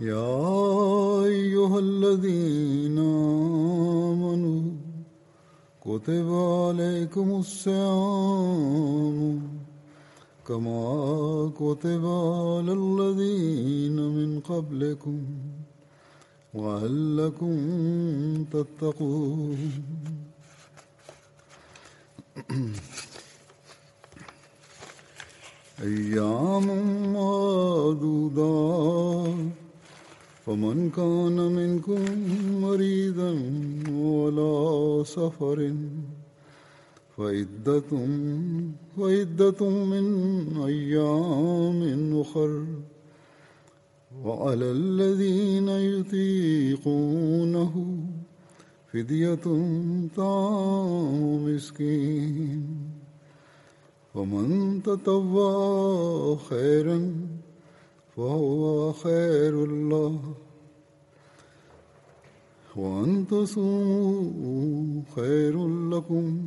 يا 0.00 1.24
أيها 1.24 1.78
الذين 1.78 2.98
آمنوا 4.12 4.62
كتب 5.80 6.32
عليكم 6.32 7.30
الصيام 7.40 8.78
كما 10.48 11.52
كتب 11.56 12.06
على 12.06 12.72
الذين 12.72 13.96
من 13.96 14.40
قبلكم 14.40 15.20
وعلكم 16.54 17.56
تتقون. 18.52 19.58
أيام 25.82 26.66
معدودات 27.12 28.26
فمن 30.46 30.90
كان 30.90 31.36
منكم 31.36 32.04
مريضا 32.60 33.30
ولا 33.90 35.04
سفر 35.04 35.74
فعدة 37.16 37.90
فعدة 38.96 39.70
من 39.70 40.06
أيام 40.62 42.20
أخر. 42.20 42.64
وعلى 44.24 44.70
الذين 44.70 45.68
يطيقونه 45.68 47.74
فدية 48.92 49.44
طعام 50.16 51.44
مسكين. 51.44 52.66
ومن 54.14 54.82
تطوع 54.82 56.36
خيرا 56.36 57.12
فهو 58.16 58.92
خير 58.92 59.64
الله. 59.64 60.20
وأن 62.76 63.26
تصوموا 63.26 65.02
خير 65.16 65.68
لكم. 65.68 66.40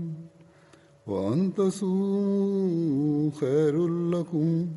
وأن 1.08 1.54
تصوموا 1.54 3.32
خير 3.32 3.88
لكم 3.88 4.68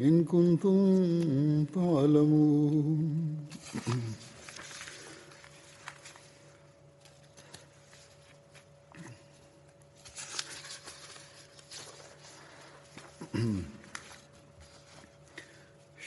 إن 0.00 0.24
كنتم 0.24 1.64
تعلمون. 1.64 3.26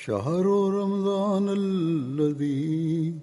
شهر 0.09 0.45
رمضان 0.81 1.49
الذي 1.49 3.13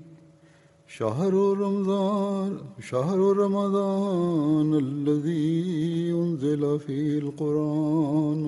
شهر 0.86 1.34
رمضان 1.34 2.58
شهر 2.90 3.18
رمضان 3.18 4.74
الذي 4.74 6.12
أنزل 6.22 6.78
فيه 6.78 7.18
القرآن 7.18 8.42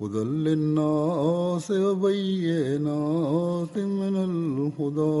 هدى 0.00 0.24
للناس 0.46 1.70
وبينات 1.70 3.76
من 3.78 4.14
الهدى 4.28 5.18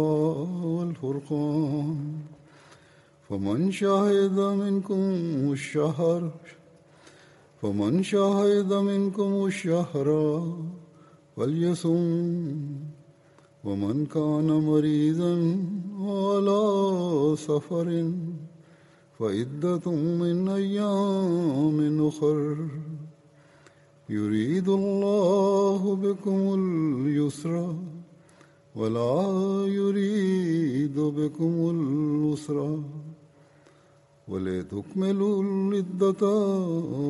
والفرقان 0.76 1.96
فمن 3.28 3.70
شهد 3.70 4.38
منكم 4.40 5.02
الشهر 5.52 6.30
فمن 7.62 8.02
شهد 8.02 8.72
منكم 8.72 9.46
الشهر 9.46 10.08
فليصم 11.40 12.56
ومن 13.64 14.06
كان 14.06 14.48
مريضا 14.70 15.34
على 16.00 16.62
سفر 17.36 17.88
فعدة 19.18 19.86
من 20.20 20.48
أيام 20.48 22.06
أخر. 22.08 22.56
يريد 24.08 24.68
الله 24.68 25.96
بكم 26.04 26.40
اليسر 26.60 27.74
ولا 28.76 29.16
يريد 29.66 30.96
بكم 31.00 31.54
العسر. 31.76 32.58
ولتكملوا 34.28 35.42
العدة 35.42 36.22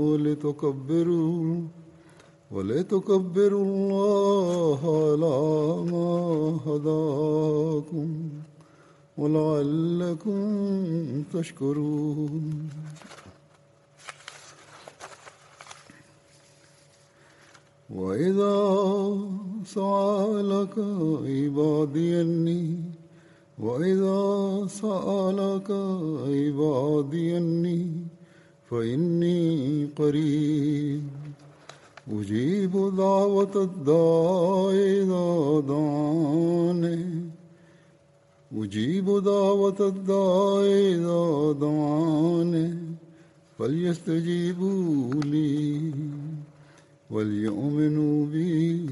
ولتكبروا 0.06 1.62
ولتكبروا 2.50 3.64
الله 3.64 4.80
على 5.06 5.38
ما 5.92 6.10
هداكم 6.66 8.08
ولعلكم 9.18 10.42
تشكرون. 11.34 12.70
وإذا 17.90 18.58
سألك 19.64 20.74
عبادي 21.26 22.20
أني 22.20 22.64
وإذا 23.58 24.22
سألك 24.66 25.70
عبادي 26.26 27.36
أني 27.36 27.92
فإني 28.70 29.40
قريب. 29.98 31.19
أجيب 32.12 32.72
دعوة 32.96 33.54
الداع 33.56 34.70
إذا 34.70 35.60
دعاني 35.68 37.30
أجيب 38.56 39.06
دعوة 39.24 39.80
الداع 39.80 40.62
إذا 40.64 41.52
دعاني 41.60 42.78
فليستجيبوا 43.58 45.14
لي 45.24 45.92
وليؤمنوا 47.10 48.26
بي 48.26 48.86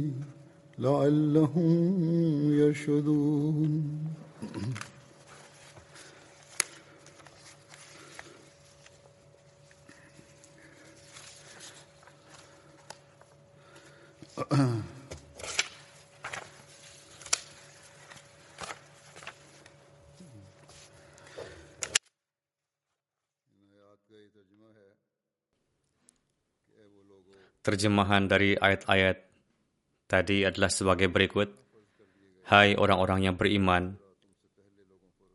لعلهم 0.78 1.72
يرشدون. 2.52 3.82
Terjemahan 27.60 28.24
dari 28.24 28.56
ayat-ayat 28.56 29.28
tadi 30.08 30.40
adalah 30.48 30.72
sebagai 30.72 31.12
berikut. 31.12 31.52
Hai 32.48 32.72
orang-orang 32.72 33.28
yang 33.28 33.36
beriman, 33.36 34.00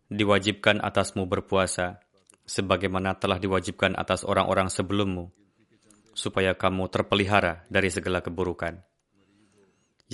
diwajibkan 0.10 0.82
atasmu 0.82 1.30
berpuasa, 1.30 2.02
sebagaimana 2.50 3.22
telah 3.22 3.38
diwajibkan 3.38 3.94
atas 3.94 4.26
orang-orang 4.26 4.74
sebelummu, 4.74 5.30
supaya 6.18 6.58
kamu 6.58 6.90
terpelihara 6.90 7.70
dari 7.70 7.94
segala 7.94 8.26
keburukan. 8.26 8.93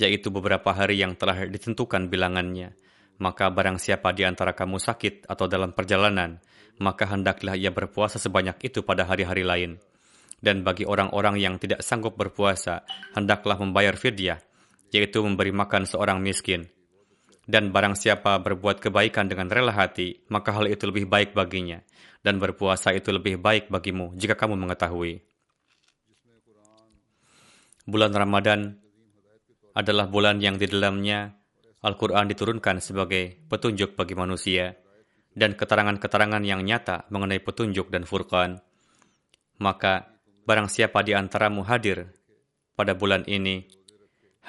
Yaitu 0.00 0.32
beberapa 0.32 0.72
hari 0.72 1.04
yang 1.04 1.12
telah 1.12 1.44
ditentukan 1.44 2.08
bilangannya, 2.08 2.72
maka 3.20 3.52
barang 3.52 3.76
siapa 3.76 4.16
di 4.16 4.24
antara 4.24 4.56
kamu 4.56 4.80
sakit 4.80 5.28
atau 5.28 5.44
dalam 5.44 5.76
perjalanan, 5.76 6.40
maka 6.80 7.04
hendaklah 7.04 7.52
ia 7.52 7.68
berpuasa 7.68 8.16
sebanyak 8.16 8.56
itu 8.64 8.80
pada 8.80 9.04
hari-hari 9.04 9.44
lain 9.44 9.76
dan 10.40 10.64
bagi 10.64 10.88
orang-orang 10.88 11.36
yang 11.36 11.60
tidak 11.60 11.84
sanggup 11.84 12.16
berpuasa, 12.16 12.82
hendaklah 13.12 13.60
membayar 13.60 13.94
fidyah, 13.94 14.40
yaitu 14.88 15.20
memberi 15.20 15.52
makan 15.52 15.84
seorang 15.84 16.18
miskin. 16.20 16.66
Dan 17.44 17.72
barang 17.72 17.96
siapa 17.96 18.40
berbuat 18.40 18.80
kebaikan 18.80 19.28
dengan 19.28 19.52
rela 19.52 19.72
hati, 19.72 20.24
maka 20.32 20.56
hal 20.56 20.68
itu 20.68 20.88
lebih 20.88 21.08
baik 21.08 21.36
baginya. 21.36 21.84
Dan 22.20 22.36
berpuasa 22.36 22.92
itu 22.92 23.12
lebih 23.16 23.40
baik 23.40 23.72
bagimu 23.72 24.12
jika 24.12 24.36
kamu 24.36 24.56
mengetahui. 24.60 25.24
Bulan 27.88 28.12
Ramadan 28.12 28.76
adalah 29.76 30.10
bulan 30.10 30.42
yang 30.42 30.58
di 30.58 30.66
dalamnya 30.66 31.34
Al-Quran 31.80 32.28
diturunkan 32.28 32.82
sebagai 32.82 33.40
petunjuk 33.48 33.96
bagi 33.96 34.12
manusia 34.18 34.76
dan 35.32 35.56
keterangan-keterangan 35.56 36.42
yang 36.44 36.60
nyata 36.66 37.08
mengenai 37.08 37.40
petunjuk 37.40 37.88
dan 37.88 38.04
furqan. 38.04 38.60
Maka 39.60 40.10
Barang 40.50 40.66
siapa 40.66 41.06
di 41.06 41.14
antaramu 41.14 41.62
hadir 41.62 42.10
pada 42.74 42.96
bulan 42.98 43.22
ini, 43.30 43.70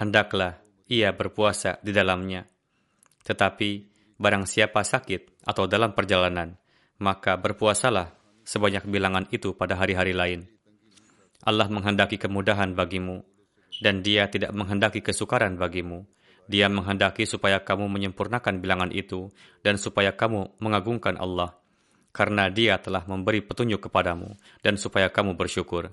hendaklah 0.01 0.57
ia 0.89 1.13
berpuasa 1.13 1.77
di 1.85 1.93
dalamnya. 1.93 2.47
Tetapi 3.21 3.69
barang 4.17 4.49
siapa 4.49 4.81
sakit 4.81 5.45
atau 5.45 5.69
dalam 5.69 5.93
perjalanan, 5.93 6.57
maka 6.97 7.37
berpuasalah 7.37 8.17
sebanyak 8.41 8.89
bilangan 8.89 9.29
itu 9.29 9.53
pada 9.53 9.77
hari-hari 9.77 10.17
lain. 10.17 10.49
Allah 11.45 11.69
menghendaki 11.69 12.17
kemudahan 12.17 12.73
bagimu, 12.73 13.21
dan 13.81 14.05
dia 14.05 14.29
tidak 14.29 14.53
menghendaki 14.53 15.01
kesukaran 15.01 15.57
bagimu. 15.57 16.05
Dia 16.45 16.69
menghendaki 16.69 17.25
supaya 17.25 17.59
kamu 17.65 17.89
menyempurnakan 17.89 18.61
bilangan 18.61 18.93
itu, 18.93 19.33
dan 19.65 19.81
supaya 19.81 20.13
kamu 20.13 20.53
mengagungkan 20.61 21.17
Allah 21.17 21.61
karena 22.11 22.51
dia 22.51 22.75
telah 22.77 23.07
memberi 23.07 23.39
petunjuk 23.39 23.87
kepadamu 23.87 24.35
dan 24.59 24.75
supaya 24.75 25.07
kamu 25.07 25.39
bersyukur. 25.39 25.91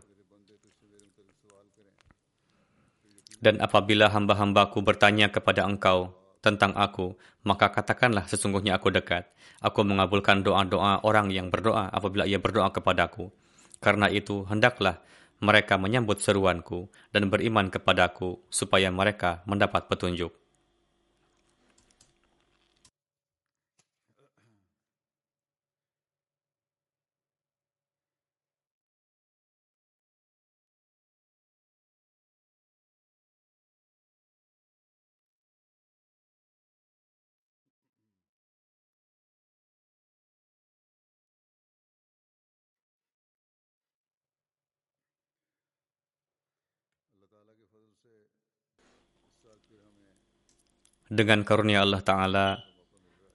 Dan 3.39 3.63
apabila 3.63 4.11
hamba-hambaku 4.11 4.83
bertanya 4.83 5.31
kepada 5.31 5.63
engkau 5.63 6.11
tentang 6.43 6.75
aku, 6.75 7.15
maka 7.47 7.71
katakanlah 7.71 8.27
sesungguhnya 8.27 8.75
aku 8.75 8.91
dekat. 8.91 9.31
Aku 9.63 9.87
mengabulkan 9.87 10.43
doa-doa 10.43 11.07
orang 11.07 11.31
yang 11.31 11.47
berdoa 11.47 11.87
apabila 11.87 12.27
ia 12.27 12.43
berdoa 12.43 12.75
kepadaku. 12.75 13.31
Karena 13.79 14.11
itu, 14.11 14.43
hendaklah 14.51 14.99
mereka 15.39 15.79
menyambut 15.79 16.19
seruanku 16.19 16.91
dan 17.15 17.31
beriman 17.31 17.71
kepadaku 17.71 18.43
supaya 18.51 18.91
mereka 18.91 19.47
mendapat 19.47 19.87
petunjuk. 19.87 20.35
Dengan 51.09 51.41
karunia 51.41 51.81
Allah 51.81 52.05
Ta'ala, 52.05 52.47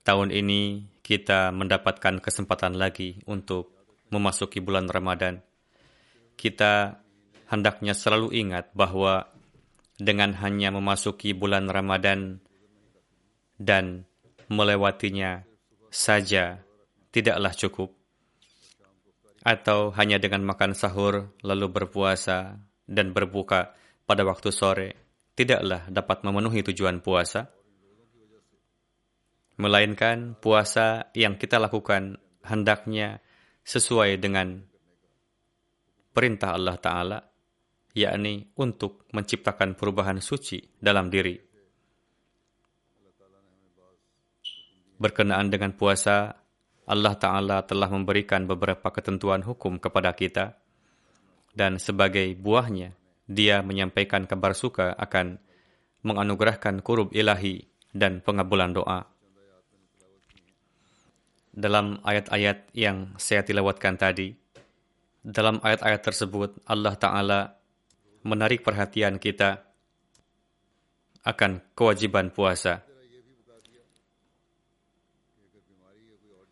tahun 0.06 0.30
ini 0.30 0.86
kita 1.02 1.50
mendapatkan 1.50 2.22
kesempatan 2.22 2.78
lagi 2.78 3.18
untuk 3.26 3.74
memasuki 4.14 4.62
bulan 4.62 4.86
Ramadan. 4.86 5.42
Kita 6.38 7.02
hendaknya 7.50 7.98
selalu 7.98 8.30
ingat 8.30 8.70
bahwa 8.78 9.26
dengan 9.98 10.38
hanya 10.38 10.70
memasuki 10.70 11.34
bulan 11.34 11.66
Ramadan 11.66 12.38
dan 13.58 14.06
melewatinya 14.46 15.42
saja 15.90 16.62
tidaklah 17.10 17.50
cukup. 17.58 17.90
Atau 19.44 19.92
hanya 19.98 20.22
dengan 20.22 20.46
makan 20.46 20.78
sahur 20.78 21.34
lalu 21.42 21.68
berpuasa 21.68 22.56
dan 22.86 23.10
berbuka 23.10 23.76
pada 24.04 24.22
waktu 24.24 24.52
sore 24.52 24.88
tidaklah 25.34 25.88
dapat 25.90 26.22
memenuhi 26.22 26.62
tujuan 26.62 27.00
puasa 27.02 27.48
melainkan 29.54 30.34
puasa 30.38 31.10
yang 31.14 31.38
kita 31.38 31.62
lakukan 31.62 32.18
hendaknya 32.42 33.22
sesuai 33.62 34.18
dengan 34.18 34.60
perintah 36.10 36.54
Allah 36.54 36.76
Ta'ala, 36.78 37.18
yakni 37.94 38.50
untuk 38.58 39.06
menciptakan 39.14 39.78
perubahan 39.78 40.18
suci 40.18 40.62
dalam 40.78 41.08
diri. 41.08 41.38
Berkenaan 44.94 45.50
dengan 45.50 45.74
puasa, 45.74 46.34
Allah 46.86 47.14
Ta'ala 47.18 47.66
telah 47.66 47.90
memberikan 47.90 48.46
beberapa 48.46 48.90
ketentuan 48.94 49.42
hukum 49.42 49.78
kepada 49.78 50.14
kita, 50.14 50.54
dan 51.54 51.78
sebagai 51.78 52.34
buahnya, 52.38 52.94
dia 53.24 53.64
menyampaikan 53.64 54.28
kabar 54.28 54.52
suka 54.52 54.92
akan 54.96 55.40
menganugerahkan 56.04 56.84
kurub 56.84 57.12
ilahi 57.16 57.64
dan 57.94 58.20
pengabulan 58.20 58.76
doa 58.76 59.14
dalam 61.54 62.02
ayat-ayat 62.02 62.74
yang 62.74 63.14
saya 63.14 63.46
tilawatkan 63.46 63.94
tadi. 63.94 64.34
Dalam 65.24 65.62
ayat-ayat 65.62 66.02
tersebut, 66.02 66.50
Allah 66.68 66.94
Ta'ala 66.98 67.40
menarik 68.26 68.60
perhatian 68.60 69.16
kita 69.16 69.62
akan 71.24 71.64
kewajiban 71.72 72.28
puasa. 72.28 72.84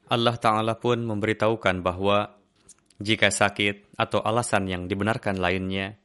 Allah 0.09 0.37
Ta'ala 0.41 0.79
pun 0.81 1.05
memberitahukan 1.05 1.85
bahwa 1.85 2.33
jika 3.03 3.29
sakit 3.29 3.99
atau 3.99 4.23
alasan 4.25 4.71
yang 4.71 4.83
dibenarkan 4.89 5.37
lainnya, 5.37 5.99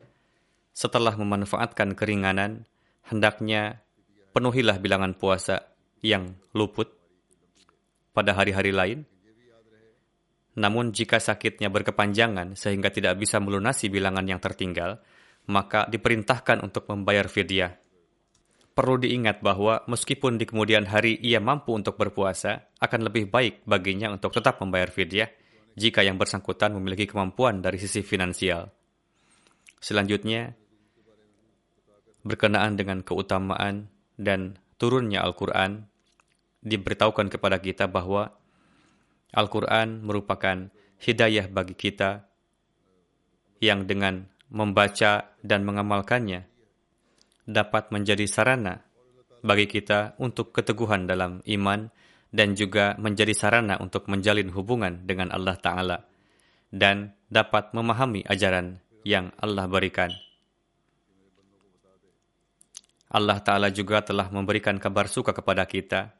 setelah 0.77 1.17
memanfaatkan 1.17 1.98
keringanan, 1.98 2.69
hendaknya 3.10 3.81
penuhilah 4.29 4.77
bilangan 4.77 5.17
puasa 5.17 5.74
yang 6.05 6.38
luput 6.53 6.93
pada 8.13 8.38
hari-hari 8.38 8.69
lain. 8.69 9.00
Namun 10.53 10.93
jika 10.93 11.17
sakitnya 11.17 11.74
berkepanjangan 11.74 12.53
sehingga 12.53 12.93
tidak 12.93 13.17
bisa 13.17 13.41
melunasi 13.41 13.89
bilangan 13.89 14.29
yang 14.29 14.38
tertinggal, 14.38 15.01
maka 15.50 15.89
diperintahkan 15.89 16.62
untuk 16.62 16.86
membayar 16.93 17.25
fidyah. 17.25 17.74
Perlu 18.77 19.01
diingat 19.01 19.41
bahwa 19.41 19.81
meskipun 19.89 20.38
di 20.38 20.46
kemudian 20.46 20.86
hari 20.86 21.17
ia 21.17 21.41
mampu 21.41 21.74
untuk 21.74 21.98
berpuasa, 21.98 22.69
akan 22.77 23.10
lebih 23.10 23.34
baik 23.34 23.65
baginya 23.65 24.13
untuk 24.13 24.29
tetap 24.29 24.62
membayar 24.62 24.93
fidyah 24.93 25.29
jika 25.74 26.05
yang 26.05 26.22
bersangkutan 26.22 26.77
memiliki 26.77 27.10
kemampuan 27.10 27.65
dari 27.65 27.81
sisi 27.81 28.05
finansial. 28.05 28.69
Selanjutnya, 29.77 30.57
berkenaan 32.25 32.79
dengan 32.79 33.01
keutamaan 33.05 33.91
dan 34.17 34.57
turunnya 34.77 35.21
Al-Quran 35.25 35.86
diberitahukan 36.65 37.29
kepada 37.33 37.57
kita 37.62 37.86
bahwa 37.86 38.33
Al-Quran 39.33 40.01
merupakan 40.01 40.71
hidayah 41.03 41.45
bagi 41.51 41.77
kita 41.77 42.25
yang 43.62 43.86
dengan 43.86 44.29
membaca 44.50 45.33
dan 45.43 45.67
mengamalkannya 45.67 46.47
dapat 47.47 47.89
menjadi 47.93 48.25
sarana 48.27 48.83
bagi 49.45 49.69
kita 49.69 50.17
untuk 50.19 50.51
keteguhan 50.51 51.05
dalam 51.07 51.39
iman 51.45 51.88
dan 52.33 52.57
juga 52.57 53.00
menjadi 53.00 53.31
sarana 53.31 53.79
untuk 53.79 54.12
menjalin 54.12 54.51
hubungan 54.51 55.07
dengan 55.07 55.31
Allah 55.31 55.55
Ta'ala 55.55 55.97
dan 56.74 57.15
dapat 57.31 57.71
memahami 57.71 58.27
ajaran 58.27 58.83
yang 59.07 59.31
Allah 59.39 59.65
berikan. 59.71 60.12
Allah 63.07 63.39
Ta'ala 63.39 63.71
juga 63.71 64.03
telah 64.03 64.27
memberikan 64.27 64.75
kabar 64.83 65.07
suka 65.07 65.31
kepada 65.31 65.63
kita 65.63 66.11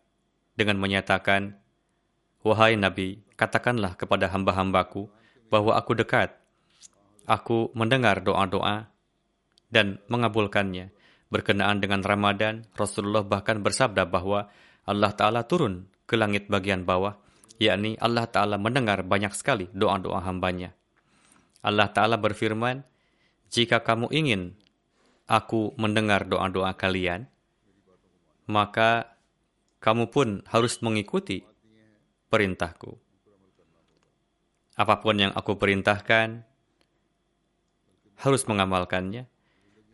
dengan 0.56 0.79
menyatakan, 0.79 1.60
Wahai 2.48 2.79
Nabi, 2.79 3.20
katakanlah 3.36 4.00
kepada 4.00 4.32
hamba-hambaku, 4.32 5.12
bahwa 5.51 5.75
aku 5.75 6.00
dekat. 6.00 6.32
Aku 7.27 7.75
mendengar 7.75 8.24
doa-doa 8.24 8.88
dan 9.67 10.00
mengabulkannya. 10.08 10.96
Berkenaan 11.27 11.84
dengan 11.84 12.00
Ramadan, 12.00 12.63
Rasulullah 12.72 13.27
bahkan 13.27 13.60
bersabda 13.60 14.08
bahwa 14.08 14.48
Allah 14.88 15.12
Ta'ala 15.12 15.44
turun 15.44 15.91
ke 16.08 16.15
langit 16.15 16.48
bagian 16.48 16.88
bawah, 16.88 17.20
yakni 17.60 18.00
Allah 18.00 18.32
Ta'ala 18.32 18.56
mendengar 18.56 19.03
banyak 19.03 19.36
sekali 19.36 19.67
doa-doa 19.75 20.24
hambanya. 20.24 20.72
Allah 21.60 21.91
Ta'ala 21.91 22.15
berfirman, 22.15 22.88
Jika 23.51 23.84
kamu 23.84 24.08
ingin 24.15 24.56
aku 25.27 25.75
mendengar 25.75 26.24
doa-doa 26.24 26.74
kalian, 26.79 27.27
maka 28.48 29.19
kamu 29.84 30.10
pun 30.10 30.41
harus 30.48 30.79
mengikuti 30.79 31.43
perintahku. 32.31 32.96
Apa 34.79 35.03
pun 35.03 35.19
yang 35.19 35.34
aku 35.36 35.60
perintahkan, 35.60 36.48
harus 38.24 38.43
mengamalkannya. 38.50 39.29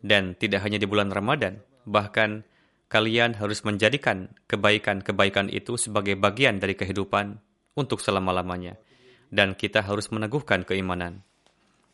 Dan 0.04 0.36
tidak 0.36 0.68
hanya 0.68 0.76
di 0.76 0.84
bulan 0.84 1.16
Ramadan, 1.16 1.64
bahkan 1.88 2.44
kalian 2.92 3.40
harus 3.40 3.64
menjadikan 3.64 4.36
kebaikan-kebaikan 4.52 5.48
itu 5.48 5.80
sebagai 5.80 6.20
bagian 6.20 6.60
dari 6.60 6.76
kehidupan 6.76 7.40
untuk 7.80 8.04
selama-lamanya. 8.04 8.76
Dan 9.32 9.56
kita 9.56 9.80
harus 9.80 10.12
meneguhkan 10.12 10.68
keimanan. 10.68 11.24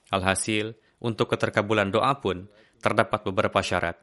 Alhasil, 0.10 0.74
untuk 1.00 1.32
keterkabulan 1.32 1.94
doa 1.94 2.18
pun 2.18 2.50
terdapat 2.80 3.24
beberapa 3.28 3.60
syarat. 3.60 4.00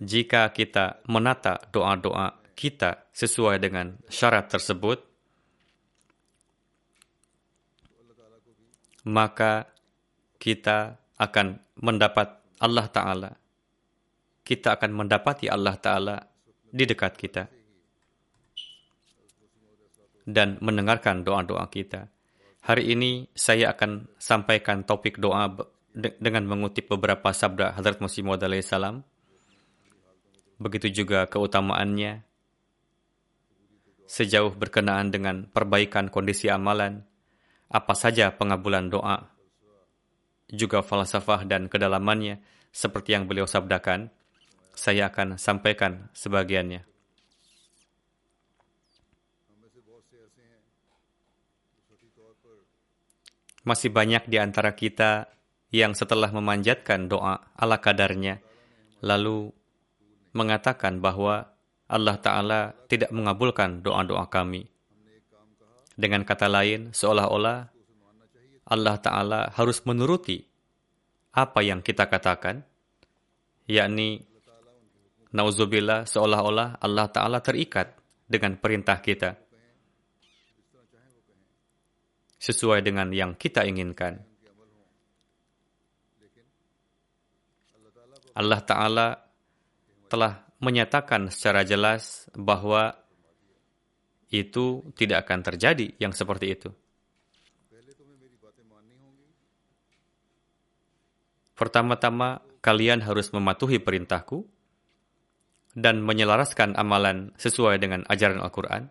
Jika 0.00 0.50
kita 0.50 1.04
menata 1.10 1.60
doa-doa 1.70 2.54
kita 2.56 3.08
sesuai 3.12 3.56
dengan 3.60 3.96
syarat 4.08 4.52
tersebut, 4.52 4.98
maka 9.08 9.64
kita 10.36 11.00
akan 11.16 11.60
mendapat 11.80 12.28
Allah 12.60 12.86
Ta'ala. 12.88 13.30
Kita 14.44 14.76
akan 14.76 14.90
mendapati 14.92 15.48
Allah 15.48 15.76
Ta'ala 15.76 16.16
di 16.70 16.84
dekat 16.84 17.12
kita 17.16 17.44
dan 20.28 20.60
mendengarkan 20.60 21.24
doa-doa 21.24 21.66
kita. 21.68 22.08
Hari 22.60 22.92
ini 22.92 23.24
saya 23.32 23.72
akan 23.72 24.20
sampaikan 24.20 24.84
topik 24.84 25.16
doa 25.16 25.48
dengan 25.94 26.46
mengutip 26.46 26.86
beberapa 26.86 27.34
sabda 27.34 27.74
Hadrat 27.74 27.98
Masih 27.98 28.22
Maud 28.22 28.42
salam. 28.62 29.02
Begitu 30.60 31.02
juga 31.02 31.24
keutamaannya 31.24 32.22
sejauh 34.10 34.52
berkenaan 34.58 35.14
dengan 35.14 35.46
perbaikan 35.46 36.10
kondisi 36.10 36.50
amalan, 36.50 37.06
apa 37.70 37.94
saja 37.94 38.34
pengabulan 38.34 38.90
doa, 38.90 39.30
juga 40.50 40.82
falsafah 40.82 41.46
dan 41.46 41.70
kedalamannya, 41.70 42.42
seperti 42.74 43.14
yang 43.14 43.30
beliau 43.30 43.46
sabdakan, 43.46 44.10
saya 44.74 45.10
akan 45.14 45.38
sampaikan 45.38 46.10
sebagiannya. 46.10 46.82
Masih 53.60 53.92
banyak 53.92 54.26
di 54.26 54.40
antara 54.40 54.74
kita 54.74 55.30
yang 55.70 55.94
setelah 55.94 56.30
memanjatkan 56.34 57.06
doa 57.06 57.38
ala 57.54 57.78
kadarnya, 57.78 58.42
lalu 59.02 59.54
mengatakan 60.34 60.98
bahwa 60.98 61.46
Allah 61.90 62.16
Ta'ala 62.22 62.60
tidak 62.86 63.10
mengabulkan 63.10 63.82
doa-doa 63.82 64.26
kami. 64.30 64.66
Dengan 65.98 66.22
kata 66.22 66.46
lain, 66.46 66.94
seolah-olah 66.94 67.66
Allah 68.70 68.96
Ta'ala 69.02 69.50
harus 69.50 69.82
menuruti 69.82 70.38
apa 71.34 71.62
yang 71.62 71.82
kita 71.82 72.06
katakan, 72.06 72.62
yakni 73.66 74.22
nauzubillah 75.34 76.06
seolah-olah 76.06 76.78
Allah 76.82 77.06
Ta'ala 77.10 77.38
terikat 77.42 77.94
dengan 78.26 78.58
perintah 78.58 78.98
kita 79.02 79.34
sesuai 82.40 82.80
dengan 82.80 83.12
yang 83.12 83.36
kita 83.36 83.66
inginkan. 83.66 84.29
Allah 88.40 88.60
Ta'ala 88.64 89.08
telah 90.08 90.40
menyatakan 90.64 91.28
secara 91.28 91.60
jelas 91.60 92.24
bahwa 92.32 92.96
itu 94.32 94.80
tidak 94.96 95.28
akan 95.28 95.44
terjadi 95.44 95.92
yang 96.00 96.16
seperti 96.16 96.56
itu. 96.56 96.72
Pertama-tama, 101.52 102.40
kalian 102.64 103.04
harus 103.04 103.28
mematuhi 103.36 103.76
perintahku 103.76 104.48
dan 105.76 106.00
menyelaraskan 106.00 106.72
amalan 106.80 107.36
sesuai 107.36 107.76
dengan 107.76 108.00
ajaran 108.08 108.40
Al-Quran 108.40 108.88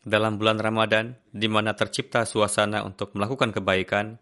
dalam 0.00 0.40
bulan 0.40 0.56
Ramadan, 0.56 1.12
di 1.28 1.44
mana 1.46 1.76
tercipta 1.76 2.24
suasana 2.24 2.80
untuk 2.80 3.12
melakukan 3.12 3.52
kebaikan, 3.52 4.16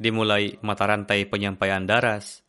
dimulai 0.00 0.56
mata 0.64 0.88
rantai 0.88 1.28
penyampaian 1.28 1.84
daras, 1.84 2.40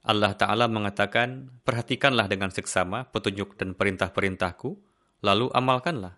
Allah 0.00 0.32
Ta'ala 0.32 0.64
mengatakan, 0.72 1.60
perhatikanlah 1.60 2.24
dengan 2.32 2.48
seksama 2.48 3.04
petunjuk 3.12 3.60
dan 3.60 3.76
perintah-perintahku, 3.76 4.72
lalu 5.20 5.52
amalkanlah. 5.52 6.16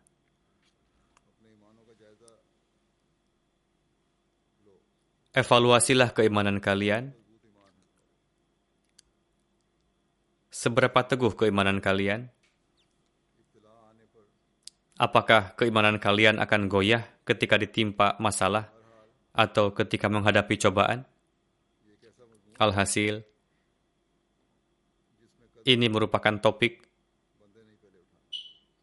Evaluasilah 5.35 6.15
keimanan 6.15 6.63
kalian. 6.63 7.11
Seberapa 10.53 11.03
teguh 11.07 11.35
keimanan 11.35 11.83
kalian? 11.83 12.31
Apakah 14.99 15.55
keimanan 15.55 16.03
kalian 16.03 16.43
akan 16.43 16.67
goyah 16.67 17.07
ketika 17.23 17.55
ditimpa 17.55 18.19
masalah 18.19 18.78
atau 19.35 19.73
ketika 19.73 20.09
menghadapi 20.09 20.55
cobaan? 20.61 21.05
Alhasil, 22.59 23.23
ini 25.63 25.87
merupakan 25.87 26.35
topik 26.43 26.83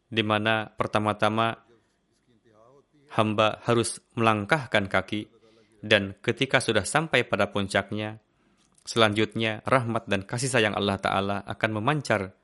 di 0.06 0.22
mana 0.24 0.70
pertama-tama 0.70 1.52
hamba 3.20 3.60
harus 3.68 4.00
melangkahkan 4.16 4.88
kaki 4.88 5.28
dan 5.86 6.18
ketika 6.18 6.58
sudah 6.58 6.82
sampai 6.82 7.22
pada 7.22 7.46
puncaknya, 7.52 8.18
selanjutnya 8.82 9.62
rahmat 9.62 10.10
dan 10.10 10.26
kasih 10.26 10.50
sayang 10.50 10.74
Allah 10.74 10.98
Ta'ala 10.98 11.36
akan 11.46 11.70
memancar. 11.78 12.34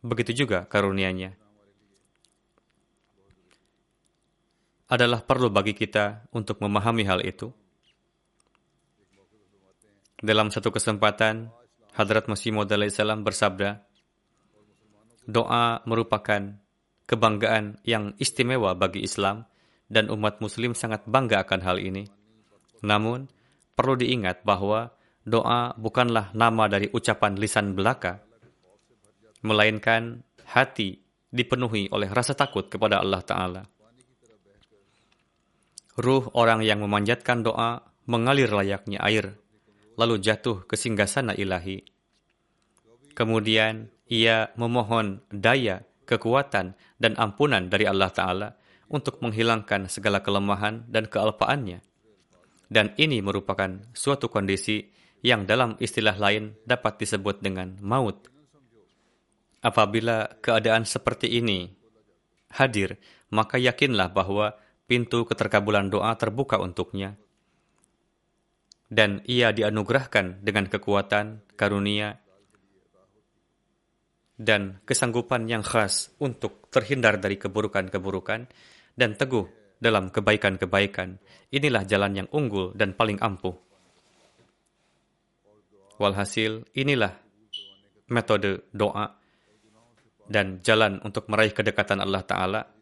Begitu 0.00 0.44
juga 0.44 0.64
karunia-Nya. 0.64 1.43
Adalah 4.88 5.24
perlu 5.24 5.48
bagi 5.48 5.72
kita 5.72 6.28
untuk 6.36 6.60
memahami 6.60 7.04
hal 7.08 7.24
itu. 7.24 7.48
Dalam 10.20 10.48
satu 10.48 10.72
kesempatan, 10.72 11.52
Hadrat 11.94 12.28
Masih 12.28 12.52
Maud 12.52 12.72
salam 12.92 13.20
bersabda, 13.24 13.84
Doa 15.24 15.80
merupakan 15.88 16.60
kebanggaan 17.08 17.80
yang 17.84 18.12
istimewa 18.20 18.76
bagi 18.76 19.04
Islam 19.04 19.48
dan 19.88 20.12
umat 20.12 20.40
muslim 20.40 20.76
sangat 20.76 21.04
bangga 21.08 21.44
akan 21.44 21.60
hal 21.64 21.80
ini. 21.80 22.04
Namun, 22.84 23.28
perlu 23.72 23.96
diingat 23.96 24.44
bahwa 24.44 24.92
doa 25.24 25.72
bukanlah 25.80 26.36
nama 26.36 26.68
dari 26.68 26.92
ucapan 26.92 27.40
lisan 27.40 27.72
belaka, 27.72 28.20
melainkan 29.40 30.20
hati 30.44 31.00
dipenuhi 31.32 31.88
oleh 31.88 32.08
rasa 32.12 32.36
takut 32.36 32.68
kepada 32.68 33.00
Allah 33.00 33.24
Ta'ala. 33.24 33.62
Ruh 35.94 36.26
orang 36.34 36.66
yang 36.66 36.82
memanjatkan 36.82 37.46
doa 37.46 37.86
mengalir 38.10 38.50
layaknya 38.50 38.98
air, 38.98 39.38
lalu 39.94 40.18
jatuh 40.18 40.66
ke 40.66 40.74
singgasana 40.74 41.38
ilahi. 41.38 41.86
Kemudian 43.14 43.94
ia 44.10 44.50
memohon 44.58 45.22
daya, 45.30 45.86
kekuatan, 46.02 46.74
dan 46.98 47.12
ampunan 47.14 47.70
dari 47.70 47.86
Allah 47.86 48.10
Ta'ala 48.10 48.48
untuk 48.90 49.22
menghilangkan 49.22 49.86
segala 49.86 50.20
kelemahan 50.20 50.82
dan 50.90 51.06
kealpaannya. 51.06 51.78
Dan 52.66 52.90
ini 52.98 53.22
merupakan 53.22 53.86
suatu 53.94 54.26
kondisi 54.26 54.82
yang 55.22 55.46
dalam 55.46 55.78
istilah 55.78 56.18
lain 56.18 56.58
dapat 56.66 57.00
disebut 57.00 57.38
dengan 57.38 57.78
maut. 57.80 58.28
Apabila 59.64 60.42
keadaan 60.44 60.84
seperti 60.84 61.40
ini 61.40 61.70
hadir, 62.52 63.00
maka 63.32 63.56
yakinlah 63.56 64.12
bahwa 64.12 64.58
pintu 64.84 65.24
keterkabulan 65.24 65.88
doa 65.88 66.12
terbuka 66.16 66.60
untuknya. 66.60 67.16
Dan 68.88 69.24
ia 69.26 69.50
dianugerahkan 69.50 70.44
dengan 70.44 70.68
kekuatan, 70.70 71.56
karunia, 71.56 72.20
dan 74.34 74.82
kesanggupan 74.82 75.46
yang 75.46 75.62
khas 75.62 76.10
untuk 76.18 76.68
terhindar 76.68 77.22
dari 77.22 77.38
keburukan-keburukan 77.38 78.50
dan 78.94 79.10
teguh 79.14 79.46
dalam 79.78 80.10
kebaikan-kebaikan. 80.10 81.18
Inilah 81.54 81.82
jalan 81.86 82.12
yang 82.24 82.28
unggul 82.34 82.74
dan 82.74 82.94
paling 82.94 83.18
ampuh. 83.22 83.54
Walhasil, 85.98 86.66
inilah 86.74 87.14
metode 88.10 88.66
doa 88.74 89.14
dan 90.26 90.58
jalan 90.64 90.98
untuk 91.06 91.30
meraih 91.30 91.54
kedekatan 91.54 92.02
Allah 92.02 92.24
Ta'ala. 92.26 92.73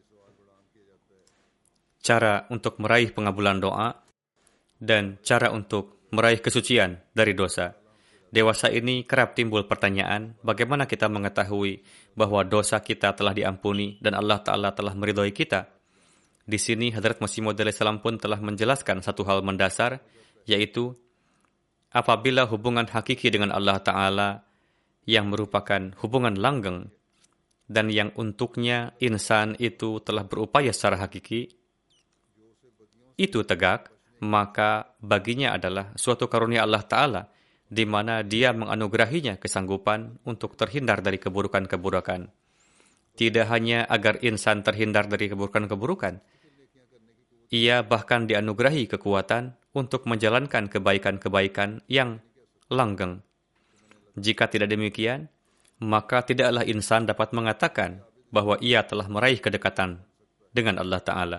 Cara 2.02 2.50
untuk 2.50 2.82
meraih 2.82 3.14
pengabulan 3.14 3.62
doa 3.62 3.94
dan 4.82 5.22
cara 5.22 5.54
untuk 5.54 6.02
meraih 6.10 6.42
kesucian 6.42 6.98
dari 7.14 7.32
dosa. 7.32 7.78
Dewasa 8.32 8.72
ini 8.72 9.04
kerap 9.04 9.36
timbul 9.36 9.68
pertanyaan, 9.68 10.34
bagaimana 10.40 10.88
kita 10.88 11.06
mengetahui 11.06 11.84
bahwa 12.16 12.42
dosa 12.42 12.80
kita 12.80 13.12
telah 13.12 13.36
diampuni 13.36 14.00
dan 14.00 14.16
Allah 14.16 14.40
Ta'ala 14.40 14.72
telah 14.72 14.96
meridhoi 14.96 15.36
kita? 15.36 15.68
Di 16.42 16.58
sini 16.58 16.90
Hadrat 16.90 17.20
Masih 17.20 17.44
Maud 17.44 17.60
salam 17.70 18.00
pun 18.00 18.16
telah 18.16 18.40
menjelaskan 18.40 19.04
satu 19.04 19.22
hal 19.28 19.44
mendasar, 19.44 20.00
yaitu 20.48 20.96
apabila 21.92 22.48
hubungan 22.48 22.88
hakiki 22.88 23.28
dengan 23.28 23.52
Allah 23.52 23.78
Ta'ala 23.84 24.28
yang 25.04 25.28
merupakan 25.28 25.92
hubungan 26.00 26.34
langgeng 26.34 26.88
dan 27.68 27.92
yang 27.92 28.16
untuknya 28.16 28.96
insan 28.98 29.60
itu 29.60 30.00
telah 30.00 30.24
berupaya 30.24 30.72
secara 30.72 31.04
hakiki, 31.04 31.61
itu 33.18 33.44
tegak, 33.44 33.92
maka 34.22 34.94
baginya 35.02 35.56
adalah 35.56 35.90
suatu 35.98 36.30
karunia 36.30 36.62
Allah 36.62 36.84
Ta'ala 36.86 37.22
di 37.72 37.88
mana 37.88 38.20
dia 38.20 38.52
menganugerahinya 38.52 39.40
kesanggupan 39.40 40.22
untuk 40.28 40.54
terhindar 40.60 41.00
dari 41.00 41.16
keburukan-keburukan. 41.16 42.28
Tidak 43.12 43.46
hanya 43.48 43.84
agar 43.88 44.20
insan 44.20 44.60
terhindar 44.60 45.08
dari 45.08 45.32
keburukan-keburukan, 45.32 46.20
ia 47.52 47.84
bahkan 47.84 48.24
dianugerahi 48.24 48.88
kekuatan 48.88 49.56
untuk 49.76 50.08
menjalankan 50.08 50.72
kebaikan-kebaikan 50.72 51.84
yang 51.88 52.24
langgeng. 52.72 53.20
Jika 54.16 54.48
tidak 54.48 54.72
demikian, 54.72 55.28
maka 55.80 56.24
tidaklah 56.24 56.64
insan 56.64 57.04
dapat 57.04 57.36
mengatakan 57.36 58.00
bahwa 58.32 58.56
ia 58.64 58.80
telah 58.84 59.08
meraih 59.08 59.40
kedekatan 59.40 60.00
dengan 60.52 60.80
Allah 60.80 61.00
Ta'ala. 61.04 61.38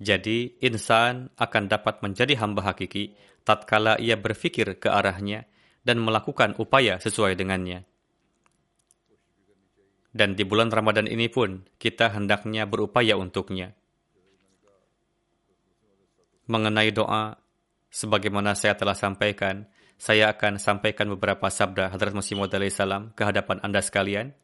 Jadi, 0.00 0.56
insan 0.64 1.28
akan 1.36 1.68
dapat 1.68 2.00
menjadi 2.00 2.40
hamba 2.40 2.72
hakiki 2.72 3.12
tatkala 3.44 4.00
ia 4.00 4.16
berfikir 4.16 4.80
ke 4.80 4.88
arahnya 4.88 5.44
dan 5.84 6.00
melakukan 6.00 6.56
upaya 6.56 6.96
sesuai 6.96 7.36
dengannya. 7.36 7.84
Dan 10.10 10.34
di 10.34 10.42
bulan 10.42 10.74
Ramadan 10.74 11.06
ini 11.06 11.30
pun 11.30 11.62
kita 11.78 12.10
hendaknya 12.10 12.66
berupaya 12.66 13.14
untuknya. 13.14 13.76
Mengenai 16.50 16.90
doa, 16.90 17.38
sebagaimana 17.94 18.58
saya 18.58 18.74
telah 18.74 18.98
sampaikan, 18.98 19.70
saya 20.00 20.34
akan 20.34 20.58
sampaikan 20.58 21.06
beberapa 21.14 21.46
sabda 21.46 21.94
Hadrat 21.94 22.16
Masih 22.16 22.34
Maud 22.34 22.50
salam 22.72 23.14
ke 23.14 23.22
hadapan 23.22 23.62
Anda 23.62 23.78
sekalian. 23.84 24.34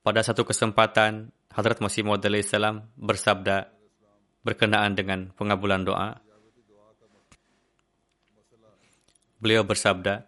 Pada 0.00 0.24
satu 0.24 0.48
kesempatan, 0.48 1.28
Hadrat 1.52 1.84
Masih 1.84 2.00
Maud 2.00 2.24
salam 2.48 2.88
bersabda 2.96 3.68
berkenaan 4.40 4.96
dengan 4.96 5.28
pengabulan 5.36 5.84
doa. 5.84 6.16
Beliau 9.40 9.60
bersabda, 9.64 10.24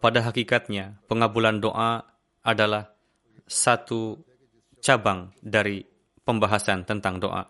pada 0.00 0.20
hakikatnya 0.24 1.00
pengabulan 1.08 1.56
doa 1.56 2.04
adalah 2.44 2.92
satu 3.48 4.20
cabang 4.84 5.32
dari 5.40 5.82
pembahasan 6.22 6.84
tentang 6.84 7.16
doa 7.16 7.48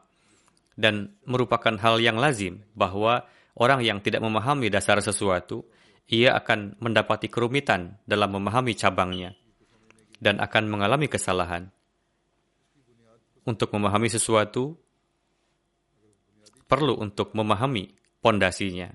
dan 0.78 1.10
merupakan 1.26 1.74
hal 1.74 1.98
yang 1.98 2.16
lazim 2.22 2.62
bahwa 2.78 3.26
orang 3.58 3.82
yang 3.82 3.98
tidak 3.98 4.22
memahami 4.22 4.70
dasar 4.70 5.02
sesuatu 5.02 5.66
ia 6.08 6.32
akan 6.32 6.80
mendapati 6.80 7.28
kerumitan 7.28 8.00
dalam 8.08 8.32
memahami 8.32 8.72
cabangnya 8.72 9.36
dan 10.18 10.40
akan 10.40 10.64
mengalami 10.66 11.06
kesalahan. 11.06 11.68
Untuk 13.48 13.72
memahami 13.72 14.12
sesuatu, 14.12 14.76
perlu 16.68 17.00
untuk 17.00 17.32
memahami 17.32 17.96
pondasinya. 18.20 18.92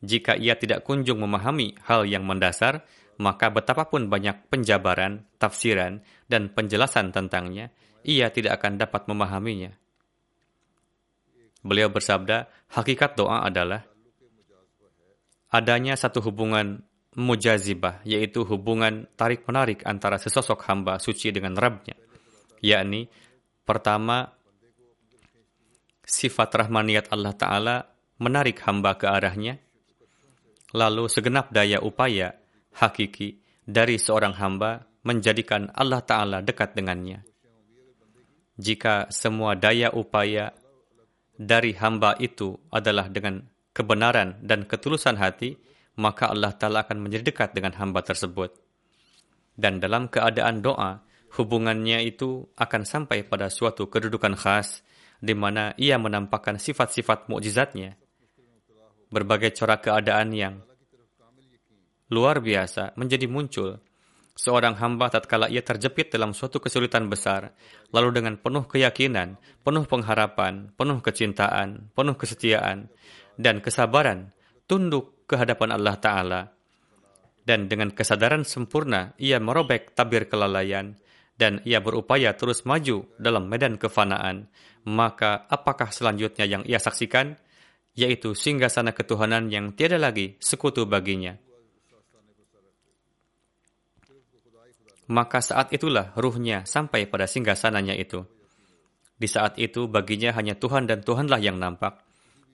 Jika 0.00 0.38
ia 0.38 0.56
tidak 0.56 0.86
kunjung 0.86 1.20
memahami 1.20 1.76
hal 1.84 2.08
yang 2.08 2.24
mendasar, 2.24 2.86
maka 3.18 3.50
betapapun 3.50 4.08
banyak 4.08 4.48
penjabaran, 4.48 5.26
tafsiran, 5.36 6.00
dan 6.30 6.48
penjelasan 6.54 7.10
tentangnya, 7.10 7.68
ia 8.06 8.30
tidak 8.30 8.62
akan 8.62 8.78
dapat 8.78 9.04
memahaminya. 9.10 9.74
Beliau 11.66 11.90
bersabda, 11.90 12.46
hakikat 12.70 13.18
doa 13.18 13.42
adalah 13.42 13.84
adanya 15.48 15.96
satu 15.96 16.20
hubungan 16.24 16.84
mujazibah, 17.18 18.04
yaitu 18.04 18.44
hubungan 18.46 19.08
tarik-menarik 19.18 19.82
antara 19.88 20.20
sesosok 20.20 20.62
hamba 20.68 21.00
suci 21.02 21.32
dengan 21.34 21.56
Rabnya. 21.58 21.96
Yakni, 22.62 23.08
pertama, 23.66 24.28
sifat 26.04 26.50
rahmaniyat 26.54 27.10
Allah 27.10 27.34
Ta'ala 27.34 27.76
menarik 28.22 28.62
hamba 28.66 28.94
ke 28.94 29.06
arahnya, 29.08 29.58
lalu 30.76 31.10
segenap 31.10 31.50
daya 31.50 31.80
upaya 31.80 32.34
hakiki 32.78 33.40
dari 33.64 33.96
seorang 33.98 34.36
hamba 34.36 34.84
menjadikan 35.02 35.72
Allah 35.72 36.02
Ta'ala 36.04 36.38
dekat 36.44 36.76
dengannya. 36.76 37.24
Jika 38.58 39.06
semua 39.14 39.54
daya 39.54 39.94
upaya 39.94 40.50
dari 41.38 41.70
hamba 41.78 42.18
itu 42.18 42.58
adalah 42.74 43.06
dengan 43.06 43.38
kebenaran 43.72 44.38
dan 44.44 44.64
ketulusan 44.64 45.16
hati, 45.16 45.58
maka 45.98 46.30
Allah 46.30 46.54
Ta'ala 46.54 46.86
akan 46.86 47.02
menjadi 47.02 47.34
dekat 47.34 47.58
dengan 47.58 47.74
hamba 47.76 48.06
tersebut. 48.06 48.54
Dan 49.58 49.82
dalam 49.82 50.06
keadaan 50.06 50.62
doa, 50.62 51.02
hubungannya 51.34 52.06
itu 52.06 52.46
akan 52.54 52.86
sampai 52.86 53.26
pada 53.26 53.50
suatu 53.50 53.90
kedudukan 53.90 54.38
khas 54.38 54.86
di 55.18 55.34
mana 55.34 55.74
ia 55.74 55.98
menampakkan 55.98 56.56
sifat-sifat 56.56 57.26
mukjizatnya. 57.26 57.98
Berbagai 59.10 59.50
corak 59.58 59.90
keadaan 59.90 60.30
yang 60.30 60.62
luar 62.08 62.38
biasa 62.38 62.94
menjadi 62.94 63.26
muncul. 63.26 63.82
Seorang 64.38 64.78
hamba 64.78 65.10
tatkala 65.10 65.50
ia 65.50 65.66
terjepit 65.66 66.14
dalam 66.14 66.30
suatu 66.30 66.62
kesulitan 66.62 67.10
besar, 67.10 67.58
lalu 67.90 68.22
dengan 68.22 68.38
penuh 68.38 68.70
keyakinan, 68.70 69.34
penuh 69.66 69.82
pengharapan, 69.82 70.70
penuh 70.78 71.02
kecintaan, 71.02 71.90
penuh 71.90 72.14
kesetiaan, 72.14 72.86
dan 73.38 73.62
kesabaran, 73.62 74.34
tunduk 74.66 75.24
ke 75.30 75.38
hadapan 75.38 75.78
Allah 75.78 75.96
Ta'ala. 75.96 76.42
Dan 77.46 77.70
dengan 77.70 77.94
kesadaran 77.94 78.44
sempurna, 78.44 79.16
ia 79.16 79.40
merobek 79.40 79.96
tabir 79.96 80.28
kelalaian, 80.28 80.98
dan 81.38 81.62
ia 81.62 81.78
berupaya 81.78 82.34
terus 82.34 82.66
maju 82.66 83.06
dalam 83.16 83.46
medan 83.46 83.78
kefanaan, 83.78 84.50
maka 84.84 85.46
apakah 85.48 85.94
selanjutnya 85.94 86.44
yang 86.44 86.62
ia 86.66 86.82
saksikan? 86.82 87.38
Yaitu 87.98 88.34
singgasana 88.34 88.94
ketuhanan 88.94 89.50
yang 89.50 89.74
tiada 89.74 89.98
lagi 89.98 90.38
sekutu 90.38 90.86
baginya. 90.86 91.34
Maka 95.08 95.40
saat 95.40 95.72
itulah 95.72 96.12
ruhnya 96.14 96.68
sampai 96.68 97.08
pada 97.08 97.24
singgasananya 97.24 97.96
itu. 97.96 98.28
Di 99.18 99.26
saat 99.26 99.58
itu 99.58 99.88
baginya 99.90 100.30
hanya 100.36 100.54
Tuhan 100.54 100.86
dan 100.86 101.02
Tuhanlah 101.02 101.42
yang 101.42 101.58
nampak, 101.58 102.07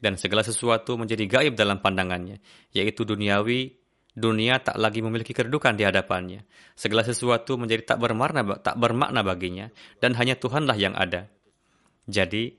dan 0.04 0.20
segala 0.20 0.44
sesuatu 0.44 1.00
menjadi 1.00 1.24
gaib 1.24 1.56
dalam 1.56 1.80
pandangannya, 1.80 2.44
yaitu 2.76 3.08
duniawi, 3.08 3.72
dunia 4.12 4.60
tak 4.60 4.76
lagi 4.76 5.00
memiliki 5.00 5.32
kedudukan 5.32 5.72
di 5.72 5.88
hadapannya. 5.88 6.44
Segala 6.76 7.08
sesuatu 7.08 7.56
menjadi 7.56 7.96
tak 7.96 8.04
bermakna, 8.04 8.60
tak 8.60 8.76
bermakna 8.76 9.24
baginya, 9.24 9.72
dan 10.04 10.12
hanya 10.20 10.36
Tuhanlah 10.36 10.76
yang 10.76 10.92
ada. 10.92 11.32
Jadi, 12.04 12.52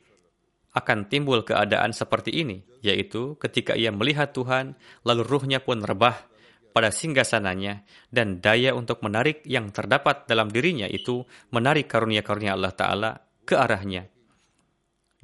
akan 0.73 1.05
timbul 1.05 1.45
keadaan 1.45 1.93
seperti 1.93 2.33
ini, 2.33 2.65
yaitu 2.81 3.37
ketika 3.37 3.77
ia 3.77 3.93
melihat 3.93 4.33
Tuhan, 4.33 4.73
lalu 5.05 5.21
ruhnya 5.21 5.61
pun 5.61 5.85
rebah 5.85 6.25
pada 6.73 6.89
singgasananya, 6.89 7.85
dan 8.09 8.41
daya 8.41 8.73
untuk 8.73 9.05
menarik 9.05 9.45
yang 9.45 9.69
terdapat 9.69 10.25
dalam 10.25 10.49
dirinya 10.49 10.89
itu 10.89 11.23
menarik 11.53 11.85
karunia-karunia 11.85 12.57
Allah 12.57 12.73
Ta'ala 12.73 13.11
ke 13.45 13.53
arahnya. 13.53 14.14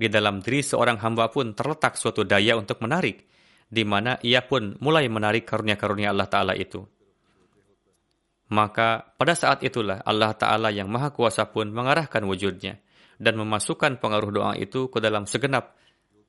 Di 0.02 0.10
dalam 0.10 0.42
diri 0.42 0.66
seorang 0.66 0.98
hamba 0.98 1.30
pun 1.30 1.54
terletak 1.54 1.94
suatu 1.94 2.26
daya 2.26 2.58
untuk 2.58 2.82
menarik, 2.82 3.22
di 3.70 3.86
mana 3.86 4.18
ia 4.26 4.42
pun 4.42 4.74
mulai 4.82 5.06
menarik 5.06 5.46
karunia-karunia 5.46 6.10
Allah 6.10 6.26
Ta'ala 6.26 6.58
itu. 6.58 6.82
Maka 8.50 9.14
pada 9.14 9.38
saat 9.38 9.62
itulah 9.62 10.02
Allah 10.02 10.34
Ta'ala 10.34 10.74
yang 10.74 10.90
Maha 10.90 11.14
Kuasa 11.14 11.54
pun 11.54 11.70
mengarahkan 11.70 12.26
wujudnya, 12.26 12.82
dan 13.22 13.38
memasukkan 13.38 14.02
pengaruh 14.02 14.34
doa 14.34 14.54
itu 14.58 14.90
ke 14.90 14.98
dalam 14.98 15.30
segenap 15.30 15.78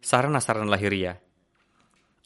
sarana-sarana 0.05 0.69
lahiriah. 0.69 1.17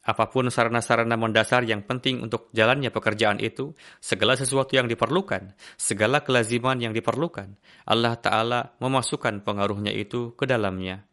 Apa 0.03 0.27
pun 0.27 0.51
sarana-sarana 0.51 1.15
mendasar 1.15 1.63
yang 1.63 1.87
penting 1.87 2.27
untuk 2.27 2.51
jalannya 2.51 2.91
pekerjaan 2.91 3.39
itu, 3.39 3.71
segala 4.03 4.35
sesuatu 4.35 4.75
yang 4.75 4.91
diperlukan, 4.91 5.55
segala 5.79 6.27
kelaziman 6.27 6.83
yang 6.83 6.91
diperlukan, 6.91 7.55
Allah 7.87 8.19
Ta'ala 8.19 8.75
memasukkan 8.83 9.47
pengaruhnya 9.47 9.95
itu 9.95 10.35
ke 10.35 10.43
dalamnya. 10.43 11.07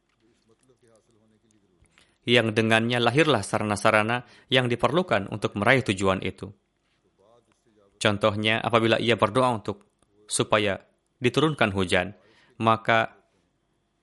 Yang 2.24 2.56
dengannya 2.56 3.04
lahirlah 3.04 3.44
sarana-sarana 3.44 4.24
yang 4.48 4.72
diperlukan 4.72 5.28
untuk 5.28 5.60
meraih 5.60 5.84
tujuan 5.84 6.24
itu. 6.24 6.48
Contohnya, 8.00 8.60
apabila 8.64 9.00
ia 9.00 9.20
berdoa 9.20 9.52
untuk 9.52 9.88
supaya 10.28 10.80
diturunkan 11.20 11.72
hujan, 11.76 12.16
maka 12.60 13.16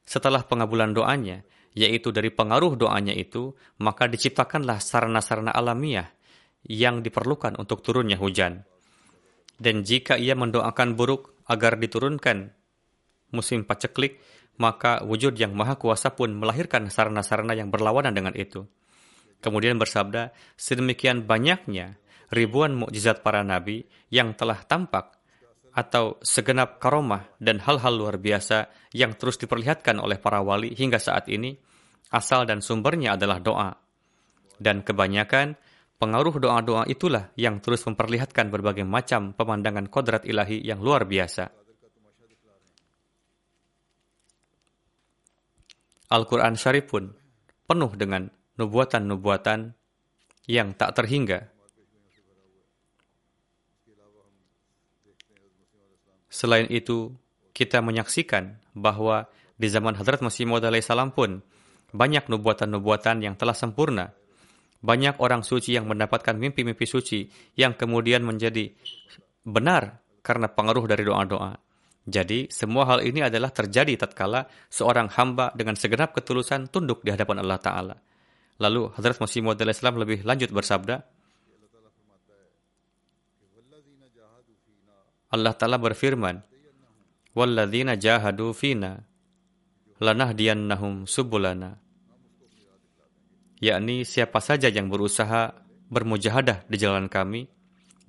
setelah 0.04 0.44
pengabulan 0.44 0.92
doanya, 0.92 1.44
yaitu 1.76 2.10
dari 2.10 2.32
pengaruh 2.32 2.74
doanya 2.76 3.14
itu, 3.14 3.54
maka 3.80 4.10
diciptakanlah 4.10 4.80
sarana-sarana 4.82 5.52
alamiah 5.52 6.08
yang 6.66 7.00
diperlukan 7.00 7.56
untuk 7.56 7.80
turunnya 7.80 8.20
hujan. 8.20 8.64
Dan 9.60 9.84
jika 9.84 10.16
ia 10.16 10.32
mendoakan 10.32 10.96
buruk 10.96 11.44
agar 11.44 11.76
diturunkan 11.76 12.52
musim 13.36 13.62
paceklik, 13.68 14.18
maka 14.60 15.00
wujud 15.00 15.40
yang 15.40 15.56
maha 15.56 15.80
kuasa 15.80 16.12
pun 16.12 16.36
melahirkan 16.36 16.92
sarana-sarana 16.92 17.56
yang 17.56 17.72
berlawanan 17.72 18.12
dengan 18.12 18.36
itu. 18.36 18.68
Kemudian 19.40 19.80
bersabda, 19.80 20.36
sedemikian 20.60 21.24
banyaknya 21.24 21.96
ribuan 22.28 22.76
mukjizat 22.76 23.24
para 23.24 23.40
nabi 23.40 23.88
yang 24.12 24.36
telah 24.36 24.60
tampak 24.68 25.16
atau 25.72 26.20
segenap 26.20 26.76
karomah 26.76 27.24
dan 27.40 27.56
hal-hal 27.62 27.94
luar 27.96 28.20
biasa 28.20 28.68
yang 28.92 29.16
terus 29.16 29.40
diperlihatkan 29.40 29.96
oleh 29.96 30.20
para 30.20 30.44
wali 30.44 30.76
hingga 30.76 31.00
saat 31.00 31.30
ini, 31.32 31.56
asal 32.12 32.44
dan 32.44 32.60
sumbernya 32.60 33.16
adalah 33.16 33.40
doa. 33.40 33.70
Dan 34.60 34.84
kebanyakan 34.84 35.56
pengaruh 35.96 36.36
doa-doa 36.36 36.84
itulah 36.84 37.32
yang 37.32 37.64
terus 37.64 37.80
memperlihatkan 37.88 38.52
berbagai 38.52 38.84
macam 38.84 39.32
pemandangan 39.32 39.88
kodrat 39.88 40.28
ilahi 40.28 40.60
yang 40.60 40.84
luar 40.84 41.08
biasa. 41.08 41.59
Al-Quran 46.10 46.58
Syarif 46.58 46.90
pun 46.90 47.14
penuh 47.64 47.92
dengan 47.94 48.26
nubuatan-nubuatan 48.58 49.72
yang 50.50 50.74
tak 50.74 50.98
terhingga 50.98 51.46
Selain 56.30 56.70
itu, 56.70 57.10
kita 57.50 57.82
menyaksikan 57.82 58.62
bahwa 58.72 59.26
di 59.58 59.66
zaman 59.66 59.98
Hadrat 59.98 60.22
Masih 60.22 60.46
Maud 60.46 60.62
salam 60.80 61.10
pun 61.10 61.42
banyak 61.90 62.30
nubuatan-nubuatan 62.30 63.20
yang 63.20 63.34
telah 63.34 63.52
sempurna. 63.52 64.14
Banyak 64.80 65.20
orang 65.20 65.44
suci 65.44 65.76
yang 65.76 65.84
mendapatkan 65.84 66.32
mimpi-mimpi 66.32 66.88
suci 66.88 67.28
yang 67.58 67.76
kemudian 67.76 68.24
menjadi 68.24 68.72
benar 69.44 70.00
karena 70.24 70.48
pengaruh 70.48 70.88
dari 70.88 71.04
doa-doa. 71.04 71.69
Jadi, 72.05 72.53
semua 72.53 72.85
hal 72.85 73.01
ini 73.01 73.25
adalah 73.25 73.49
terjadi 73.49 73.97
tatkala 73.97 74.45
seorang 74.69 75.09
hamba 75.17 75.49
dengan 75.57 75.73
segenap 75.73 76.13
ketulusan 76.13 76.69
tunduk 76.69 77.01
di 77.01 77.09
hadapan 77.09 77.41
Allah 77.41 77.57
Ta'ala. 77.57 77.95
Lalu, 78.61 78.93
Hadrat 78.93 79.17
Masih 79.17 79.41
Maud 79.41 79.57
salam 79.57 79.97
lebih 79.97 80.21
lanjut 80.21 80.53
bersabda, 80.53 81.01
Allah 85.33 85.53
Ta'ala 85.57 85.81
berfirman, 85.81 86.39
وَالَّذِينَ 87.35 87.99
جَاهَدُوا 87.99 88.51
فِينَا 88.55 88.91
لَنَهْدِيَنَّهُمْ 89.99 91.03
subulana. 91.03 91.75
Yakni 93.59 94.07
siapa 94.07 94.39
saja 94.39 94.71
yang 94.71 94.87
berusaha 94.87 95.51
bermujahadah 95.91 96.63
di 96.71 96.77
jalan 96.79 97.11
kami, 97.11 97.51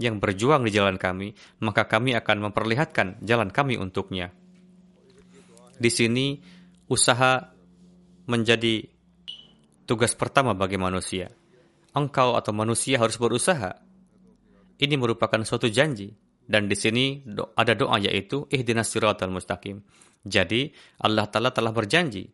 yang 0.01 0.17
berjuang 0.17 0.65
di 0.65 0.73
jalan 0.73 0.97
kami, 0.97 1.37
maka 1.61 1.85
kami 1.85 2.17
akan 2.17 2.49
memperlihatkan 2.49 3.21
jalan 3.21 3.53
kami 3.53 3.77
untuknya. 3.77 4.33
Di 5.77 5.93
sini, 5.93 6.41
usaha 6.89 7.53
menjadi 8.25 8.85
tugas 9.85 10.17
pertama 10.17 10.57
bagi 10.57 10.81
manusia. 10.81 11.29
Engkau 11.93 12.33
atau 12.33 12.49
manusia 12.55 12.97
harus 12.97 13.21
berusaha. 13.21 13.77
Ini 14.81 14.95
merupakan 14.97 15.41
suatu 15.45 15.69
janji 15.69 16.09
dan 16.47 16.65
di 16.65 16.75
sini 16.75 17.21
ada 17.55 17.77
doa 17.77 17.95
yaitu 18.01 18.49
ihdinas 18.49 18.89
siratal 18.89 19.29
mustaqim. 19.29 19.83
Jadi 20.21 20.71
Allah 21.01 21.25
Ta'ala 21.29 21.49
telah 21.49 21.73
berjanji, 21.73 22.29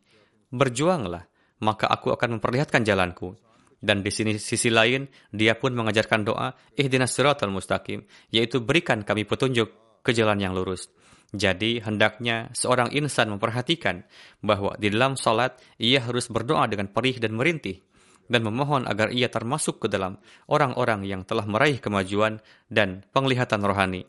berjuanglah, 0.51 1.23
maka 1.63 1.87
aku 1.87 2.11
akan 2.13 2.37
memperlihatkan 2.37 2.83
jalanku. 2.83 3.35
Dan 3.77 4.01
di 4.01 4.09
sini 4.09 4.41
sisi 4.41 4.73
lain, 4.73 5.05
dia 5.29 5.53
pun 5.53 5.73
mengajarkan 5.77 6.25
doa 6.25 6.53
ihdinas 6.73 7.13
siratal 7.13 7.53
mustaqim, 7.53 8.01
yaitu 8.33 8.57
berikan 8.61 9.05
kami 9.05 9.23
petunjuk 9.23 9.69
ke 10.01 10.11
jalan 10.17 10.41
yang 10.41 10.57
lurus. 10.57 10.89
Jadi 11.35 11.83
hendaknya 11.83 12.47
seorang 12.55 12.95
insan 12.95 13.27
memperhatikan 13.35 14.07
bahwa 14.39 14.79
di 14.79 14.87
dalam 14.87 15.19
salat 15.19 15.59
ia 15.75 15.99
harus 15.99 16.31
berdoa 16.31 16.71
dengan 16.71 16.87
perih 16.87 17.19
dan 17.19 17.35
merintih 17.35 17.83
dan 18.31 18.43
memohon 18.43 18.87
agar 18.87 19.11
ia 19.11 19.31
termasuk 19.31 19.83
ke 19.83 19.87
dalam 19.91 20.19
orang-orang 20.47 21.03
yang 21.07 21.23
telah 21.23 21.47
meraih 21.47 21.79
kemajuan 21.79 22.43
dan 22.67 23.03
penglihatan 23.11 23.63
rohani. 23.63 24.03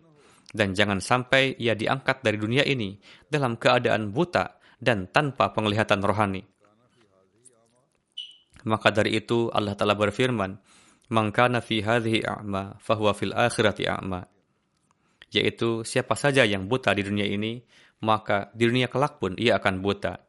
Dan 0.49 0.75
jangan 0.75 0.99
sampai 0.99 1.55
ia 1.59 1.75
diangkat 1.75 2.25
dari 2.25 2.39
dunia 2.39 2.65
ini 2.67 2.99
dalam 3.29 3.59
keadaan 3.59 4.11
buta 4.11 4.59
dan 4.79 5.11
tanpa 5.11 5.51
penglihatan 5.55 6.03
rohani. 6.03 6.43
Maka 8.67 8.91
dari 8.91 9.21
itu 9.21 9.53
Allah 9.55 9.79
Ta'ala 9.79 9.95
berfirman, 9.95 10.59
Mangkana 11.09 11.65
fi 11.65 11.81
hadhihi 11.81 12.27
a'ma 12.27 12.77
fahuwa 12.83 13.13
fil 13.17 13.33
akhirati 13.33 13.89
a'ma. 13.89 14.21
Yaitu 15.33 15.85
siapa 15.85 16.17
saja 16.17 16.45
yang 16.45 16.69
buta 16.69 16.93
di 16.93 17.05
dunia 17.05 17.25
ini, 17.25 17.61
maka 18.05 18.53
di 18.53 18.69
dunia 18.69 18.89
kelak 18.93 19.21
pun 19.21 19.37
ia 19.41 19.57
akan 19.57 19.81
buta. 19.81 20.21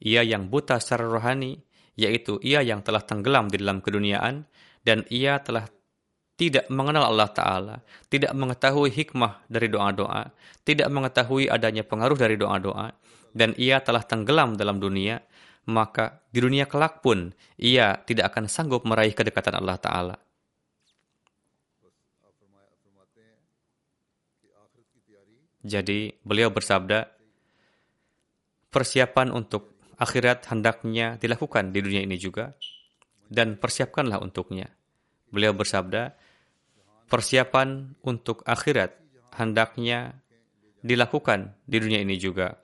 Ia 0.00 0.24
yang 0.24 0.48
buta 0.48 0.80
secara 0.80 1.08
rohani, 1.08 1.60
yaitu 1.96 2.40
ia 2.40 2.64
yang 2.64 2.80
telah 2.80 3.04
tenggelam 3.04 3.52
di 3.52 3.60
dalam 3.60 3.84
keduniaan 3.84 4.48
dan 4.80 5.04
ia 5.12 5.40
telah 5.44 5.68
tidak 6.40 6.72
mengenal 6.72 7.12
Allah 7.12 7.28
Ta'ala, 7.28 7.76
tidak 8.08 8.32
mengetahui 8.32 8.88
hikmah 8.88 9.44
dari 9.44 9.68
doa-doa, 9.68 10.32
tidak 10.64 10.88
mengetahui 10.88 11.52
adanya 11.52 11.84
pengaruh 11.84 12.16
dari 12.16 12.40
doa-doa, 12.40 12.96
dan 13.36 13.52
ia 13.60 13.84
telah 13.84 14.00
tenggelam 14.00 14.56
dalam 14.56 14.80
dunia, 14.80 15.20
maka 15.68 16.24
di 16.32 16.40
dunia 16.40 16.64
kelak 16.64 17.04
pun 17.04 17.34
ia 17.60 18.00
tidak 18.06 18.32
akan 18.32 18.48
sanggup 18.48 18.86
meraih 18.88 19.12
kedekatan 19.12 19.58
Allah 19.58 19.76
Ta'ala. 19.76 20.16
Jadi 25.60 26.16
beliau 26.24 26.48
bersabda, 26.48 27.04
persiapan 28.72 29.28
untuk 29.28 29.76
akhirat 30.00 30.48
hendaknya 30.48 31.20
dilakukan 31.20 31.76
di 31.76 31.84
dunia 31.84 32.00
ini 32.00 32.16
juga 32.16 32.56
dan 33.28 33.60
persiapkanlah 33.60 34.24
untuknya. 34.24 34.72
Beliau 35.28 35.52
bersabda, 35.52 36.16
persiapan 37.12 37.92
untuk 38.08 38.40
akhirat 38.48 38.96
hendaknya 39.36 40.16
dilakukan 40.80 41.52
di 41.68 41.76
dunia 41.76 42.00
ini 42.00 42.16
juga. 42.16 42.56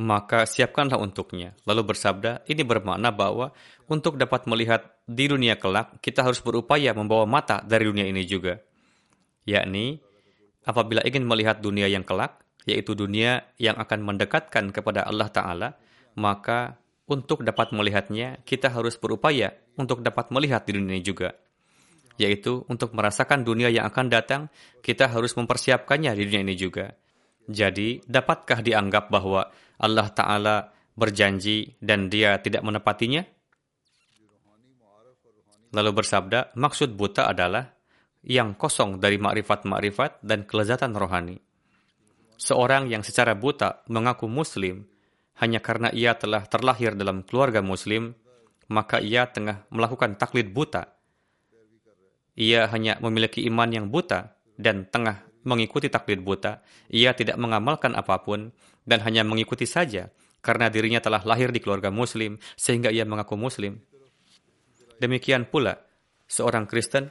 Maka 0.00 0.48
siapkanlah 0.48 0.96
untuknya. 0.96 1.52
Lalu 1.68 1.92
bersabda, 1.92 2.48
ini 2.48 2.64
bermakna 2.64 3.12
bahwa 3.12 3.52
untuk 3.84 4.16
dapat 4.16 4.48
melihat 4.48 4.96
di 5.04 5.28
dunia 5.28 5.60
kelak, 5.60 6.00
kita 6.00 6.24
harus 6.24 6.40
berupaya 6.40 6.96
membawa 6.96 7.28
mata 7.28 7.60
dari 7.60 7.84
dunia 7.84 8.08
ini 8.08 8.24
juga. 8.24 8.56
Yakni, 9.44 10.00
apabila 10.64 11.04
ingin 11.04 11.28
melihat 11.28 11.60
dunia 11.60 11.84
yang 11.84 12.00
kelak, 12.00 12.40
yaitu 12.64 12.96
dunia 12.96 13.44
yang 13.60 13.76
akan 13.76 14.00
mendekatkan 14.00 14.72
kepada 14.72 15.04
Allah 15.04 15.28
Ta'ala, 15.28 15.68
maka 16.16 16.80
untuk 17.10 17.42
dapat 17.42 17.74
melihatnya, 17.74 18.40
kita 18.46 18.70
harus 18.70 18.94
berupaya 18.96 19.52
untuk 19.74 20.00
dapat 20.00 20.30
melihat 20.30 20.62
di 20.64 20.78
dunia 20.78 21.02
juga. 21.02 21.34
Yaitu 22.16 22.62
untuk 22.70 22.94
merasakan 22.96 23.42
dunia 23.42 23.68
yang 23.68 23.84
akan 23.90 24.06
datang, 24.06 24.42
kita 24.80 25.10
harus 25.10 25.34
mempersiapkannya 25.36 26.14
di 26.16 26.22
dunia 26.24 26.40
ini 26.46 26.54
juga. 26.54 26.94
Jadi, 27.50 27.98
dapatkah 28.06 28.62
dianggap 28.62 29.10
bahwa 29.10 29.50
Allah 29.82 30.06
Ta'ala 30.14 30.56
berjanji 30.94 31.74
dan 31.82 32.06
dia 32.06 32.38
tidak 32.38 32.62
menepatinya? 32.62 33.26
Lalu 35.74 35.90
bersabda, 35.90 36.54
maksud 36.54 36.94
buta 36.94 37.26
adalah 37.26 37.66
yang 38.22 38.54
kosong 38.54 39.02
dari 39.02 39.18
makrifat-makrifat 39.18 40.22
dan 40.22 40.46
kelezatan 40.46 40.94
rohani. 40.94 41.42
Seorang 42.38 42.86
yang 42.86 43.02
secara 43.02 43.34
buta 43.34 43.82
mengaku 43.90 44.30
muslim, 44.30 44.86
hanya 45.42 45.58
karena 45.58 45.90
ia 45.90 46.14
telah 46.14 46.46
terlahir 46.46 46.94
dalam 46.94 47.26
keluarga 47.26 47.64
muslim, 47.64 48.14
maka 48.70 49.02
ia 49.02 49.26
tengah 49.26 49.66
melakukan 49.74 50.14
taklid 50.14 50.54
buta. 50.54 50.86
Ia 52.38 52.70
hanya 52.70 52.96
memiliki 53.02 53.42
iman 53.50 53.68
yang 53.68 53.86
buta 53.90 54.38
dan 54.54 54.86
tengah 54.86 55.29
mengikuti 55.44 55.88
taklid 55.88 56.20
buta. 56.20 56.60
Ia 56.92 57.14
tidak 57.16 57.36
mengamalkan 57.40 57.96
apa 57.96 58.20
pun 58.20 58.52
dan 58.84 59.00
hanya 59.04 59.24
mengikuti 59.24 59.64
saja 59.64 60.10
karena 60.40 60.72
dirinya 60.72 61.00
telah 61.00 61.20
lahir 61.24 61.52
di 61.52 61.60
keluarga 61.60 61.92
muslim 61.92 62.40
sehingga 62.56 62.88
ia 62.88 63.04
mengaku 63.04 63.36
muslim. 63.36 63.80
Demikian 65.00 65.48
pula 65.48 65.80
seorang 66.28 66.68
Kristen 66.68 67.08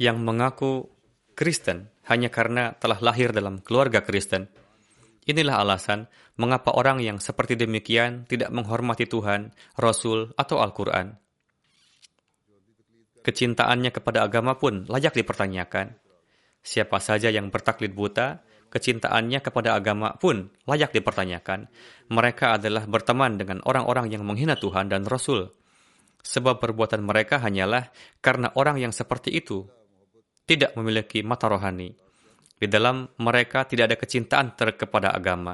yang 0.00 0.22
mengaku 0.22 0.88
Kristen 1.34 1.90
hanya 2.08 2.32
karena 2.32 2.72
telah 2.78 2.98
lahir 3.04 3.34
dalam 3.34 3.60
keluarga 3.60 4.00
Kristen. 4.00 4.48
Inilah 5.28 5.60
alasan 5.60 6.08
mengapa 6.40 6.72
orang 6.72 7.04
yang 7.04 7.20
seperti 7.20 7.52
demikian 7.52 8.24
tidak 8.24 8.48
menghormati 8.48 9.04
Tuhan, 9.04 9.52
Rasul, 9.76 10.32
atau 10.40 10.64
Al-Quran. 10.64 11.27
Kecintaannya 13.28 13.92
kepada 13.92 14.24
agama 14.24 14.56
pun 14.56 14.88
layak 14.88 15.12
dipertanyakan. 15.12 16.00
Siapa 16.64 16.96
saja 16.96 17.28
yang 17.28 17.52
bertaklid 17.52 17.92
buta, 17.92 18.40
kecintaannya 18.72 19.44
kepada 19.44 19.76
agama 19.76 20.16
pun 20.16 20.48
layak 20.64 20.96
dipertanyakan. 20.96 21.68
Mereka 22.08 22.56
adalah 22.56 22.88
berteman 22.88 23.36
dengan 23.36 23.60
orang-orang 23.68 24.08
yang 24.08 24.24
menghina 24.24 24.56
Tuhan 24.56 24.88
dan 24.88 25.04
Rasul. 25.04 25.44
Sebab 26.24 26.56
perbuatan 26.56 27.04
mereka 27.04 27.36
hanyalah 27.44 27.92
karena 28.24 28.48
orang 28.56 28.80
yang 28.80 28.96
seperti 28.96 29.36
itu 29.36 29.68
tidak 30.48 30.72
memiliki 30.80 31.20
mata 31.20 31.52
rohani. 31.52 31.92
Di 32.56 32.64
dalam 32.64 33.12
mereka 33.20 33.68
tidak 33.68 33.92
ada 33.92 33.96
kecintaan 34.00 34.56
ter 34.56 34.72
kepada 34.72 35.12
agama. 35.12 35.52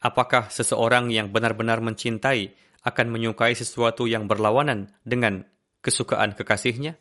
Apakah 0.00 0.48
seseorang 0.48 1.12
yang 1.12 1.28
benar-benar 1.28 1.84
mencintai 1.84 2.56
akan 2.88 3.06
menyukai 3.12 3.52
sesuatu 3.52 4.08
yang 4.08 4.24
berlawanan 4.24 4.88
dengan 5.04 5.44
kesukaan 5.80 6.36
kekasihnya? 6.36 6.96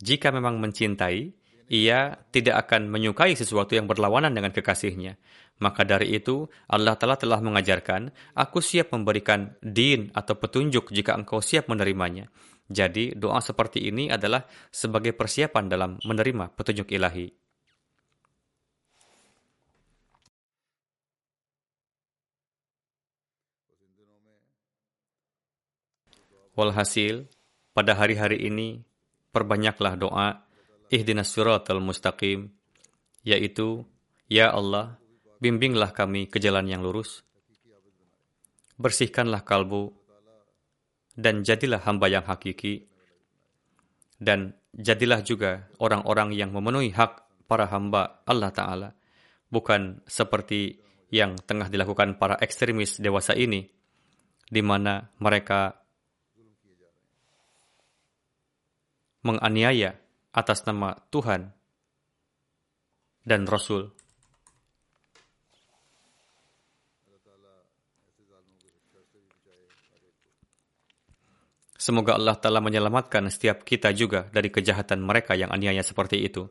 Jika 0.00 0.32
memang 0.32 0.56
mencintai, 0.60 1.36
ia 1.70 2.18
tidak 2.34 2.66
akan 2.66 2.90
menyukai 2.90 3.38
sesuatu 3.38 3.78
yang 3.78 3.86
berlawanan 3.86 4.34
dengan 4.34 4.50
kekasihnya. 4.50 5.20
Maka 5.60 5.84
dari 5.84 6.16
itu, 6.16 6.48
Allah 6.66 6.96
Ta'ala 6.96 7.20
telah 7.20 7.38
mengajarkan, 7.38 8.10
aku 8.32 8.58
siap 8.64 8.96
memberikan 8.96 9.54
din 9.60 10.08
atau 10.16 10.34
petunjuk 10.34 10.88
jika 10.90 11.14
engkau 11.14 11.44
siap 11.44 11.68
menerimanya. 11.68 12.32
Jadi, 12.66 13.12
doa 13.12 13.38
seperti 13.44 13.86
ini 13.86 14.08
adalah 14.08 14.48
sebagai 14.72 15.12
persiapan 15.12 15.64
dalam 15.68 15.90
menerima 16.00 16.56
petunjuk 16.56 16.90
ilahi. 16.90 17.28
Walhasil, 26.56 27.30
pada 27.80 27.96
hari-hari 27.96 28.44
ini, 28.44 28.84
perbanyaklah 29.32 29.96
doa 29.96 30.44
ihdinas 30.92 31.32
siratal 31.32 31.80
mustaqim, 31.80 32.52
yaitu, 33.24 33.88
Ya 34.28 34.52
Allah, 34.52 35.00
bimbinglah 35.40 35.96
kami 35.96 36.28
ke 36.28 36.36
jalan 36.36 36.68
yang 36.68 36.84
lurus. 36.84 37.24
Bersihkanlah 38.76 39.48
kalbu, 39.48 39.96
dan 41.16 41.40
jadilah 41.40 41.80
hamba 41.88 42.12
yang 42.12 42.20
hakiki. 42.20 42.84
Dan 44.20 44.52
jadilah 44.76 45.24
juga 45.24 45.64
orang-orang 45.80 46.36
yang 46.36 46.52
memenuhi 46.52 46.92
hak 46.92 47.48
para 47.48 47.64
hamba 47.64 48.20
Allah 48.28 48.52
Ta'ala. 48.52 48.88
Bukan 49.48 50.04
seperti 50.04 50.84
yang 51.08 51.40
tengah 51.48 51.72
dilakukan 51.72 52.20
para 52.20 52.36
ekstremis 52.44 53.00
dewasa 53.00 53.32
ini, 53.32 53.72
di 54.52 54.60
mana 54.60 55.08
mereka 55.16 55.79
menganiaya 59.20 59.96
atas 60.30 60.64
nama 60.64 60.96
Tuhan 61.10 61.50
dan 63.26 63.44
Rasul. 63.44 63.92
Semoga 71.80 72.12
Allah 72.12 72.36
Ta'ala 72.36 72.60
menyelamatkan 72.60 73.32
setiap 73.32 73.64
kita 73.64 73.96
juga 73.96 74.28
dari 74.28 74.52
kejahatan 74.52 75.00
mereka 75.00 75.32
yang 75.32 75.48
aniaya 75.48 75.80
seperti 75.80 76.20
itu. 76.20 76.44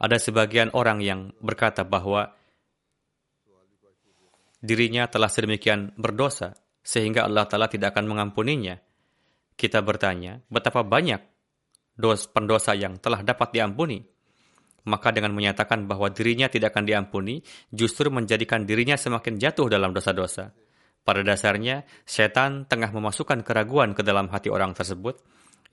Ada 0.00 0.16
sebagian 0.16 0.72
orang 0.72 1.04
yang 1.04 1.28
berkata 1.44 1.84
bahwa 1.84 2.32
dirinya 4.64 5.04
telah 5.12 5.28
sedemikian 5.28 5.92
berdosa 5.92 6.56
sehingga 6.80 7.28
Allah 7.28 7.44
Ta'ala 7.44 7.68
tidak 7.68 7.92
akan 7.92 8.08
mengampuninya. 8.08 8.80
Kita 9.60 9.84
bertanya, 9.84 10.40
betapa 10.48 10.88
banyak 10.88 11.20
dos 12.00 12.26
pendosa 12.32 12.72
yang 12.72 12.96
telah 12.96 13.20
dapat 13.20 13.52
diampuni. 13.52 14.00
Maka 14.88 15.12
dengan 15.12 15.36
menyatakan 15.36 15.84
bahwa 15.84 16.08
dirinya 16.08 16.48
tidak 16.48 16.72
akan 16.72 16.88
diampuni, 16.88 17.44
justru 17.68 18.08
menjadikan 18.08 18.64
dirinya 18.64 18.96
semakin 18.96 19.36
jatuh 19.36 19.68
dalam 19.68 19.92
dosa-dosa. 19.92 20.56
Pada 21.04 21.20
dasarnya, 21.20 21.84
setan 22.08 22.64
tengah 22.64 22.88
memasukkan 22.88 23.44
keraguan 23.44 23.92
ke 23.92 24.00
dalam 24.00 24.32
hati 24.32 24.48
orang 24.48 24.72
tersebut, 24.72 25.20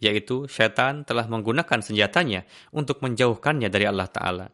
yaitu 0.03 0.45
setan 0.51 1.07
telah 1.07 1.25
menggunakan 1.25 1.79
senjatanya 1.79 2.43
untuk 2.75 2.99
menjauhkannya 2.99 3.71
dari 3.71 3.85
Allah 3.87 4.07
Ta'ala. 4.11 4.47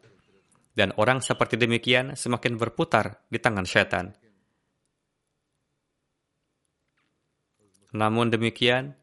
Dan 0.74 0.90
orang 0.98 1.22
seperti 1.22 1.54
demikian 1.54 2.18
semakin 2.18 2.58
berputar 2.58 3.22
di 3.30 3.38
tangan 3.38 3.66
setan. 3.66 4.14
Namun 7.94 8.26
demikian, 8.34 8.98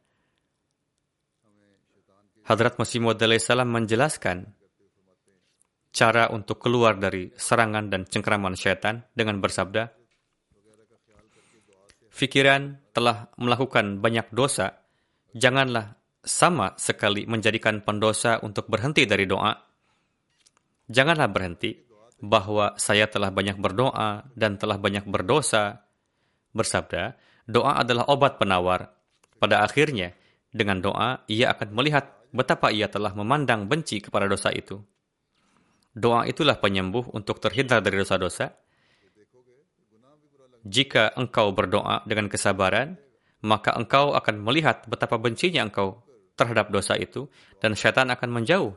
Hadrat 2.45 2.81
Masih 2.81 2.99
Maud 2.99 3.21
salam 3.39 3.69
menjelaskan 3.69 4.49
cara 5.91 6.31
untuk 6.31 6.57
keluar 6.63 6.95
dari 6.95 7.29
serangan 7.35 7.91
dan 7.91 8.07
cengkraman 8.07 8.55
syaitan 8.55 9.03
dengan 9.11 9.43
bersabda, 9.43 9.91
Fikiran 12.11 12.91
telah 12.91 13.31
melakukan 13.39 14.03
banyak 14.03 14.35
dosa, 14.35 14.83
janganlah 15.31 15.95
sama 16.19 16.75
sekali 16.75 17.23
menjadikan 17.23 17.79
pendosa 17.81 18.43
untuk 18.43 18.67
berhenti 18.67 19.07
dari 19.07 19.23
doa. 19.23 19.55
Janganlah 20.91 21.31
berhenti 21.31 21.71
bahwa 22.19 22.75
saya 22.75 23.07
telah 23.07 23.31
banyak 23.31 23.55
berdoa 23.57 24.27
dan 24.35 24.59
telah 24.59 24.75
banyak 24.75 25.07
berdosa. 25.07 25.87
Bersabda, 26.51 27.15
doa 27.47 27.79
adalah 27.79 28.11
obat 28.11 28.35
penawar. 28.35 28.91
Pada 29.39 29.63
akhirnya, 29.63 30.11
dengan 30.51 30.83
doa, 30.83 31.23
ia 31.31 31.55
akan 31.55 31.71
melihat 31.71 32.20
betapa 32.31 32.71
ia 32.71 32.87
telah 32.87 33.11
memandang 33.13 33.67
benci 33.67 33.99
kepada 33.99 34.25
dosa 34.25 34.49
itu. 34.51 34.79
Doa 35.91 36.23
itulah 36.23 36.55
penyembuh 36.55 37.11
untuk 37.11 37.43
terhindar 37.43 37.83
dari 37.83 37.99
dosa-dosa. 37.99 38.55
Jika 40.63 41.17
engkau 41.19 41.51
berdoa 41.51 42.07
dengan 42.07 42.31
kesabaran, 42.31 42.95
maka 43.43 43.75
engkau 43.75 44.15
akan 44.15 44.39
melihat 44.39 44.87
betapa 44.87 45.19
bencinya 45.19 45.67
engkau 45.67 45.99
terhadap 46.39 46.71
dosa 46.71 46.95
itu, 46.95 47.27
dan 47.59 47.75
syaitan 47.75 48.07
akan 48.07 48.29
menjauh. 48.31 48.73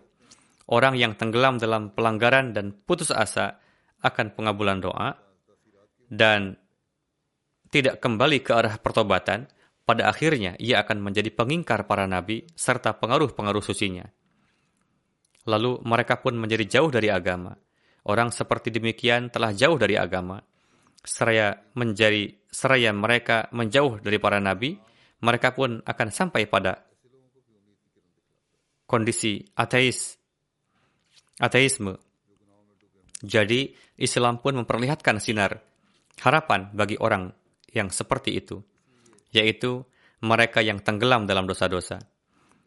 Orang 0.65 0.97
yang 0.97 1.15
tenggelam 1.15 1.61
dalam 1.61 1.93
pelanggaran 1.93 2.57
dan 2.57 2.73
putus 2.73 3.13
asa 3.13 3.61
akan 4.01 4.33
pengabulan 4.33 4.81
doa, 4.81 5.15
dan 6.09 6.57
tidak 7.69 8.01
kembali 8.01 8.43
ke 8.43 8.53
arah 8.57 8.75
pertobatan, 8.81 9.47
pada 9.85 10.09
akhirnya 10.09 10.57
ia 10.57 10.81
akan 10.81 11.05
menjadi 11.05 11.29
pengingkar 11.29 11.85
para 11.85 12.09
nabi 12.09 12.49
serta 12.57 12.97
pengaruh-pengaruh 12.97 13.61
sucinya. 13.61 14.09
Lalu 15.45 15.85
mereka 15.85 16.25
pun 16.25 16.41
menjadi 16.41 16.81
jauh 16.81 16.89
dari 16.89 17.13
agama. 17.13 17.53
Orang 18.09 18.33
seperti 18.33 18.73
demikian 18.73 19.29
telah 19.29 19.53
jauh 19.53 19.77
dari 19.77 20.01
agama. 20.01 20.41
Seraya 21.05 21.53
menjadi 21.77 22.33
seraya 22.49 22.97
mereka 22.97 23.53
menjauh 23.53 24.01
dari 24.01 24.17
para 24.17 24.41
nabi, 24.41 24.81
mereka 25.21 25.53
pun 25.53 25.85
akan 25.85 26.09
sampai 26.09 26.49
pada 26.49 26.81
kondisi 28.89 29.45
ateis, 29.53 30.17
ateisme. 31.37 32.01
Jadi, 33.25 33.73
Islam 34.01 34.41
pun 34.41 34.65
memperlihatkan 34.65 35.17
sinar 35.21 35.61
harapan 36.21 36.73
bagi 36.73 36.97
orang 37.01 37.33
yang 37.73 37.89
seperti 37.89 38.37
itu 38.37 38.65
yaitu 39.35 39.83
mereka 40.23 40.63
yang 40.63 40.81
tenggelam 40.81 41.27
dalam 41.27 41.45
dosa-dosa. 41.45 41.99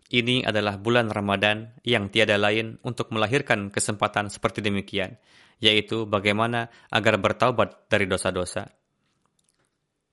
Ini 0.08 0.48
adalah 0.48 0.80
bulan 0.80 1.12
Ramadan 1.12 1.76
yang 1.84 2.08
tiada 2.08 2.40
lain 2.40 2.80
untuk 2.84 3.12
melahirkan 3.12 3.72
kesempatan 3.72 4.30
seperti 4.32 4.64
demikian, 4.64 5.18
yaitu 5.60 6.08
bagaimana 6.08 6.70
agar 6.92 7.20
bertaubat 7.20 7.92
dari 7.92 8.08
dosa-dosa. 8.08 8.72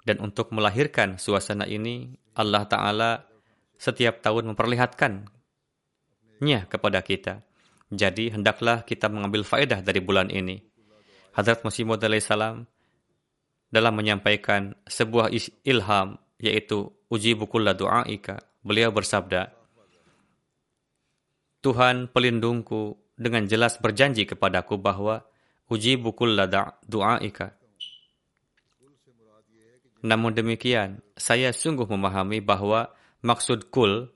Dan 0.02 0.18
untuk 0.18 0.50
melahirkan 0.50 1.18
suasana 1.18 1.66
ini, 1.70 2.18
Allah 2.34 2.66
Ta'ala 2.66 3.22
setiap 3.78 4.18
tahun 4.18 4.50
memperlihatkannya 4.52 6.60
kepada 6.66 7.00
kita. 7.06 7.46
Jadi, 7.94 8.34
hendaklah 8.34 8.82
kita 8.82 9.06
mengambil 9.06 9.46
faedah 9.46 9.78
dari 9.78 10.02
bulan 10.02 10.26
ini. 10.26 10.58
Hadrat 11.38 11.62
Masih 11.62 11.86
Maud 11.86 12.02
salam 12.18 12.66
dalam 13.70 13.94
menyampaikan 13.94 14.74
sebuah 14.86 15.30
ilham 15.62 16.18
yaitu 16.38 16.90
uji 17.10 17.38
bukulla 17.38 17.74
du'aika. 17.74 18.40
Beliau 18.64 18.90
bersabda, 18.90 19.52
Tuhan 21.64 22.12
pelindungku 22.12 22.96
dengan 23.16 23.48
jelas 23.48 23.80
berjanji 23.80 24.28
kepadaku 24.28 24.76
bahwa 24.76 25.24
uji 25.72 25.96
bukulla 25.96 26.48
du'aika. 26.84 27.56
Namun 30.04 30.36
demikian, 30.36 31.00
saya 31.16 31.48
sungguh 31.56 31.88
memahami 31.88 32.44
bahwa 32.44 32.92
maksud 33.24 33.72
kul 33.72 34.12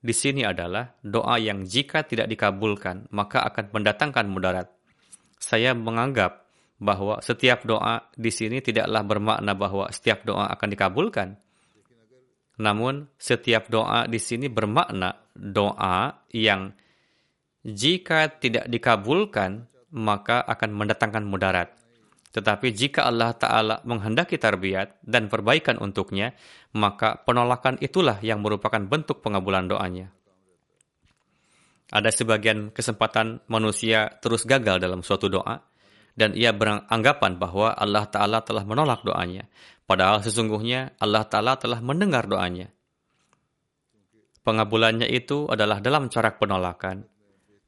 di 0.00 0.14
sini 0.14 0.46
adalah 0.46 0.96
doa 1.02 1.36
yang 1.36 1.66
jika 1.66 2.06
tidak 2.06 2.30
dikabulkan, 2.30 3.10
maka 3.12 3.42
akan 3.42 3.74
mendatangkan 3.74 4.26
mudarat. 4.30 4.70
Saya 5.36 5.74
menganggap 5.74 6.45
bahwa 6.76 7.24
setiap 7.24 7.64
doa 7.64 8.04
di 8.12 8.28
sini 8.28 8.60
tidaklah 8.60 9.00
bermakna 9.00 9.56
bahwa 9.56 9.88
setiap 9.88 10.24
doa 10.28 10.48
akan 10.52 10.68
dikabulkan. 10.68 11.28
Namun, 12.56 13.08
setiap 13.20 13.68
doa 13.68 14.08
di 14.08 14.16
sini 14.16 14.48
bermakna 14.48 15.12
doa 15.36 16.24
yang 16.32 16.72
jika 17.66 18.32
tidak 18.40 18.68
dikabulkan, 18.70 19.68
maka 19.92 20.40
akan 20.44 20.70
mendatangkan 20.72 21.24
mudarat. 21.24 21.68
Tetapi 22.36 22.68
jika 22.76 23.08
Allah 23.08 23.32
Ta'ala 23.32 23.80
menghendaki 23.88 24.36
tarbiyat 24.36 25.00
dan 25.00 25.32
perbaikan 25.32 25.80
untuknya, 25.80 26.36
maka 26.76 27.16
penolakan 27.24 27.80
itulah 27.80 28.20
yang 28.20 28.44
merupakan 28.44 28.80
bentuk 28.84 29.24
pengabulan 29.24 29.64
doanya. 29.64 30.12
Ada 31.88 32.12
sebagian 32.12 32.76
kesempatan 32.76 33.40
manusia 33.48 34.20
terus 34.20 34.44
gagal 34.44 34.76
dalam 34.82 35.00
suatu 35.00 35.32
doa, 35.32 35.64
dan 36.16 36.32
ia 36.32 36.50
beranggapan 36.56 37.36
bahwa 37.36 37.76
Allah 37.76 38.08
Ta'ala 38.08 38.40
telah 38.40 38.64
menolak 38.64 39.04
doanya. 39.04 39.44
Padahal 39.84 40.24
sesungguhnya 40.24 40.96
Allah 40.96 41.28
Ta'ala 41.28 41.60
telah 41.60 41.78
mendengar 41.84 42.24
doanya. 42.24 42.72
Pengabulannya 44.40 45.06
itu 45.12 45.46
adalah 45.46 45.78
dalam 45.84 46.08
corak 46.08 46.40
penolakan. 46.40 47.04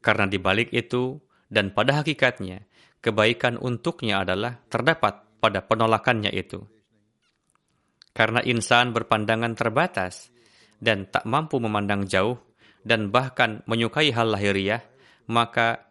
Karena 0.01 0.25
dibalik 0.25 0.73
itu, 0.73 1.21
dan 1.51 1.75
pada 1.77 2.01
hakikatnya, 2.01 2.65
kebaikan 3.05 3.61
untuknya 3.61 4.25
adalah 4.25 4.57
terdapat 4.71 5.43
pada 5.43 5.61
penolakannya 5.63 6.33
itu. 6.33 6.65
Karena 8.15 8.43
insan 8.43 8.91
berpandangan 8.95 9.55
terbatas 9.55 10.31
dan 10.79 11.07
tak 11.11 11.27
mampu 11.27 11.59
memandang 11.63 12.07
jauh 12.07 12.39
dan 12.87 13.11
bahkan 13.11 13.63
menyukai 13.67 14.15
hal 14.15 14.35
lahiriah, 14.35 14.83
maka 15.31 15.88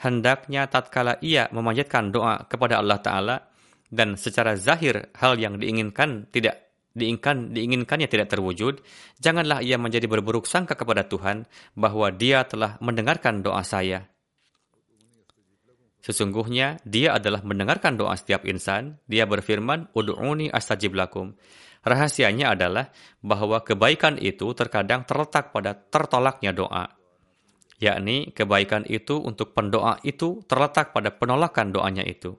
hendaknya 0.00 0.70
tatkala 0.70 1.18
ia 1.20 1.50
memanjatkan 1.50 2.14
doa 2.14 2.46
kepada 2.46 2.78
Allah 2.78 2.98
Ta'ala 3.02 3.36
dan 3.88 4.14
secara 4.14 4.54
zahir 4.54 5.10
hal 5.16 5.36
yang 5.38 5.58
diinginkan 5.58 6.30
tidak 6.30 6.70
diinginkan 6.98 7.54
diinginkannya 7.54 8.10
tidak 8.10 8.26
terwujud, 8.32 8.82
janganlah 9.22 9.62
ia 9.62 9.78
menjadi 9.78 10.10
berburuk 10.10 10.50
sangka 10.50 10.74
kepada 10.74 11.06
Tuhan 11.06 11.46
bahwa 11.78 12.10
Dia 12.10 12.42
telah 12.42 12.74
mendengarkan 12.82 13.38
doa 13.38 13.62
saya 13.62 14.02
Sesungguhnya 16.08 16.80
dia 16.88 17.20
adalah 17.20 17.44
mendengarkan 17.44 17.98
doa 18.00 18.16
setiap 18.16 18.48
insan. 18.48 18.96
Dia 19.04 19.28
berfirman, 19.28 19.92
Udu'uni 19.92 20.48
astajib 20.48 20.96
lakum. 20.96 21.36
Rahasianya 21.84 22.56
adalah 22.56 22.90
bahwa 23.20 23.60
kebaikan 23.60 24.16
itu 24.16 24.56
terkadang 24.56 25.04
terletak 25.04 25.52
pada 25.52 25.76
tertolaknya 25.76 26.56
doa. 26.56 26.97
Yakni 27.78 28.34
kebaikan 28.34 28.82
itu 28.90 29.22
untuk 29.22 29.54
pendoa 29.54 30.02
itu 30.02 30.42
terletak 30.50 30.90
pada 30.90 31.14
penolakan 31.14 31.70
doanya 31.70 32.02
itu. 32.02 32.34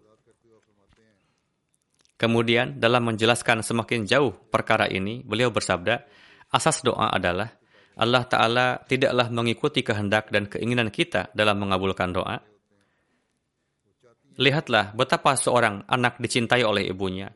Kemudian 2.20 2.76
dalam 2.84 3.08
menjelaskan 3.08 3.64
semakin 3.64 4.04
jauh 4.04 4.36
perkara 4.52 4.92
ini, 4.92 5.24
beliau 5.24 5.48
bersabda, 5.56 6.04
asas 6.52 6.84
doa 6.84 7.16
adalah 7.16 7.48
Allah 7.96 8.28
Ta'ala 8.28 8.68
tidaklah 8.84 9.32
mengikuti 9.32 9.80
kehendak 9.80 10.28
dan 10.28 10.52
keinginan 10.52 10.92
kita 10.92 11.32
dalam 11.32 11.64
mengabulkan 11.64 12.12
doa, 12.12 12.44
Lihatlah 14.40 14.96
betapa 14.96 15.36
seorang 15.36 15.84
anak 15.84 16.16
dicintai 16.16 16.64
oleh 16.64 16.88
ibunya, 16.88 17.28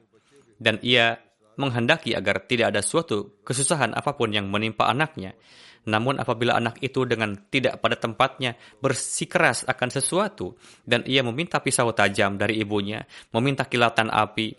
dan 0.56 0.80
ia 0.80 1.20
menghendaki 1.60 2.16
agar 2.16 2.48
tidak 2.48 2.72
ada 2.72 2.80
suatu 2.80 3.44
kesusahan 3.44 3.92
apa 3.92 4.16
pun 4.16 4.32
yang 4.32 4.48
menimpa 4.48 4.88
anaknya. 4.88 5.36
Namun 5.84 6.20
apabila 6.20 6.56
anak 6.56 6.80
itu 6.80 7.04
dengan 7.04 7.36
tidak 7.52 7.84
pada 7.84 8.00
tempatnya 8.00 8.56
bersikeras 8.80 9.68
akan 9.68 9.90
sesuatu, 9.92 10.56
dan 10.88 11.04
ia 11.04 11.22
meminta 11.22 11.60
pisau 11.60 11.92
tajam 11.92 12.40
dari 12.40 12.64
ibunya, 12.64 13.04
meminta 13.36 13.68
kilatan 13.68 14.08
api, 14.08 14.56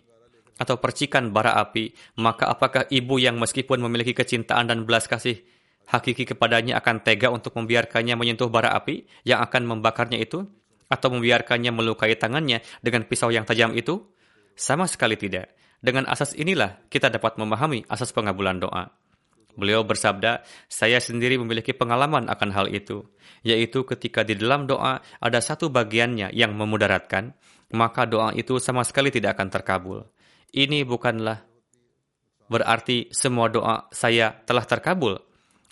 atau 0.61 0.79
percikan 0.79 1.33
bara 1.33 1.57
api, 1.59 1.91
maka 2.21 2.47
apakah 2.53 2.87
ibu 2.93 3.17
yang 3.19 3.41
meskipun 3.41 3.81
memiliki 3.81 4.13
kecintaan 4.13 4.71
dan 4.71 4.85
belas 4.87 5.09
kasih 5.09 5.43
hakiki 5.85 6.25
kepadanya 6.25 6.81
akan 6.81 7.05
tega 7.05 7.29
untuk 7.29 7.57
membiarkannya 7.57 8.17
menyentuh 8.17 8.49
bara 8.49 8.73
api 8.73 9.05
yang 9.27 9.45
akan 9.45 9.69
membakarnya 9.69 10.17
itu? 10.17 10.49
atau 10.89 11.09
membiarkannya 11.11 11.73
melukai 11.73 12.15
tangannya 12.15 12.63
dengan 12.85 13.09
pisau 13.09 13.33
yang 13.33 13.43
tajam 13.43 13.73
itu? 13.75 14.05
Sama 14.55 14.87
sekali 14.87 15.19
tidak. 15.19 15.51
Dengan 15.83 16.07
asas 16.09 16.33
inilah 16.39 16.87
kita 16.89 17.11
dapat 17.11 17.37
memahami 17.37 17.85
asas 17.91 18.15
pengabulan 18.15 18.63
doa. 18.63 19.04
Beliau 19.55 19.87
bersabda, 19.87 20.43
saya 20.67 20.99
sendiri 20.99 21.39
memiliki 21.39 21.71
pengalaman 21.71 22.27
akan 22.27 22.51
hal 22.51 22.67
itu, 22.71 23.07
yaitu 23.47 23.87
ketika 23.87 24.27
di 24.27 24.35
dalam 24.35 24.67
doa 24.67 24.99
ada 25.23 25.39
satu 25.39 25.71
bagiannya 25.71 26.35
yang 26.35 26.59
memudaratkan, 26.59 27.35
maka 27.71 28.07
doa 28.07 28.35
itu 28.35 28.59
sama 28.59 28.83
sekali 28.83 29.15
tidak 29.15 29.39
akan 29.39 29.49
terkabul. 29.55 29.99
Ini 30.55 30.83
bukanlah 30.87 31.43
berarti 32.51 33.11
semua 33.15 33.47
doa 33.51 33.87
saya 33.95 34.35
telah 34.43 34.67
terkabul, 34.67 35.19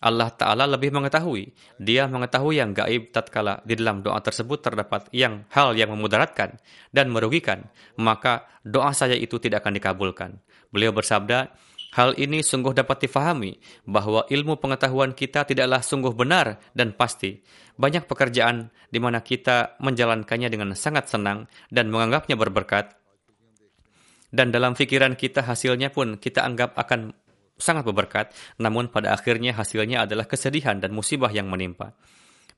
Allah 0.02 0.34
Ta'ala 0.34 0.66
lebih 0.66 0.90
mengetahui. 0.90 1.54
Dia 1.78 2.10
mengetahui 2.10 2.58
yang 2.58 2.74
gaib 2.74 3.14
tatkala 3.14 3.62
di 3.62 3.78
dalam 3.78 4.02
doa 4.02 4.18
tersebut 4.18 4.58
terdapat 4.58 5.06
yang 5.14 5.46
hal 5.54 5.78
yang 5.78 5.94
memudaratkan 5.94 6.58
dan 6.90 7.06
merugikan, 7.14 7.70
maka 7.94 8.50
doa 8.66 8.90
saya 8.90 9.14
itu 9.14 9.38
tidak 9.38 9.62
akan 9.62 9.78
dikabulkan. 9.78 10.30
Beliau 10.74 10.90
bersabda, 10.90 11.54
hal 11.92 12.16
ini 12.16 12.40
sungguh 12.40 12.72
dapat 12.72 13.08
difahami 13.08 13.56
bahwa 13.84 14.24
ilmu 14.28 14.58
pengetahuan 14.58 15.12
kita 15.12 15.44
tidaklah 15.44 15.84
sungguh 15.84 16.12
benar 16.16 16.60
dan 16.72 16.96
pasti. 16.96 17.40
Banyak 17.72 18.04
pekerjaan 18.04 18.68
di 18.92 19.00
mana 19.00 19.24
kita 19.24 19.80
menjalankannya 19.80 20.48
dengan 20.52 20.76
sangat 20.76 21.08
senang 21.08 21.48
dan 21.72 21.88
menganggapnya 21.88 22.36
berberkat, 22.36 22.92
dan 24.32 24.48
dalam 24.48 24.72
pikiran 24.72 25.12
kita 25.12 25.44
hasilnya 25.44 25.92
pun 25.92 26.16
kita 26.16 26.40
anggap 26.40 26.72
akan 26.72 27.12
sangat 27.60 27.84
berberkat, 27.84 28.32
namun 28.56 28.88
pada 28.88 29.12
akhirnya 29.12 29.52
hasilnya 29.52 30.08
adalah 30.08 30.24
kesedihan 30.24 30.80
dan 30.80 30.96
musibah 30.96 31.28
yang 31.28 31.52
menimpa. 31.52 31.92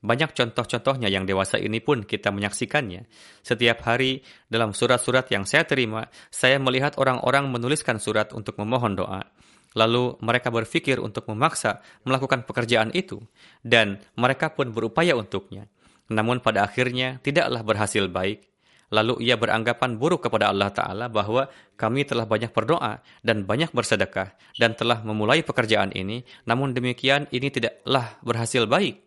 Banyak 0.05 0.37
contoh-contohnya 0.37 1.09
yang 1.09 1.25
dewasa 1.25 1.57
ini 1.57 1.81
pun 1.81 2.05
kita 2.05 2.29
menyaksikannya. 2.29 3.09
Setiap 3.41 3.81
hari 3.89 4.21
dalam 4.45 4.69
surat-surat 4.69 5.25
yang 5.33 5.49
saya 5.49 5.65
terima, 5.65 6.05
saya 6.29 6.61
melihat 6.61 7.01
orang-orang 7.01 7.49
menuliskan 7.49 7.97
surat 7.97 8.29
untuk 8.37 8.61
memohon 8.61 8.93
doa. 8.93 9.25
Lalu 9.73 10.21
mereka 10.21 10.53
berpikir 10.53 11.01
untuk 11.01 11.25
memaksa 11.25 11.81
melakukan 12.05 12.45
pekerjaan 12.45 12.93
itu, 12.93 13.17
dan 13.65 13.97
mereka 14.13 14.53
pun 14.53 14.69
berupaya 14.69 15.17
untuknya. 15.17 15.65
Namun 16.13 16.39
pada 16.39 16.69
akhirnya 16.69 17.17
tidaklah 17.25 17.65
berhasil 17.65 18.05
baik, 18.05 18.45
Lalu 18.93 19.25
ia 19.25 19.33
beranggapan 19.33 19.97
buruk 19.97 20.29
kepada 20.29 20.53
Allah 20.53 20.69
Ta'ala 20.69 21.09
bahwa 21.09 21.49
kami 21.73 22.05
telah 22.05 22.29
banyak 22.29 22.53
berdoa 22.53 23.01
dan 23.25 23.41
banyak 23.41 23.73
bersedekah 23.73 24.37
dan 24.61 24.77
telah 24.77 25.01
memulai 25.01 25.41
pekerjaan 25.41 25.89
ini, 25.89 26.21
namun 26.45 26.69
demikian 26.69 27.25
ini 27.33 27.49
tidaklah 27.49 28.21
berhasil 28.21 28.69
baik. 28.69 29.01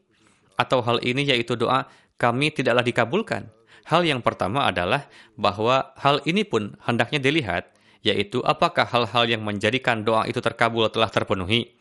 Atau 0.58 0.82
hal 0.82 0.98
ini 1.06 1.22
yaitu 1.22 1.54
doa 1.54 1.86
kami 2.18 2.50
tidaklah 2.50 2.82
dikabulkan. 2.82 3.46
Hal 3.86 4.04
yang 4.04 4.20
pertama 4.20 4.66
adalah 4.68 5.08
bahwa 5.38 5.94
hal 5.96 6.20
ini 6.28 6.44
pun 6.44 6.76
hendaknya 6.84 7.22
dilihat, 7.22 7.72
yaitu 8.04 8.44
apakah 8.44 8.84
hal-hal 8.84 9.24
yang 9.24 9.40
menjadikan 9.46 10.04
doa 10.04 10.28
itu 10.28 10.42
terkabul 10.42 10.90
telah 10.92 11.08
terpenuhi. 11.08 11.78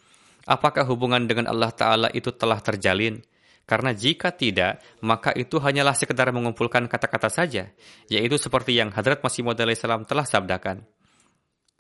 Apakah 0.48 0.88
hubungan 0.88 1.28
dengan 1.28 1.52
Allah 1.52 1.76
Ta'ala 1.76 2.08
itu 2.16 2.32
telah 2.32 2.64
terjalin? 2.64 3.20
Karena 3.68 3.92
jika 3.92 4.32
tidak, 4.32 4.80
maka 5.04 5.36
itu 5.36 5.60
hanyalah 5.60 5.92
sekedar 5.92 6.32
mengumpulkan 6.32 6.88
kata-kata 6.88 7.28
saja, 7.28 7.68
yaitu 8.08 8.40
seperti 8.40 8.80
yang 8.80 8.96
Hadrat 8.96 9.20
Masih 9.20 9.44
Maud 9.44 9.60
salam 9.76 10.08
telah 10.08 10.24
sabdakan. 10.24 10.88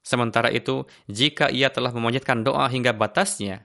Sementara 0.03 0.51
itu, 0.51 0.83
jika 1.07 1.47
ia 1.47 1.71
telah 1.71 1.95
memanjatkan 1.95 2.43
doa 2.43 2.67
hingga 2.67 2.91
batasnya, 2.91 3.63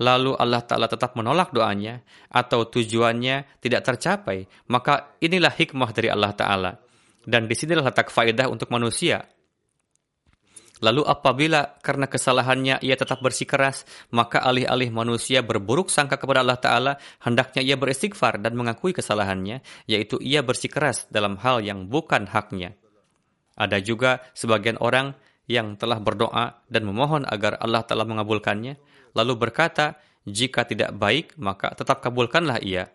lalu 0.00 0.34
Allah 0.34 0.62
Ta'ala 0.64 0.90
tetap 0.90 1.14
menolak 1.14 1.54
doanya, 1.54 2.02
atau 2.30 2.66
tujuannya 2.66 3.60
tidak 3.62 3.82
tercapai, 3.86 4.46
maka 4.70 5.14
inilah 5.22 5.52
hikmah 5.54 5.90
dari 5.94 6.08
Allah 6.10 6.32
Ta'ala. 6.34 6.72
Dan 7.24 7.48
di 7.48 7.56
sinilah 7.56 7.84
letak 7.86 8.12
faedah 8.12 8.52
untuk 8.52 8.68
manusia, 8.68 9.24
Lalu 10.82 11.00
apabila 11.06 11.80
karena 11.80 12.04
kesalahannya 12.04 12.82
ia 12.84 12.92
tetap 12.92 13.24
bersikeras, 13.24 13.88
maka 14.12 14.42
alih-alih 14.44 14.92
manusia 14.92 15.40
berburuk 15.40 15.88
sangka 15.88 16.20
kepada 16.20 16.44
Allah 16.44 16.60
Ta'ala, 16.60 16.92
hendaknya 17.24 17.64
ia 17.64 17.80
beristighfar 17.80 18.36
dan 18.42 18.52
mengakui 18.52 18.92
kesalahannya, 18.92 19.64
yaitu 19.88 20.20
ia 20.20 20.44
bersikeras 20.44 21.08
dalam 21.08 21.40
hal 21.40 21.64
yang 21.64 21.88
bukan 21.88 22.28
haknya. 22.28 22.76
Ada 23.56 23.80
juga 23.80 24.20
sebagian 24.36 24.76
orang 24.76 25.16
yang 25.48 25.80
telah 25.80 26.02
berdoa 26.02 26.60
dan 26.68 26.82
memohon 26.84 27.22
agar 27.22 27.56
Allah 27.64 27.80
Ta'ala 27.86 28.04
mengabulkannya, 28.04 28.76
lalu 29.14 29.32
berkata, 29.38 29.96
jika 30.24 30.68
tidak 30.68 30.92
baik, 30.96 31.38
maka 31.40 31.72
tetap 31.72 32.04
kabulkanlah 32.04 32.60
ia. 32.60 32.90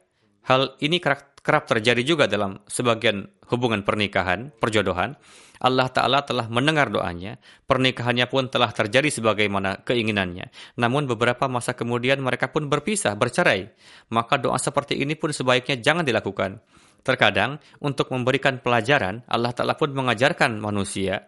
Hal 0.45 0.77
ini 0.81 0.97
kerap 0.99 1.63
terjadi 1.69 2.01
juga 2.01 2.25
dalam 2.25 2.61
sebagian 2.65 3.25
hubungan 3.53 3.85
pernikahan, 3.85 4.49
perjodohan, 4.57 5.13
Allah 5.59 5.91
Ta'ala 5.91 6.23
telah 6.23 6.47
mendengar 6.47 6.87
doanya, 6.87 7.35
pernikahannya 7.67 8.31
pun 8.31 8.47
telah 8.47 8.71
terjadi 8.71 9.11
sebagaimana 9.11 9.83
keinginannya. 9.83 10.47
Namun 10.79 11.03
beberapa 11.05 11.51
masa 11.51 11.75
kemudian 11.75 12.23
mereka 12.23 12.47
pun 12.47 12.71
berpisah, 12.71 13.13
bercerai. 13.19 13.67
Maka 14.09 14.39
doa 14.39 14.55
seperti 14.55 14.95
ini 14.95 15.19
pun 15.19 15.35
sebaiknya 15.35 15.77
jangan 15.83 16.07
dilakukan. 16.07 16.63
Terkadang, 17.03 17.59
untuk 17.83 18.11
memberikan 18.11 18.63
pelajaran, 18.63 19.27
Allah 19.27 19.51
Ta'ala 19.51 19.75
pun 19.75 19.91
mengajarkan 19.91 20.55
manusia, 20.59 21.27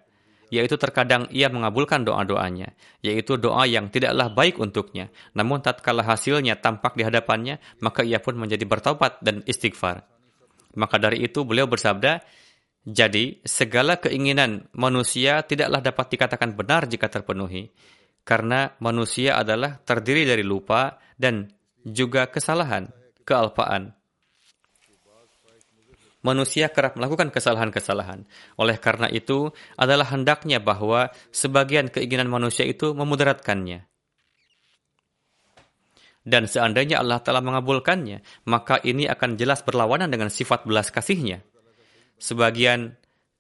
yaitu 0.52 0.76
terkadang 0.76 1.32
ia 1.32 1.48
mengabulkan 1.48 2.04
doa-doanya, 2.04 2.76
yaitu 3.00 3.40
doa 3.40 3.64
yang 3.64 3.88
tidaklah 3.88 4.28
baik 4.28 4.60
untuknya. 4.60 5.08
Namun 5.32 5.64
tatkala 5.64 6.04
hasilnya 6.04 6.60
tampak 6.60 7.00
di 7.00 7.08
hadapannya, 7.08 7.64
maka 7.80 8.04
ia 8.04 8.20
pun 8.20 8.36
menjadi 8.36 8.68
bertaubat 8.68 9.24
dan 9.24 9.42
istighfar. 9.48 10.04
Maka 10.76 11.00
dari 11.00 11.24
itu 11.24 11.48
beliau 11.48 11.72
bersabda, 11.72 12.20
jadi, 12.82 13.38
segala 13.46 14.02
keinginan 14.02 14.66
manusia 14.74 15.46
tidaklah 15.46 15.86
dapat 15.86 16.18
dikatakan 16.18 16.58
benar 16.58 16.90
jika 16.90 17.14
terpenuhi, 17.14 17.70
karena 18.26 18.74
manusia 18.82 19.38
adalah 19.38 19.78
terdiri 19.86 20.26
dari 20.26 20.42
lupa 20.42 20.98
dan 21.14 21.48
juga 21.86 22.26
kesalahan, 22.26 22.90
kealpaan. 23.22 23.94
Manusia 26.22 26.70
kerap 26.70 26.98
melakukan 26.98 27.34
kesalahan-kesalahan. 27.34 28.30
Oleh 28.62 28.78
karena 28.78 29.10
itu, 29.10 29.50
adalah 29.74 30.10
hendaknya 30.14 30.62
bahwa 30.62 31.10
sebagian 31.34 31.90
keinginan 31.90 32.30
manusia 32.30 32.66
itu 32.66 32.94
memudaratkannya. 32.94 33.90
Dan 36.22 36.46
seandainya 36.46 37.02
Allah 37.02 37.18
telah 37.26 37.42
mengabulkannya, 37.42 38.46
maka 38.46 38.78
ini 38.86 39.10
akan 39.10 39.42
jelas 39.42 39.66
berlawanan 39.66 40.14
dengan 40.14 40.30
sifat 40.30 40.70
belas 40.70 40.94
kasihnya 40.94 41.42
sebagian 42.22 42.94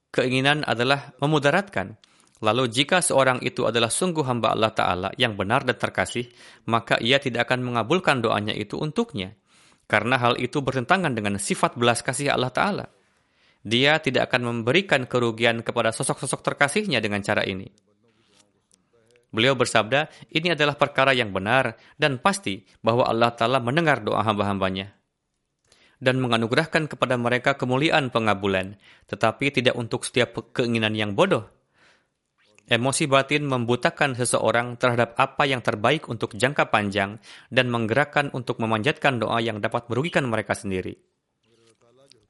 keinginan 0.09 0.65
adalah 0.65 1.13
memudaratkan. 1.21 2.01
Lalu 2.41 2.73
jika 2.73 3.05
seorang 3.05 3.37
itu 3.45 3.69
adalah 3.69 3.93
sungguh 3.93 4.25
hamba 4.25 4.57
Allah 4.57 4.73
Ta'ala 4.73 5.09
yang 5.13 5.37
benar 5.37 5.61
dan 5.61 5.77
terkasih, 5.77 6.25
maka 6.65 6.97
ia 6.97 7.21
tidak 7.21 7.45
akan 7.45 7.61
mengabulkan 7.61 8.17
doanya 8.17 8.57
itu 8.57 8.81
untuknya. 8.81 9.37
Karena 9.91 10.15
hal 10.15 10.39
itu 10.39 10.63
bertentangan 10.63 11.11
dengan 11.11 11.35
sifat 11.35 11.75
belas 11.75 11.99
kasih 11.99 12.31
Allah 12.31 12.47
Ta'ala. 12.47 12.85
Dia 13.67 13.99
tidak 13.99 14.31
akan 14.31 14.63
memberikan 14.63 15.03
kerugian 15.03 15.59
kepada 15.67 15.91
sosok-sosok 15.91 16.39
terkasihnya 16.39 17.03
dengan 17.03 17.19
cara 17.19 17.43
ini. 17.43 17.67
Beliau 19.35 19.59
bersabda, 19.59 20.07
ini 20.31 20.55
adalah 20.55 20.79
perkara 20.79 21.11
yang 21.11 21.35
benar 21.35 21.75
dan 21.99 22.23
pasti 22.23 22.63
bahwa 22.79 23.03
Allah 23.03 23.35
Ta'ala 23.35 23.59
mendengar 23.59 23.99
doa 23.99 24.23
hamba-hambanya 24.23 24.95
dan 26.01 26.17
menganugerahkan 26.17 26.89
kepada 26.89 27.15
mereka 27.15 27.53
kemuliaan 27.53 28.09
pengabulan, 28.09 28.75
tetapi 29.05 29.53
tidak 29.53 29.77
untuk 29.77 30.01
setiap 30.01 30.33
keinginan 30.51 30.97
yang 30.97 31.13
bodoh. 31.13 31.45
Emosi 32.71 33.03
batin 33.03 33.43
membutakan 33.51 34.15
seseorang 34.15 34.79
terhadap 34.79 35.11
apa 35.19 35.43
yang 35.43 35.59
terbaik 35.59 36.07
untuk 36.07 36.39
jangka 36.39 36.71
panjang 36.71 37.19
dan 37.51 37.67
menggerakkan 37.67 38.31
untuk 38.31 38.63
memanjatkan 38.63 39.19
doa 39.19 39.43
yang 39.43 39.59
dapat 39.59 39.91
merugikan 39.91 40.23
mereka 40.31 40.55
sendiri. 40.55 40.95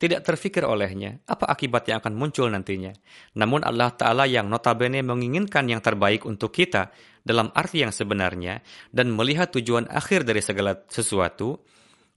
Tidak 0.02 0.26
terfikir 0.26 0.66
olehnya 0.66 1.22
apa 1.30 1.46
akibat 1.46 1.86
yang 1.86 2.02
akan 2.02 2.18
muncul 2.18 2.50
nantinya. 2.50 2.90
Namun 3.38 3.62
Allah 3.62 3.94
Ta'ala 3.94 4.26
yang 4.26 4.50
notabene 4.50 5.06
menginginkan 5.06 5.70
yang 5.70 5.78
terbaik 5.78 6.26
untuk 6.26 6.50
kita 6.50 6.90
dalam 7.22 7.54
arti 7.54 7.86
yang 7.86 7.94
sebenarnya 7.94 8.66
dan 8.90 9.14
melihat 9.14 9.54
tujuan 9.54 9.86
akhir 9.94 10.26
dari 10.26 10.42
segala 10.42 10.74
sesuatu, 10.90 11.62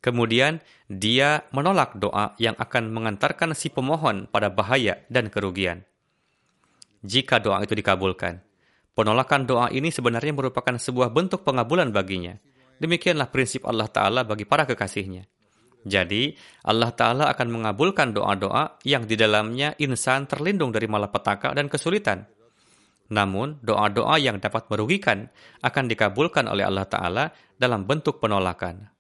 Kemudian 0.05 0.61
dia 0.85 1.49
menolak 1.57 1.97
doa 1.97 2.37
yang 2.37 2.53
akan 2.61 2.93
mengantarkan 2.93 3.57
si 3.57 3.73
pemohon 3.73 4.29
pada 4.29 4.53
bahaya 4.53 5.01
dan 5.09 5.33
kerugian. 5.33 5.89
Jika 7.05 7.37
doa 7.37 7.61
itu 7.61 7.77
dikabulkan, 7.77 8.41
penolakan 8.97 9.45
doa 9.45 9.69
ini 9.69 9.93
sebenarnya 9.93 10.33
merupakan 10.33 10.73
sebuah 10.73 11.13
bentuk 11.13 11.45
pengabulan 11.45 11.93
baginya. 11.93 12.33
Demikianlah 12.81 13.29
prinsip 13.29 13.69
Allah 13.69 13.93
Ta'ala 13.93 14.25
bagi 14.25 14.49
para 14.49 14.65
kekasihnya. 14.65 15.29
Jadi, 15.85 16.33
Allah 16.65 16.97
Ta'ala 16.97 17.29
akan 17.29 17.49
mengabulkan 17.61 18.17
doa-doa 18.17 18.81
yang 18.89 19.05
di 19.05 19.21
dalamnya 19.21 19.77
insan 19.77 20.25
terlindung 20.25 20.73
dari 20.73 20.89
malapetaka 20.89 21.53
dan 21.53 21.69
kesulitan. 21.69 22.25
Namun, 23.13 23.61
doa-doa 23.61 24.17
yang 24.17 24.41
dapat 24.41 24.65
merugikan 24.73 25.29
akan 25.61 25.85
dikabulkan 25.93 26.49
oleh 26.49 26.65
Allah 26.65 26.89
Ta'ala 26.89 27.25
dalam 27.61 27.85
bentuk 27.85 28.17
penolakan 28.17 28.95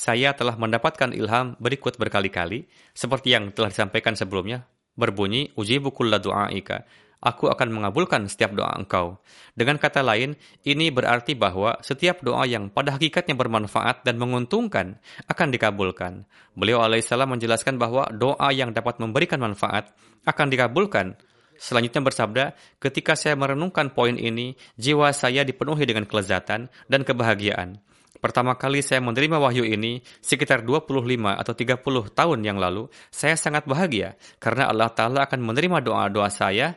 saya 0.00 0.32
telah 0.32 0.56
mendapatkan 0.56 1.12
ilham 1.12 1.60
berikut 1.60 2.00
berkali-kali, 2.00 2.64
seperti 2.96 3.36
yang 3.36 3.52
telah 3.52 3.68
disampaikan 3.68 4.16
sebelumnya, 4.16 4.64
berbunyi, 5.00 5.56
ujibu 5.56 5.88
kulla 5.88 6.20
du'aika. 6.20 6.84
Aku 7.20 7.52
akan 7.52 7.68
mengabulkan 7.68 8.24
setiap 8.32 8.56
doa 8.56 8.72
engkau. 8.80 9.20
Dengan 9.52 9.76
kata 9.76 10.00
lain, 10.00 10.40
ini 10.64 10.88
berarti 10.88 11.36
bahwa 11.36 11.76
setiap 11.84 12.24
doa 12.24 12.48
yang 12.48 12.72
pada 12.72 12.96
hakikatnya 12.96 13.36
bermanfaat 13.36 14.08
dan 14.08 14.16
menguntungkan 14.16 14.96
akan 15.28 15.48
dikabulkan. 15.52 16.24
Beliau 16.56 16.80
alaihissalam 16.80 17.36
menjelaskan 17.36 17.76
bahwa 17.76 18.08
doa 18.08 18.48
yang 18.56 18.72
dapat 18.72 18.96
memberikan 19.04 19.36
manfaat 19.36 19.92
akan 20.24 20.48
dikabulkan. 20.48 21.20
Selanjutnya 21.60 22.00
bersabda, 22.00 22.44
ketika 22.80 23.12
saya 23.12 23.36
merenungkan 23.36 23.92
poin 23.92 24.16
ini, 24.16 24.56
jiwa 24.80 25.12
saya 25.12 25.44
dipenuhi 25.44 25.84
dengan 25.84 26.08
kelezatan 26.08 26.72
dan 26.88 27.00
kebahagiaan. 27.04 27.84
Pertama 28.20 28.52
kali 28.60 28.84
saya 28.84 29.00
menerima 29.00 29.40
wahyu 29.40 29.64
ini 29.64 30.04
sekitar 30.20 30.60
25 30.60 31.40
atau 31.40 31.52
30 31.56 31.80
tahun 32.12 32.38
yang 32.44 32.60
lalu, 32.60 32.92
saya 33.08 33.32
sangat 33.32 33.64
bahagia 33.64 34.12
karena 34.36 34.68
Allah 34.68 34.92
Ta'ala 34.92 35.24
akan 35.24 35.40
menerima 35.40 35.80
doa-doa 35.80 36.28
saya, 36.28 36.76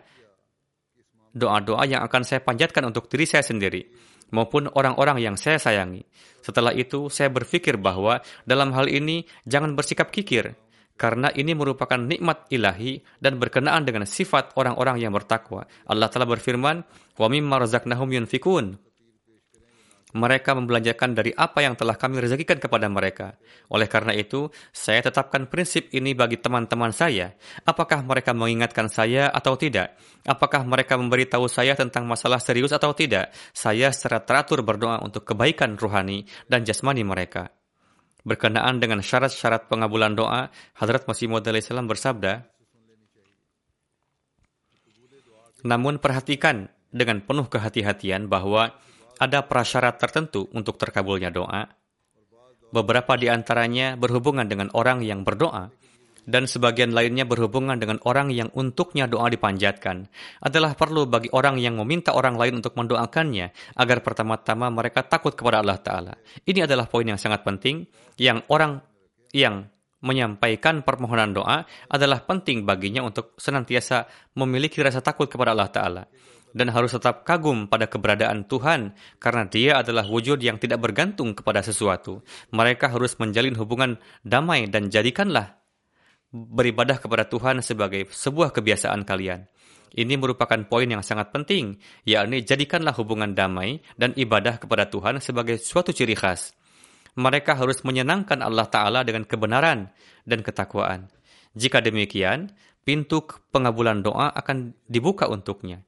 doa-doa 1.35 1.83
yang 1.83 1.99
akan 2.07 2.23
saya 2.23 2.39
panjatkan 2.39 2.87
untuk 2.87 3.11
diri 3.11 3.27
saya 3.27 3.43
sendiri, 3.43 3.83
maupun 4.31 4.71
orang-orang 4.71 5.19
yang 5.19 5.35
saya 5.35 5.59
sayangi. 5.59 6.07
Setelah 6.39 6.71
itu, 6.71 7.11
saya 7.11 7.27
berpikir 7.27 7.75
bahwa 7.75 8.23
dalam 8.47 8.71
hal 8.71 8.87
ini 8.87 9.27
jangan 9.43 9.75
bersikap 9.75 10.15
kikir, 10.15 10.55
karena 10.95 11.27
ini 11.35 11.51
merupakan 11.51 11.99
nikmat 11.99 12.47
ilahi 12.55 13.03
dan 13.19 13.35
berkenaan 13.35 13.83
dengan 13.83 14.07
sifat 14.07 14.55
orang-orang 14.55 15.03
yang 15.03 15.11
bertakwa. 15.11 15.67
Allah 15.89 16.07
telah 16.07 16.29
berfirman, 16.29 16.87
"Wa 17.19 17.27
mimma 17.27 17.59
razaqnahum 17.59 18.07
yunfikun." 18.15 18.92
Mereka 20.13 20.53
membelanjakan 20.53 21.17
dari 21.17 21.33
apa 21.33 21.65
yang 21.65 21.73
telah 21.73 21.97
kami 21.97 22.21
rezekikan 22.21 22.61
kepada 22.61 22.85
mereka. 22.85 23.33
Oleh 23.73 23.89
karena 23.89 24.13
itu, 24.13 24.47
saya 24.69 25.01
tetapkan 25.01 25.49
prinsip 25.49 25.89
ini 25.89 26.13
bagi 26.13 26.37
teman-teman 26.37 26.93
saya. 26.93 27.33
Apakah 27.65 28.05
mereka 28.05 28.31
mengingatkan 28.37 28.87
saya 28.93 29.33
atau 29.33 29.57
tidak? 29.57 29.97
Apakah 30.23 30.61
mereka 30.63 30.95
memberitahu 30.95 31.49
saya 31.49 31.73
tentang 31.73 32.05
masalah 32.05 32.37
serius 32.37 32.71
atau 32.71 32.93
tidak? 32.93 33.33
Saya 33.51 33.89
secara 33.89 34.21
teratur 34.21 34.61
berdoa 34.61 35.01
untuk 35.01 35.25
kebaikan 35.25 35.75
ruhani 35.75 36.29
dan 36.45 36.61
jasmani 36.61 37.01
mereka. 37.01 37.49
Berkenaan 38.23 38.79
dengan 38.79 39.03
syarat-syarat 39.03 39.67
pengabulan 39.67 40.15
doa, 40.15 40.47
Hadrat 40.79 41.09
Masih 41.09 41.27
Maud 41.27 41.43
salam 41.43 41.91
bersabda, 41.91 42.53
Namun 45.63 45.97
perhatikan 46.03 46.67
dengan 46.91 47.23
penuh 47.23 47.47
kehati-hatian 47.47 48.27
bahwa 48.27 48.75
ada 49.23 49.47
prasyarat 49.47 49.95
tertentu 49.95 50.51
untuk 50.51 50.75
terkabulnya 50.75 51.31
doa. 51.31 51.63
Beberapa 52.73 53.15
di 53.15 53.31
antaranya 53.31 53.95
berhubungan 53.95 54.49
dengan 54.49 54.67
orang 54.75 54.99
yang 55.05 55.23
berdoa, 55.23 55.71
dan 56.23 56.47
sebagian 56.47 56.95
lainnya 56.95 57.27
berhubungan 57.27 57.75
dengan 57.75 57.99
orang 58.07 58.31
yang 58.31 58.47
untuknya 58.55 59.05
doa 59.11 59.27
dipanjatkan. 59.27 60.07
Adalah 60.39 60.73
perlu 60.73 61.03
bagi 61.07 61.27
orang 61.35 61.59
yang 61.59 61.75
meminta 61.79 62.15
orang 62.15 62.39
lain 62.39 62.59
untuk 62.59 62.73
mendoakannya, 62.75 63.77
agar 63.77 63.97
pertama-tama 64.01 64.71
mereka 64.71 65.03
takut 65.05 65.35
kepada 65.35 65.59
Allah 65.61 65.79
Ta'ala. 65.79 66.13
Ini 66.43 66.65
adalah 66.65 66.87
poin 66.87 67.05
yang 67.05 67.19
sangat 67.19 67.43
penting, 67.45 67.85
yang 68.17 68.41
orang 68.49 68.79
yang 69.35 69.67
menyampaikan 70.03 70.83
permohonan 70.83 71.31
doa 71.31 71.63
adalah 71.87 72.27
penting 72.27 72.67
baginya 72.67 73.07
untuk 73.07 73.39
senantiasa 73.39 74.03
memiliki 74.35 74.83
rasa 74.83 74.99
takut 74.99 75.31
kepada 75.31 75.55
Allah 75.55 75.71
Ta'ala 75.71 76.03
dan 76.53 76.69
harus 76.69 76.93
tetap 76.93 77.25
kagum 77.25 77.65
pada 77.65 77.89
keberadaan 77.89 78.45
Tuhan 78.45 78.93
karena 79.17 79.43
Dia 79.49 79.71
adalah 79.81 80.05
wujud 80.05 80.39
yang 80.39 80.61
tidak 80.61 80.79
bergantung 80.79 81.33
kepada 81.33 81.65
sesuatu. 81.65 82.21
Mereka 82.53 82.93
harus 82.93 83.17
menjalin 83.17 83.57
hubungan 83.57 83.97
damai 84.21 84.69
dan 84.69 84.87
jadikanlah 84.93 85.57
beribadah 86.33 86.97
kepada 86.97 87.29
Tuhan 87.29 87.61
sebagai 87.61 88.09
sebuah 88.09 88.53
kebiasaan 88.53 89.05
kalian. 89.05 89.45
Ini 89.93 90.17
merupakan 90.17 90.57
poin 90.65 90.89
yang 90.89 91.05
sangat 91.05 91.29
penting, 91.29 91.77
yakni 92.01 92.41
jadikanlah 92.41 92.97
hubungan 92.97 93.37
damai 93.37 93.77
dan 93.93 94.17
ibadah 94.17 94.57
kepada 94.57 94.89
Tuhan 94.89 95.21
sebagai 95.21 95.61
suatu 95.61 95.93
ciri 95.93 96.17
khas. 96.17 96.57
Mereka 97.13 97.53
harus 97.53 97.85
menyenangkan 97.85 98.41
Allah 98.41 98.65
Ta'ala 98.65 99.05
dengan 99.05 99.21
kebenaran 99.21 99.93
dan 100.25 100.41
ketakwaan. 100.41 101.13
Jika 101.53 101.77
demikian, 101.85 102.49
pintu 102.81 103.21
pengabulan 103.53 104.01
doa 104.01 104.33
akan 104.33 104.73
dibuka 104.89 105.29
untuknya. 105.29 105.85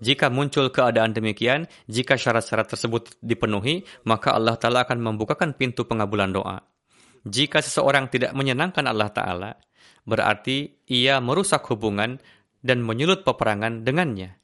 Jika 0.00 0.32
muncul 0.32 0.72
keadaan 0.72 1.12
demikian, 1.12 1.68
jika 1.84 2.16
syarat-syarat 2.16 2.72
tersebut 2.72 3.20
dipenuhi, 3.20 3.84
maka 4.08 4.32
Allah 4.32 4.56
Ta'ala 4.56 4.88
akan 4.88 4.96
membukakan 4.96 5.52
pintu 5.52 5.84
pengabulan 5.84 6.32
doa. 6.32 6.64
Jika 7.28 7.60
seseorang 7.60 8.08
tidak 8.08 8.32
menyenangkan 8.32 8.88
Allah 8.88 9.12
Ta'ala, 9.12 9.50
berarti 10.08 10.88
ia 10.88 11.20
merusak 11.20 11.68
hubungan 11.68 12.16
dan 12.64 12.80
menyulut 12.80 13.28
peperangan 13.28 13.84
dengannya. 13.84 14.40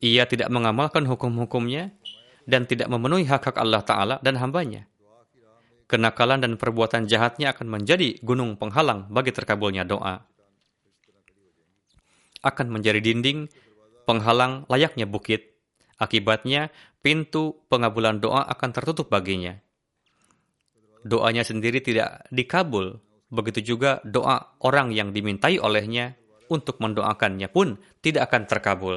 Ia 0.00 0.24
tidak 0.24 0.48
mengamalkan 0.48 1.04
hukum-hukumnya 1.04 1.92
dan 2.48 2.64
tidak 2.64 2.88
memenuhi 2.88 3.28
hak-hak 3.28 3.60
Allah 3.60 3.84
Ta'ala 3.84 4.16
dan 4.24 4.40
hambanya. 4.40 4.88
Kenakalan 5.92 6.40
dan 6.40 6.56
perbuatan 6.56 7.04
jahatnya 7.04 7.52
akan 7.52 7.68
menjadi 7.68 8.16
gunung 8.24 8.56
penghalang 8.56 9.12
bagi 9.12 9.28
terkabulnya 9.28 9.84
doa. 9.84 10.24
Akan 12.42 12.68
menjadi 12.68 12.98
dinding 12.98 13.46
penghalang 14.04 14.66
layaknya 14.66 15.06
bukit. 15.06 15.54
Akibatnya, 15.96 16.74
pintu 17.00 17.62
pengabulan 17.70 18.18
doa 18.18 18.42
akan 18.42 18.70
tertutup 18.74 19.06
baginya. 19.06 19.58
Doanya 21.06 21.46
sendiri 21.46 21.82
tidak 21.82 22.26
dikabul. 22.34 22.98
Begitu 23.32 23.74
juga 23.74 24.02
doa 24.04 24.58
orang 24.60 24.92
yang 24.92 25.14
dimintai 25.14 25.56
olehnya 25.62 26.18
untuk 26.52 26.82
mendoakannya 26.82 27.48
pun 27.48 27.80
tidak 28.04 28.28
akan 28.28 28.42
terkabul. 28.44 28.96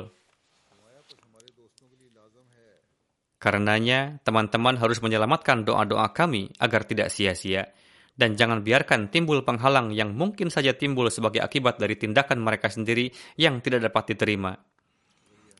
Karenanya, 3.39 4.17
teman-teman 4.25 4.73
harus 4.81 4.97
menyelamatkan 5.05 5.63
doa-doa 5.63 6.09
kami 6.11 6.49
agar 6.57 6.81
tidak 6.81 7.13
sia-sia. 7.13 7.69
Dan 8.15 8.39
jangan 8.39 8.63
biarkan 8.63 9.11
timbul 9.11 9.43
penghalang 9.43 9.91
yang 9.91 10.15
mungkin 10.15 10.47
saja 10.47 10.71
timbul 10.71 11.11
sebagai 11.11 11.43
akibat 11.43 11.75
dari 11.75 11.99
tindakan 11.99 12.39
mereka 12.39 12.71
sendiri 12.71 13.11
yang 13.35 13.59
tidak 13.59 13.91
dapat 13.91 14.15
diterima. 14.15 14.55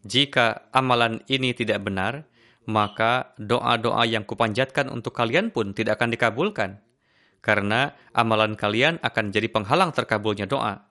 Jika 0.07 0.71
amalan 0.71 1.19
ini 1.27 1.51
tidak 1.51 1.83
benar, 1.83 2.23
maka 2.71 3.35
doa-doa 3.35 4.07
yang 4.07 4.23
kupanjatkan 4.23 4.87
untuk 4.87 5.11
kalian 5.11 5.51
pun 5.51 5.75
tidak 5.75 5.99
akan 5.99 6.15
dikabulkan. 6.15 6.71
Karena 7.43 7.93
amalan 8.15 8.55
kalian 8.55 9.03
akan 9.03 9.35
jadi 9.35 9.51
penghalang 9.51 9.91
terkabulnya 9.93 10.47
doa. 10.47 10.81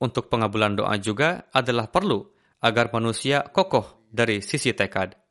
Untuk 0.00 0.32
pengabulan 0.32 0.76
doa 0.76 0.96
juga 0.98 1.48
adalah 1.52 1.88
perlu 1.88 2.24
agar 2.64 2.90
manusia 2.90 3.44
kokoh 3.44 4.08
dari 4.10 4.40
sisi 4.40 4.72
tekad. 4.72 5.25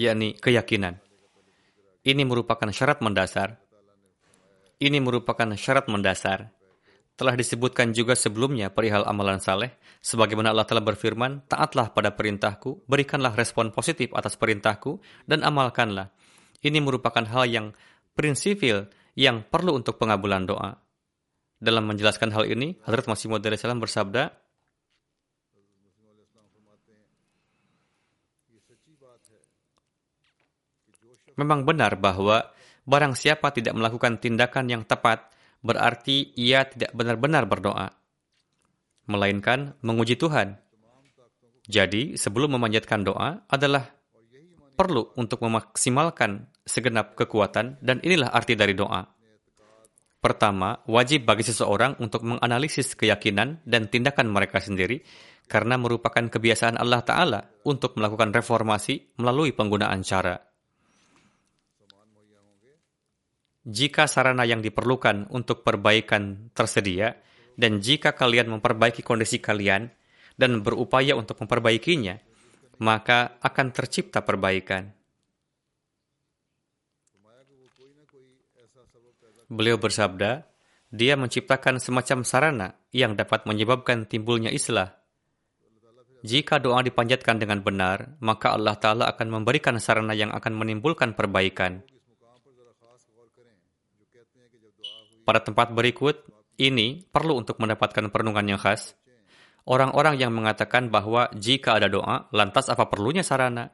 Yakni 0.00 0.32
keyakinan. 0.40 0.96
Ini 2.00 2.24
merupakan 2.24 2.72
syarat 2.72 3.04
mendasar. 3.04 3.60
Ini 4.80 4.96
merupakan 5.04 5.52
syarat 5.52 5.92
mendasar. 5.92 6.56
Telah 7.20 7.36
disebutkan 7.36 7.92
juga 7.92 8.16
sebelumnya 8.16 8.72
perihal 8.72 9.04
amalan 9.04 9.36
saleh, 9.44 9.76
sebagaimana 10.00 10.56
Allah 10.56 10.64
telah 10.64 10.80
berfirman, 10.80 11.44
taatlah 11.44 11.92
pada 11.92 12.16
perintahku, 12.16 12.88
berikanlah 12.88 13.36
respon 13.36 13.76
positif 13.76 14.08
atas 14.16 14.40
perintahku, 14.40 14.96
dan 15.28 15.44
amalkanlah. 15.44 16.16
Ini 16.64 16.80
merupakan 16.80 17.20
hal 17.28 17.44
yang 17.44 17.76
prinsipil 18.16 18.88
yang 19.20 19.44
perlu 19.44 19.76
untuk 19.76 20.00
pengabulan 20.00 20.48
doa. 20.48 20.80
Dalam 21.60 21.84
menjelaskan 21.92 22.32
hal 22.32 22.48
ini, 22.48 22.80
Hazrat 22.88 23.04
Masih 23.04 23.28
Salam 23.60 23.84
bersabda, 23.84 24.32
Memang 31.40 31.64
benar 31.64 31.96
bahwa 31.96 32.52
barang 32.84 33.16
siapa 33.16 33.48
tidak 33.48 33.72
melakukan 33.72 34.20
tindakan 34.20 34.68
yang 34.68 34.82
tepat, 34.84 35.32
berarti 35.64 36.36
ia 36.36 36.68
tidak 36.68 36.92
benar-benar 36.92 37.48
berdoa. 37.48 37.96
Melainkan 39.08 39.72
menguji 39.80 40.20
Tuhan. 40.20 40.60
Jadi, 41.64 42.20
sebelum 42.20 42.60
memanjatkan 42.60 43.00
doa 43.08 43.40
adalah 43.48 43.88
perlu 44.76 45.16
untuk 45.16 45.40
memaksimalkan 45.40 46.44
segenap 46.68 47.16
kekuatan 47.16 47.80
dan 47.80 48.04
inilah 48.04 48.28
arti 48.28 48.52
dari 48.52 48.76
doa. 48.76 49.00
Pertama, 50.20 50.76
wajib 50.84 51.24
bagi 51.24 51.48
seseorang 51.48 51.96
untuk 52.04 52.28
menganalisis 52.28 52.92
keyakinan 52.92 53.64
dan 53.64 53.88
tindakan 53.88 54.28
mereka 54.28 54.60
sendiri 54.60 55.00
karena 55.48 55.80
merupakan 55.80 56.20
kebiasaan 56.20 56.76
Allah 56.76 57.00
Ta'ala 57.00 57.40
untuk 57.64 57.96
melakukan 57.96 58.28
reformasi 58.28 59.16
melalui 59.16 59.56
penggunaan 59.56 60.04
cara. 60.04 60.49
Jika 63.70 64.10
sarana 64.10 64.42
yang 64.42 64.58
diperlukan 64.58 65.30
untuk 65.30 65.62
perbaikan 65.62 66.50
tersedia, 66.50 67.14
dan 67.54 67.78
jika 67.78 68.18
kalian 68.18 68.50
memperbaiki 68.58 69.06
kondisi 69.06 69.38
kalian 69.38 69.86
dan 70.34 70.64
berupaya 70.64 71.14
untuk 71.14 71.38
memperbaikinya, 71.38 72.18
maka 72.82 73.38
akan 73.38 73.66
tercipta 73.70 74.26
perbaikan. 74.26 74.90
Beliau 79.50 79.78
bersabda, 79.78 80.46
dia 80.90 81.14
menciptakan 81.14 81.78
semacam 81.78 82.18
sarana 82.26 82.68
yang 82.90 83.14
dapat 83.14 83.46
menyebabkan 83.46 84.06
timbulnya 84.06 84.50
islah. 84.50 84.98
Jika 86.26 86.58
doa 86.58 86.82
dipanjatkan 86.82 87.38
dengan 87.38 87.62
benar, 87.62 88.18
maka 88.20 88.52
Allah 88.52 88.76
Ta'ala 88.76 89.04
akan 89.08 89.40
memberikan 89.40 89.78
sarana 89.78 90.12
yang 90.12 90.34
akan 90.34 90.52
menimbulkan 90.52 91.14
perbaikan. 91.14 91.86
Pada 95.30 95.46
tempat 95.46 95.70
berikut, 95.70 96.26
ini 96.58 97.06
perlu 97.06 97.38
untuk 97.38 97.62
mendapatkan 97.62 98.10
perenungan 98.10 98.42
yang 98.50 98.58
khas. 98.58 98.98
Orang-orang 99.62 100.18
yang 100.18 100.34
mengatakan 100.34 100.90
bahwa 100.90 101.30
jika 101.38 101.78
ada 101.78 101.86
doa, 101.86 102.26
lantas 102.34 102.66
apa 102.66 102.90
perlunya 102.90 103.22
sarana? 103.22 103.70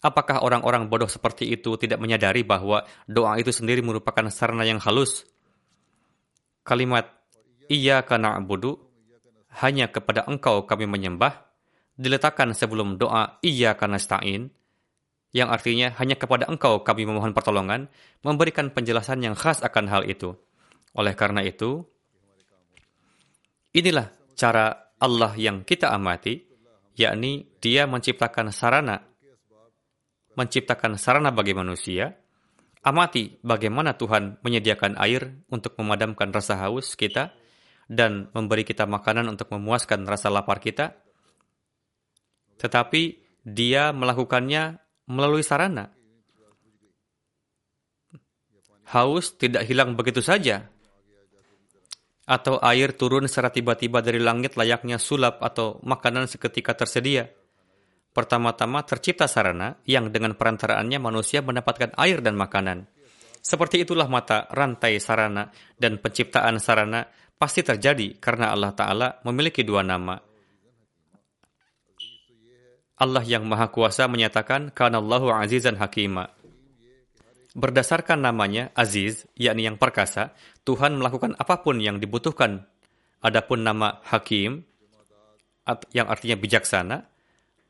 Apakah 0.00 0.40
orang-orang 0.40 0.88
bodoh 0.88 1.04
seperti 1.04 1.52
itu 1.52 1.76
tidak 1.76 2.00
menyadari 2.00 2.40
bahwa 2.40 2.88
doa 3.04 3.36
itu 3.36 3.52
sendiri 3.52 3.84
merupakan 3.84 4.24
sarana 4.32 4.64
yang 4.64 4.80
halus? 4.80 5.28
Kalimat 6.64 7.12
Iya 7.68 8.00
karena 8.08 8.40
abudu 8.40 8.80
hanya 9.60 9.92
kepada 9.92 10.24
engkau 10.24 10.64
kami 10.64 10.88
menyembah 10.88 11.44
diletakkan 12.00 12.56
sebelum 12.56 12.96
doa 12.96 13.36
Iya 13.44 13.76
karena 13.76 14.00
stain 14.00 14.48
yang 15.36 15.52
artinya 15.52 15.92
hanya 16.00 16.16
kepada 16.16 16.48
engkau 16.48 16.80
kami 16.80 17.04
memohon 17.04 17.36
pertolongan 17.36 17.92
memberikan 18.24 18.72
penjelasan 18.72 19.20
yang 19.20 19.36
khas 19.36 19.60
akan 19.60 19.92
hal 19.92 20.08
itu. 20.08 20.32
Oleh 20.94 21.14
karena 21.18 21.42
itu, 21.42 21.82
inilah 23.74 24.10
cara 24.38 24.94
Allah 24.98 25.34
yang 25.34 25.66
kita 25.66 25.90
amati, 25.90 26.42
yakni 26.94 27.50
dia 27.58 27.90
menciptakan 27.90 28.54
sarana 28.54 29.14
menciptakan 30.34 30.98
sarana 30.98 31.30
bagi 31.30 31.54
manusia, 31.54 32.14
amati 32.82 33.38
bagaimana 33.40 33.94
Tuhan 33.94 34.42
menyediakan 34.42 34.98
air 34.98 35.46
untuk 35.48 35.78
memadamkan 35.78 36.34
rasa 36.34 36.58
haus 36.66 36.98
kita 36.98 37.32
dan 37.86 38.28
memberi 38.34 38.66
kita 38.66 38.84
makanan 38.84 39.30
untuk 39.30 39.50
memuaskan 39.54 40.04
rasa 40.04 40.28
lapar 40.28 40.58
kita. 40.58 40.94
Tetapi 42.58 43.02
dia 43.46 43.90
melakukannya 43.94 44.78
melalui 45.10 45.42
sarana. 45.42 45.90
Haus 48.84 49.34
tidak 49.40 49.64
hilang 49.64 49.96
begitu 49.96 50.20
saja. 50.20 50.68
Atau 52.24 52.56
air 52.64 52.96
turun 52.96 53.28
secara 53.28 53.52
tiba-tiba 53.52 54.00
dari 54.00 54.16
langit 54.16 54.56
layaknya 54.56 54.96
sulap 54.96 55.44
atau 55.44 55.76
makanan 55.84 56.24
seketika 56.24 56.72
tersedia 56.72 57.28
Pertama-tama 58.14 58.86
tercipta 58.86 59.26
sarana 59.26 59.74
yang 59.90 60.06
dengan 60.14 60.38
perantaraannya 60.38 61.02
manusia 61.02 61.42
mendapatkan 61.42 61.98
air 61.98 62.22
dan 62.22 62.38
makanan. 62.38 62.86
Seperti 63.42 63.82
itulah 63.82 64.06
mata 64.06 64.46
rantai 64.54 65.02
sarana 65.02 65.50
dan 65.74 65.98
penciptaan 65.98 66.62
sarana 66.62 67.10
pasti 67.34 67.66
terjadi 67.66 68.14
karena 68.22 68.54
Allah 68.54 68.70
Ta'ala 68.70 69.08
memiliki 69.26 69.66
dua 69.66 69.82
nama. 69.82 70.14
Allah 72.94 73.24
yang 73.26 73.42
Maha 73.50 73.74
Kuasa 73.74 74.06
menyatakan, 74.06 74.70
Kanallahu 74.70 75.34
azizan 75.34 75.74
hakima. 75.74 76.30
Berdasarkan 77.54 78.18
namanya, 78.18 78.74
Aziz, 78.74 79.30
yakni 79.38 79.70
yang 79.70 79.78
perkasa, 79.78 80.34
Tuhan 80.66 80.98
melakukan 80.98 81.38
apa 81.38 81.62
pun 81.62 81.78
yang 81.78 82.02
dibutuhkan. 82.02 82.66
Adapun 83.22 83.62
nama 83.62 84.02
Hakim, 84.02 84.66
yang 85.94 86.10
artinya 86.10 86.34
bijaksana, 86.34 87.06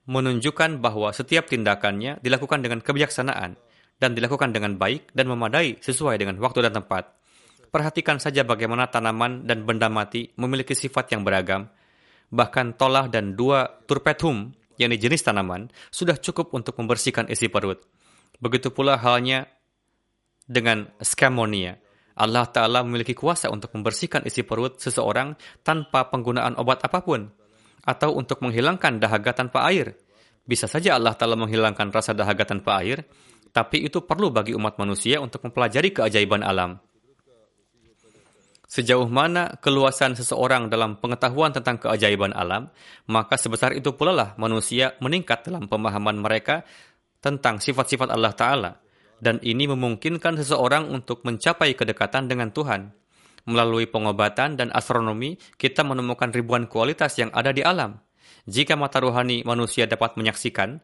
menunjukkan 0.09 0.81
bahwa 0.81 1.13
setiap 1.13 1.53
tindakannya 1.53 2.17
dilakukan 2.25 2.65
dengan 2.65 2.81
kebijaksanaan 2.81 3.61
dan 4.01 4.11
dilakukan 4.13 4.57
dengan 4.57 4.77
baik 4.81 5.13
dan 5.13 5.29
memadai 5.29 5.81
sesuai 5.81 6.17
dengan 6.17 6.41
waktu 6.41 6.65
dan 6.65 6.81
tempat. 6.81 7.13
Perhatikan 7.69 8.17
saja 8.23 8.41
bagaimana 8.47 8.89
tanaman 8.89 9.45
dan 9.45 9.69
benda 9.69 9.93
mati 9.93 10.31
memiliki 10.41 10.73
sifat 10.73 11.13
yang 11.13 11.27
beragam. 11.27 11.69
Bahkan 12.33 12.81
tolah 12.81 13.11
dan 13.11 13.37
dua 13.37 13.85
turpetum, 13.85 14.55
yakni 14.81 14.97
jenis 14.97 15.27
tanaman, 15.27 15.69
sudah 15.93 16.17
cukup 16.19 16.55
untuk 16.57 16.79
membersihkan 16.81 17.29
isi 17.29 17.53
perut. 17.53 17.85
Begitu 18.39 18.71
pula 18.75 18.99
halnya 18.99 19.47
dengan 20.45 20.93
skamonia. 21.01 21.81
Allah 22.15 22.47
Ta'ala 22.47 22.87
memiliki 22.87 23.11
kuasa 23.11 23.51
untuk 23.51 23.75
membersihkan 23.75 24.23
isi 24.23 24.47
perut 24.47 24.79
seseorang 24.79 25.35
tanpa 25.67 26.07
penggunaan 26.09 26.55
obat 26.61 26.85
apa 26.87 27.03
pun. 27.03 27.31
atau 27.85 28.17
untuk 28.17 28.41
menghilangkan 28.41 28.97
dahaga 28.97 29.37
tanpa 29.37 29.69
air. 29.69 29.93
Bisa 30.49 30.65
saja 30.65 30.97
Allah 30.97 31.13
Ta'ala 31.13 31.37
menghilangkan 31.37 31.93
rasa 31.93 32.17
dahaga 32.17 32.49
tanpa 32.49 32.81
air, 32.81 33.05
tapi 33.53 33.85
itu 33.85 34.01
perlu 34.01 34.33
bagi 34.33 34.57
umat 34.57 34.81
manusia 34.81 35.21
untuk 35.21 35.45
mempelajari 35.45 35.93
keajaiban 35.93 36.41
alam. 36.41 36.81
Sejauh 38.65 39.07
mana 39.07 39.55
keluasan 39.61 40.19
seseorang 40.19 40.67
dalam 40.67 40.99
pengetahuan 40.99 41.55
tentang 41.55 41.79
keajaiban 41.79 42.35
alam, 42.35 42.73
maka 43.07 43.39
sebesar 43.39 43.77
itu 43.77 43.95
pula 43.95 44.11
lah 44.11 44.29
manusia 44.35 44.97
meningkat 44.99 45.45
dalam 45.45 45.69
pemahaman 45.69 46.19
mereka 46.19 46.65
tentang 47.21 47.61
sifat-sifat 47.61 48.11
Allah 48.11 48.33
Ta'ala. 48.35 48.84
Dan 49.25 49.41
ini 49.41 49.65
memungkinkan 49.65 50.37
seseorang 50.37 50.93
untuk 50.93 51.25
mencapai 51.25 51.73
kedekatan 51.73 52.29
dengan 52.29 52.53
Tuhan. 52.53 52.93
Melalui 53.49 53.89
pengobatan 53.89 54.61
dan 54.61 54.69
astronomi, 54.77 55.41
kita 55.57 55.81
menemukan 55.81 56.29
ribuan 56.29 56.69
kualitas 56.69 57.17
yang 57.17 57.33
ada 57.33 57.49
di 57.49 57.65
alam. 57.65 57.97
Jika 58.45 58.77
mata 58.77 59.01
rohani 59.01 59.41
manusia 59.49 59.89
dapat 59.89 60.21
menyaksikan, 60.21 60.77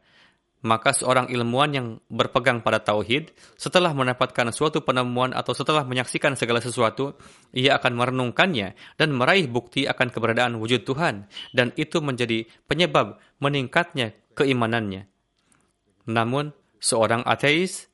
maka 0.61 0.93
seorang 0.93 1.33
ilmuwan 1.33 1.71
yang 1.73 1.87
berpegang 2.09 2.65
pada 2.65 2.81
tauhid, 2.81 3.33
setelah 3.57 3.93
mendapatkan 3.93 4.53
suatu 4.53 4.85
penemuan 4.85 5.37
atau 5.37 5.53
setelah 5.53 5.85
menyaksikan 5.85 6.37
segala 6.37 6.65
sesuatu, 6.65 7.17
ia 7.53 7.77
akan 7.77 7.93
merenungkannya 7.97 8.77
dan 8.97 9.09
meraih 9.13 9.49
bukti 9.49 9.85
akan 9.85 10.09
keberadaan 10.13 10.57
wujud 10.57 10.85
Tuhan, 10.85 11.29
dan 11.53 11.73
itu 11.77 12.01
menjadi 12.05 12.45
penyebab 12.69 13.21
meningkatnya 13.41 14.17
keimanannya. 14.37 15.09
Namun, 16.09 16.53
seorang 16.81 17.25
ateis 17.29 17.90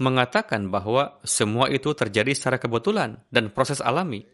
mengatakan 0.00 0.72
bahwa 0.72 1.20
semua 1.22 1.68
itu 1.68 1.92
terjadi 1.92 2.32
secara 2.32 2.56
kebetulan 2.56 3.20
dan 3.28 3.52
proses 3.52 3.84
alami. 3.84 4.24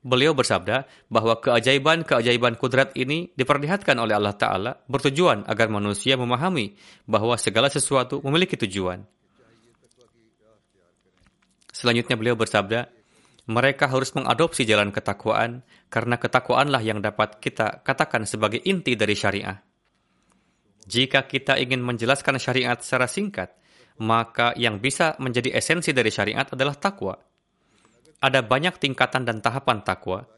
Beliau 0.00 0.32
bersabda 0.32 0.88
bahwa 1.12 1.36
keajaiban-keajaiban 1.44 2.56
kudrat 2.56 2.94
ini 2.96 3.34
diperlihatkan 3.36 4.00
oleh 4.00 4.16
Allah 4.16 4.32
Ta'ala 4.32 4.72
bertujuan 4.88 5.44
agar 5.44 5.68
manusia 5.68 6.16
memahami 6.16 6.72
bahwa 7.04 7.36
segala 7.36 7.68
sesuatu 7.68 8.22
memiliki 8.24 8.56
tujuan. 8.56 9.04
Selanjutnya 11.68 12.16
beliau 12.16 12.38
bersabda, 12.38 12.88
mereka 13.50 13.92
harus 13.92 14.14
mengadopsi 14.16 14.64
jalan 14.64 14.94
ketakwaan 14.94 15.66
karena 15.92 16.16
ketakwaanlah 16.16 16.80
yang 16.80 17.02
dapat 17.02 17.42
kita 17.42 17.82
katakan 17.82 18.24
sebagai 18.24 18.62
inti 18.62 18.94
dari 18.96 19.12
syariah. 19.18 19.58
Jika 20.86 21.28
kita 21.28 21.60
ingin 21.60 21.84
menjelaskan 21.84 22.40
syariat 22.40 22.78
secara 22.80 23.04
singkat, 23.04 23.52
maka 24.00 24.56
yang 24.56 24.80
bisa 24.80 25.14
menjadi 25.20 25.52
esensi 25.54 25.92
dari 25.92 26.08
syariat 26.08 26.48
adalah 26.48 26.74
takwa 26.74 27.14
ada 28.20 28.44
banyak 28.44 28.76
tingkatan 28.76 29.24
dan 29.24 29.40
tahapan 29.40 29.80
takwa. 29.80 30.28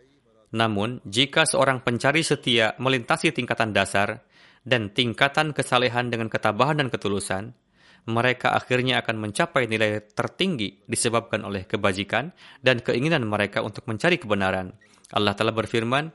Namun, 0.54 1.02
jika 1.02 1.42
seorang 1.42 1.82
pencari 1.82 2.22
setia 2.22 2.78
melintasi 2.78 3.34
tingkatan 3.34 3.74
dasar 3.74 4.22
dan 4.62 4.94
tingkatan 4.94 5.50
kesalehan 5.50 6.08
dengan 6.08 6.30
ketabahan 6.30 6.78
dan 6.78 6.88
ketulusan, 6.88 7.58
mereka 8.06 8.54
akhirnya 8.54 9.02
akan 9.02 9.30
mencapai 9.30 9.66
nilai 9.66 10.02
tertinggi 10.14 10.86
disebabkan 10.86 11.42
oleh 11.46 11.66
kebajikan 11.66 12.34
dan 12.62 12.82
keinginan 12.82 13.26
mereka 13.26 13.62
untuk 13.62 13.86
mencari 13.90 14.18
kebenaran. 14.18 14.74
Allah 15.10 15.34
telah 15.34 15.54
berfirman, 15.54 16.10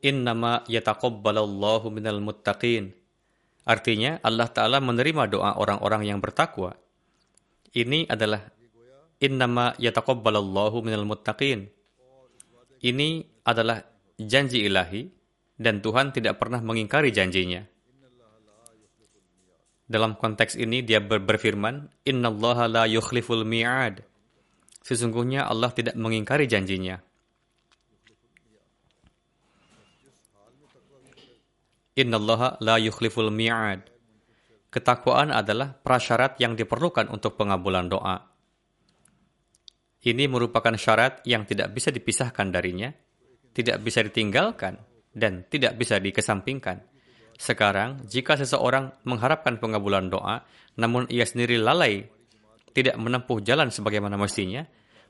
Innama 0.00 0.64
yataqabbalallahu 0.64 1.92
minal 1.92 2.24
muttaqin. 2.24 2.96
Artinya, 3.70 4.18
Allah 4.26 4.50
Ta'ala 4.50 4.82
menerima 4.82 5.30
doa 5.30 5.54
orang-orang 5.54 6.10
yang 6.10 6.18
bertakwa. 6.18 6.74
Ini 7.70 8.10
adalah 8.10 8.42
innama 9.22 9.78
yataqabbalallahu 9.78 10.82
minal 10.82 11.06
muttaqin. 11.06 11.70
Ini 12.82 13.08
adalah 13.46 13.78
janji 14.18 14.66
ilahi 14.66 15.06
dan 15.54 15.78
Tuhan 15.78 16.10
tidak 16.10 16.42
pernah 16.42 16.58
mengingkari 16.58 17.14
janjinya. 17.14 17.62
Dalam 19.86 20.18
konteks 20.18 20.58
ini 20.58 20.82
dia 20.82 20.98
ber 20.98 21.22
berfirman, 21.22 21.86
"Innallaha 22.06 22.66
la 22.66 22.84
yukhliful 22.90 23.46
mi'ad." 23.46 24.02
Sesungguhnya 24.82 25.46
Allah 25.46 25.70
tidak 25.70 25.94
mengingkari 25.94 26.50
janjinya. 26.50 26.98
Innallaha 31.98 32.60
la 32.62 32.78
yukhliful 32.78 33.34
mi'ad. 33.34 33.90
Ketakwaan 34.70 35.34
adalah 35.34 35.74
prasyarat 35.74 36.38
yang 36.38 36.54
diperlukan 36.54 37.10
untuk 37.10 37.34
pengabulan 37.34 37.90
doa. 37.90 38.30
Ini 40.00 40.30
merupakan 40.30 40.72
syarat 40.78 41.26
yang 41.26 41.44
tidak 41.44 41.74
bisa 41.74 41.90
dipisahkan 41.90 42.48
darinya, 42.54 42.88
tidak 43.50 43.82
bisa 43.82 44.00
ditinggalkan, 44.06 44.78
dan 45.10 45.44
tidak 45.50 45.74
bisa 45.74 45.98
dikesampingkan. 45.98 46.86
Sekarang, 47.34 48.06
jika 48.06 48.38
seseorang 48.38 48.94
mengharapkan 49.04 49.58
pengabulan 49.58 50.06
doa, 50.06 50.46
namun 50.78 51.10
ia 51.10 51.26
sendiri 51.26 51.58
lalai, 51.58 52.06
tidak 52.70 52.94
menempuh 52.94 53.42
jalan 53.42 53.74
sebagaimana 53.74 54.14
mestinya, 54.14 54.62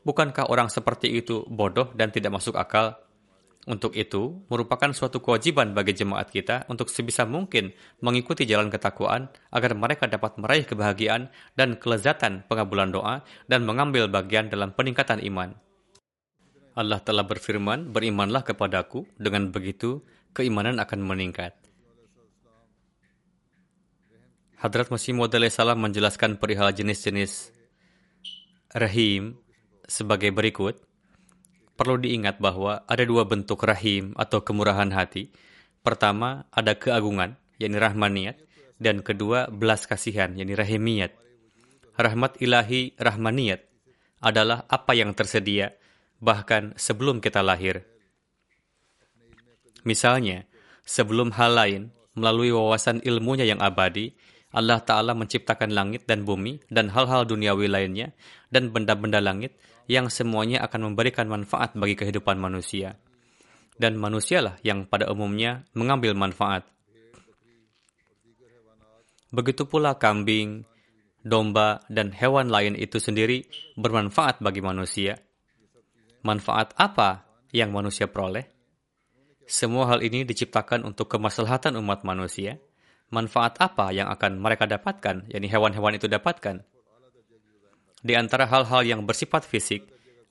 bukankah 0.03 0.49
orang 0.49 0.73
seperti 0.73 1.13
itu 1.13 1.45
bodoh 1.45 1.93
dan 1.93 2.09
tidak 2.09 2.41
masuk 2.41 2.57
akal 2.57 2.97
untuk 3.69 3.93
itu, 3.93 4.41
merupakan 4.49 4.89
suatu 4.97 5.21
kewajiban 5.21 5.77
bagi 5.77 5.93
jemaat 5.93 6.33
kita 6.33 6.65
untuk 6.73 6.89
sebisa 6.89 7.29
mungkin 7.29 7.77
mengikuti 8.01 8.49
jalan 8.49 8.73
ketakwaan 8.73 9.29
agar 9.53 9.77
mereka 9.77 10.09
dapat 10.09 10.41
meraih 10.41 10.65
kebahagiaan 10.65 11.29
dan 11.61 11.77
kelezatan 11.77 12.49
pengabulan 12.49 12.89
doa 12.89 13.21
dan 13.53 13.69
mengambil 13.69 14.09
bagian 14.09 14.49
dalam 14.49 14.73
peningkatan 14.73 15.21
iman. 15.29 15.53
Allah 16.73 17.05
telah 17.05 17.29
berfirman, 17.29 17.93
berimanlah 17.93 18.49
kepadaku, 18.49 19.05
dengan 19.21 19.53
begitu 19.53 20.01
keimanan 20.33 20.81
akan 20.81 21.05
meningkat. 21.05 21.53
Hadrat 24.57 24.89
Masih 24.89 25.13
Maud 25.13 25.33
salam 25.53 25.81
menjelaskan 25.85 26.41
perihal 26.41 26.73
jenis-jenis 26.73 27.53
rahim 28.73 29.37
sebagai 29.85 30.33
berikut. 30.33 30.81
Perlu 31.81 31.97
diingat 31.97 32.37
bahwa 32.45 32.85
ada 32.85 33.09
dua 33.09 33.25
bentuk 33.25 33.65
rahim 33.65 34.13
atau 34.21 34.45
kemurahan 34.45 34.93
hati. 34.93 35.33
Pertama, 35.81 36.45
ada 36.53 36.77
keagungan, 36.77 37.41
yakni 37.57 37.81
rahmaniyat, 37.81 38.37
dan 38.77 39.01
kedua, 39.01 39.49
belas 39.49 39.89
kasihan, 39.89 40.29
yakni 40.37 40.53
rahimiyat. 40.53 41.17
Rahmat 41.97 42.37
ilahi 42.45 42.93
rahmaniyat 43.01 43.65
adalah 44.21 44.69
apa 44.69 44.93
yang 44.93 45.17
tersedia 45.17 45.73
bahkan 46.21 46.77
sebelum 46.77 47.25
kita 47.25 47.41
lahir. 47.41 47.89
Misalnya, 49.89 50.45
sebelum 50.85 51.33
hal 51.33 51.57
lain, 51.57 51.83
melalui 52.13 52.53
wawasan 52.53 53.01
ilmunya 53.09 53.49
yang 53.49 53.65
abadi, 53.65 54.13
Allah 54.53 54.85
Ta'ala 54.85 55.17
menciptakan 55.17 55.73
langit 55.73 56.05
dan 56.05 56.29
bumi 56.29 56.61
dan 56.69 56.93
hal-hal 56.93 57.25
duniawi 57.25 57.73
lainnya 57.73 58.13
dan 58.53 58.69
benda-benda 58.69 59.25
langit 59.25 59.57
yang 59.87 60.13
semuanya 60.13 60.65
akan 60.67 60.93
memberikan 60.93 61.31
manfaat 61.31 61.73
bagi 61.79 61.97
kehidupan 61.97 62.37
manusia. 62.37 62.99
Dan 63.81 63.97
manusialah 63.97 64.61
yang 64.61 64.85
pada 64.85 65.09
umumnya 65.09 65.65
mengambil 65.73 66.13
manfaat. 66.13 66.69
Begitu 69.31 69.65
pula 69.65 69.95
kambing, 69.97 70.69
domba, 71.23 71.81
dan 71.87 72.11
hewan 72.11 72.51
lain 72.51 72.75
itu 72.75 72.99
sendiri 72.99 73.47
bermanfaat 73.79 74.43
bagi 74.43 74.61
manusia. 74.61 75.17
Manfaat 76.21 76.77
apa 76.77 77.25
yang 77.55 77.73
manusia 77.73 78.11
peroleh? 78.11 78.45
Semua 79.51 79.91
hal 79.91 80.05
ini 80.05 80.23
diciptakan 80.23 80.87
untuk 80.87 81.11
kemaslahatan 81.11 81.75
umat 81.81 82.07
manusia. 82.07 82.61
Manfaat 83.11 83.59
apa 83.59 83.91
yang 83.91 84.07
akan 84.07 84.39
mereka 84.39 84.71
dapatkan, 84.71 85.27
yakni 85.27 85.51
hewan-hewan 85.51 85.99
itu 85.99 86.07
dapatkan? 86.07 86.63
Di 88.01 88.17
antara 88.17 88.49
hal-hal 88.49 88.81
yang 88.89 89.05
bersifat 89.05 89.45
fisik, 89.45 89.85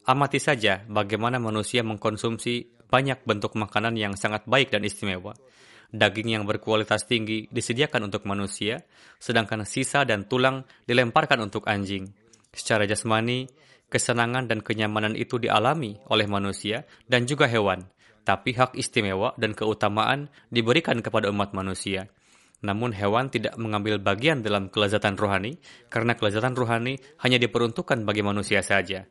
amati 0.09 0.41
saja 0.41 0.81
bagaimana 0.89 1.37
manusia 1.37 1.85
mengkonsumsi 1.85 2.65
banyak 2.89 3.21
bentuk 3.29 3.53
makanan 3.53 3.93
yang 3.93 4.17
sangat 4.17 4.49
baik 4.49 4.73
dan 4.73 4.81
istimewa. 4.81 5.37
Daging 5.93 6.33
yang 6.33 6.43
berkualitas 6.49 7.05
tinggi 7.05 7.45
disediakan 7.49 8.09
untuk 8.09 8.25
manusia, 8.25 8.81
sedangkan 9.21 9.69
sisa 9.69 10.01
dan 10.01 10.25
tulang 10.25 10.65
dilemparkan 10.89 11.45
untuk 11.45 11.69
anjing. 11.69 12.09
Secara 12.49 12.89
jasmani, 12.89 13.45
kesenangan 13.89 14.49
dan 14.49 14.65
kenyamanan 14.65 15.13
itu 15.13 15.37
dialami 15.37 15.97
oleh 16.09 16.25
manusia 16.25 16.89
dan 17.05 17.29
juga 17.29 17.45
hewan, 17.45 17.85
tapi 18.25 18.53
hak 18.57 18.77
istimewa 18.77 19.33
dan 19.37 19.53
keutamaan 19.53 20.29
diberikan 20.49 21.01
kepada 21.05 21.29
umat 21.29 21.53
manusia. 21.53 22.09
Namun 22.59 22.91
hewan 22.91 23.31
tidak 23.31 23.55
mengambil 23.55 23.99
bagian 24.03 24.43
dalam 24.43 24.67
kelezatan 24.67 25.15
rohani 25.15 25.59
karena 25.87 26.15
kelezatan 26.15 26.55
rohani 26.59 26.99
hanya 27.23 27.39
diperuntukkan 27.39 28.03
bagi 28.03 28.19
manusia 28.19 28.59
saja. 28.59 29.07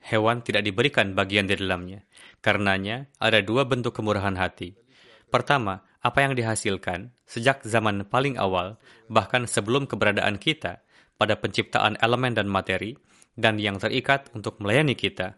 Hewan 0.00 0.40
tidak 0.40 0.64
diberikan 0.64 1.12
bagian 1.12 1.50
di 1.50 1.58
dalamnya. 1.58 2.06
Karenanya 2.40 3.10
ada 3.20 3.42
dua 3.42 3.66
bentuk 3.66 3.92
kemurahan 3.92 4.38
hati. 4.38 4.78
Pertama, 5.28 5.82
apa 6.00 6.22
yang 6.22 6.38
dihasilkan 6.38 7.10
sejak 7.26 7.66
zaman 7.66 8.06
paling 8.06 8.38
awal, 8.38 8.78
bahkan 9.10 9.50
sebelum 9.50 9.90
keberadaan 9.90 10.38
kita 10.38 10.86
pada 11.18 11.34
penciptaan 11.34 11.98
elemen 11.98 12.38
dan 12.38 12.46
materi, 12.46 12.94
dan 13.36 13.60
yang 13.60 13.76
terikat 13.76 14.32
untuk 14.32 14.62
melayani 14.62 14.96
kita. 14.96 15.36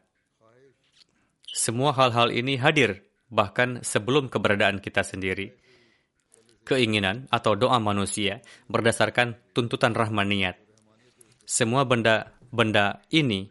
Semua 1.49 1.91
hal-hal 1.97 2.31
ini 2.31 2.55
hadir 2.61 3.03
bahkan 3.29 3.83
sebelum 3.83 4.31
keberadaan 4.31 4.79
kita 4.79 5.03
sendiri. 5.03 5.59
Keinginan 6.69 7.25
atau 7.33 7.57
doa 7.57 7.81
manusia 7.81 8.45
berdasarkan 8.69 9.41
tuntutan 9.57 9.97
rahmaniyat. 9.97 10.61
Semua 11.49 11.89
benda-benda 11.89 13.01
ini 13.09 13.49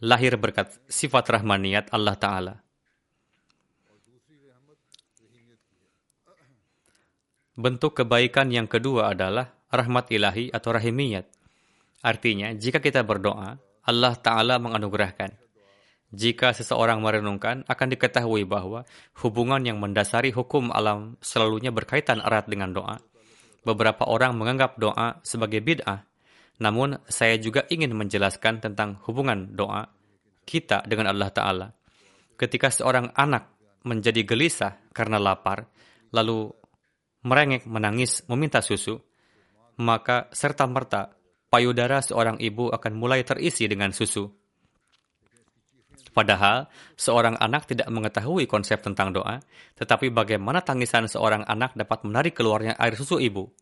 lahir 0.00 0.40
berkat 0.40 0.72
sifat 0.88 1.28
rahmaniyat 1.28 1.92
Allah 1.92 2.16
Ta'ala. 2.16 2.54
Bentuk 7.56 7.92
kebaikan 8.00 8.48
yang 8.48 8.64
kedua 8.64 9.12
adalah 9.12 9.52
rahmat 9.68 10.08
ilahi 10.12 10.48
atau 10.48 10.72
rahimiyat. 10.72 11.28
Artinya, 12.00 12.56
jika 12.56 12.80
kita 12.80 13.04
berdoa, 13.04 13.60
Allah 13.84 14.14
Ta'ala 14.16 14.56
menganugerahkan. 14.56 15.45
Jika 16.14 16.54
seseorang 16.54 17.02
merenungkan, 17.02 17.66
akan 17.66 17.88
diketahui 17.90 18.46
bahwa 18.46 18.86
hubungan 19.22 19.58
yang 19.66 19.82
mendasari 19.82 20.30
hukum 20.30 20.70
alam 20.70 21.18
selalunya 21.18 21.74
berkaitan 21.74 22.22
erat 22.22 22.46
dengan 22.46 22.70
doa. 22.70 22.96
Beberapa 23.66 24.06
orang 24.06 24.38
menganggap 24.38 24.78
doa 24.78 25.18
sebagai 25.26 25.58
bid'ah, 25.58 26.06
namun 26.62 27.02
saya 27.10 27.34
juga 27.42 27.66
ingin 27.66 27.90
menjelaskan 27.98 28.62
tentang 28.62 29.02
hubungan 29.04 29.50
doa 29.58 29.90
kita 30.46 30.86
dengan 30.86 31.10
Allah 31.10 31.30
Ta'ala. 31.34 31.68
Ketika 32.38 32.70
seorang 32.70 33.10
anak 33.18 33.50
menjadi 33.82 34.22
gelisah 34.22 34.78
karena 34.94 35.18
lapar, 35.18 35.66
lalu 36.14 36.54
merengek, 37.26 37.66
menangis, 37.66 38.22
meminta 38.30 38.62
susu, 38.62 39.02
maka 39.82 40.30
serta-merta 40.30 41.18
payudara 41.50 41.98
seorang 41.98 42.38
ibu 42.38 42.70
akan 42.70 42.92
mulai 42.94 43.26
terisi 43.26 43.66
dengan 43.66 43.90
susu. 43.90 44.45
Padahal, 46.16 46.64
seorang 46.96 47.36
anak 47.36 47.68
tidak 47.68 47.92
mengetahui 47.92 48.48
konsep 48.48 48.80
tentang 48.80 49.12
doa, 49.12 49.44
tetapi 49.76 50.08
bagaimana 50.08 50.64
tangisan 50.64 51.04
seorang 51.12 51.44
anak 51.44 51.76
dapat 51.76 52.08
menarik 52.08 52.32
keluarnya 52.32 52.72
air 52.80 52.96
susu 52.96 53.20
ibu. 53.20 53.52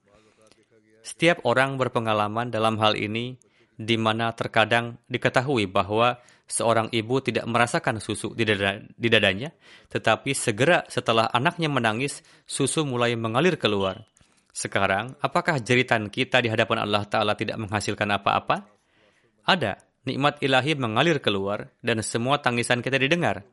Setiap 1.03 1.43
orang 1.43 1.75
berpengalaman 1.75 2.55
dalam 2.55 2.79
hal 2.79 2.95
ini, 2.95 3.35
di 3.75 3.99
mana 3.99 4.31
terkadang 4.31 5.03
diketahui 5.11 5.67
bahwa 5.67 6.15
seorang 6.47 6.95
ibu 6.95 7.19
tidak 7.19 7.43
merasakan 7.51 7.99
susu 7.99 8.31
di, 8.39 8.47
dada, 8.47 8.79
di 8.87 9.09
dadanya, 9.11 9.51
tetapi 9.91 10.31
segera 10.31 10.87
setelah 10.87 11.27
anaknya 11.35 11.67
menangis, 11.67 12.23
susu 12.47 12.87
mulai 12.87 13.19
mengalir 13.19 13.59
keluar. 13.59 14.07
Sekarang, 14.55 15.19
apakah 15.19 15.59
jeritan 15.59 16.07
kita 16.07 16.39
di 16.39 16.47
hadapan 16.47 16.87
Allah 16.87 17.03
Ta'ala 17.03 17.35
tidak 17.35 17.59
menghasilkan 17.59 18.07
apa-apa? 18.15 18.63
Ada, 19.43 19.75
nikmat 20.05 20.41
ilahi 20.41 20.77
mengalir 20.77 21.21
keluar 21.21 21.73
dan 21.81 22.01
semua 22.01 22.41
tangisan 22.41 22.81
kita 22.81 22.97
didengar. 23.01 23.45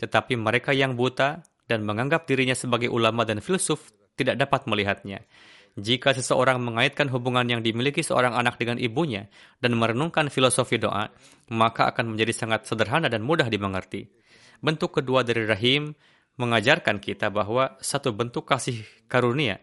Tetapi 0.00 0.36
mereka 0.36 0.72
yang 0.76 0.96
buta 0.96 1.44
dan 1.64 1.84
menganggap 1.84 2.28
dirinya 2.28 2.52
sebagai 2.56 2.92
ulama 2.92 3.24
dan 3.24 3.40
filsuf 3.40 3.92
tidak 4.14 4.38
dapat 4.38 4.68
melihatnya. 4.68 5.24
Jika 5.74 6.14
seseorang 6.14 6.62
mengaitkan 6.62 7.10
hubungan 7.10 7.42
yang 7.50 7.58
dimiliki 7.58 7.98
seorang 7.98 8.38
anak 8.38 8.62
dengan 8.62 8.78
ibunya 8.78 9.26
dan 9.58 9.74
merenungkan 9.74 10.30
filosofi 10.30 10.78
doa, 10.78 11.10
maka 11.50 11.90
akan 11.90 12.14
menjadi 12.14 12.30
sangat 12.30 12.70
sederhana 12.70 13.10
dan 13.10 13.26
mudah 13.26 13.50
dimengerti. 13.50 14.06
Bentuk 14.62 15.02
kedua 15.02 15.26
dari 15.26 15.42
rahim 15.42 15.90
mengajarkan 16.38 17.02
kita 17.02 17.26
bahwa 17.26 17.74
satu 17.82 18.14
bentuk 18.14 18.46
kasih 18.46 18.86
karunia, 19.10 19.58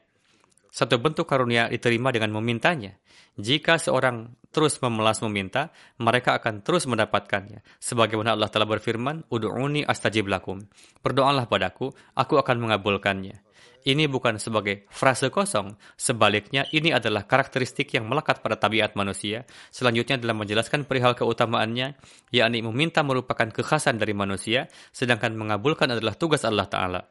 satu 0.67 0.99
bentuk 0.99 1.27
karunia 1.27 1.71
diterima 1.71 2.11
dengan 2.11 2.35
memintanya. 2.35 2.99
Jika 3.39 3.79
seorang 3.79 4.36
terus 4.51 4.77
memelas 4.84 5.23
meminta, 5.23 5.71
mereka 5.95 6.36
akan 6.36 6.59
terus 6.59 6.84
mendapatkannya. 6.84 7.63
Sebagaimana 7.79 8.36
Allah 8.36 8.51
telah 8.51 8.67
berfirman, 8.67 9.23
Udu'uni 9.32 9.88
astajib 9.88 10.27
lakum. 10.27 10.59
Berdoalah 10.99 11.47
padaku, 11.47 11.95
aku 12.13 12.36
akan 12.36 12.57
mengabulkannya. 12.59 13.39
Ini 13.82 14.05
bukan 14.05 14.38
sebagai 14.38 14.86
frase 14.93 15.34
kosong, 15.34 15.73
sebaliknya 15.97 16.69
ini 16.69 16.93
adalah 16.93 17.25
karakteristik 17.25 17.89
yang 17.97 18.05
melekat 18.05 18.45
pada 18.45 18.53
tabiat 18.53 18.93
manusia. 18.93 19.41
Selanjutnya 19.73 20.21
dalam 20.21 20.38
menjelaskan 20.38 20.86
perihal 20.86 21.17
keutamaannya, 21.17 21.97
yakni 22.29 22.61
meminta 22.61 23.01
merupakan 23.01 23.49
kekhasan 23.49 23.97
dari 23.97 24.13
manusia, 24.13 24.69
sedangkan 24.93 25.34
mengabulkan 25.34 25.89
adalah 25.89 26.13
tugas 26.13 26.45
Allah 26.45 26.69
Ta'ala. 26.69 27.01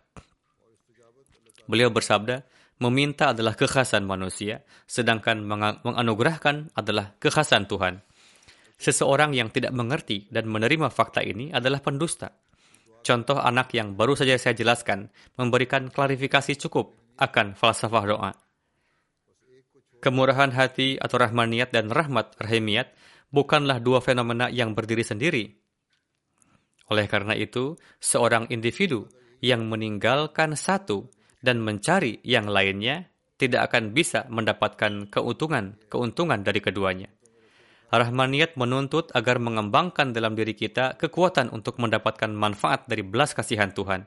Beliau 1.66 1.91
bersabda, 1.91 2.47
meminta 2.81 3.37
adalah 3.37 3.55
kekhasan 3.55 4.09
manusia, 4.09 4.64
sedangkan 4.89 5.45
menganugerahkan 5.85 6.72
adalah 6.72 7.14
kekhasan 7.20 7.68
Tuhan. 7.68 8.01
Seseorang 8.81 9.37
yang 9.37 9.53
tidak 9.53 9.76
mengerti 9.76 10.24
dan 10.33 10.49
menerima 10.49 10.89
fakta 10.89 11.20
ini 11.20 11.53
adalah 11.53 11.85
pendusta. 11.85 12.33
Contoh 13.05 13.37
anak 13.37 13.76
yang 13.76 13.93
baru 13.93 14.16
saja 14.16 14.41
saya 14.41 14.57
jelaskan 14.57 15.12
memberikan 15.37 15.93
klarifikasi 15.93 16.57
cukup 16.66 16.97
akan 17.20 17.53
falsafah 17.53 18.05
doa. 18.09 18.33
Kemurahan 20.01 20.49
hati 20.57 20.97
atau 20.97 21.20
rahmaniyat 21.20 21.76
dan 21.76 21.93
rahmat 21.93 22.33
rahimiyat 22.41 22.89
bukanlah 23.28 23.85
dua 23.85 24.01
fenomena 24.01 24.49
yang 24.49 24.72
berdiri 24.72 25.05
sendiri. 25.05 25.45
Oleh 26.89 27.05
karena 27.05 27.37
itu, 27.37 27.76
seorang 28.01 28.49
individu 28.49 29.07
yang 29.45 29.68
meninggalkan 29.68 30.57
satu 30.57 31.12
dan 31.41 31.61
mencari 31.61 32.20
yang 32.24 32.49
lainnya 32.49 33.09
tidak 33.41 33.72
akan 33.72 33.97
bisa 33.97 34.28
mendapatkan 34.28 35.09
keuntungan 35.09 35.80
keuntungan 35.88 36.45
dari 36.45 36.61
keduanya. 36.61 37.09
Rahmaniyat 37.91 38.55
menuntut 38.55 39.11
agar 39.18 39.43
mengembangkan 39.43 40.14
dalam 40.14 40.38
diri 40.38 40.55
kita 40.55 40.95
kekuatan 40.95 41.51
untuk 41.51 41.82
mendapatkan 41.82 42.30
manfaat 42.30 42.86
dari 42.86 43.03
belas 43.03 43.34
kasihan 43.34 43.74
Tuhan. 43.74 44.07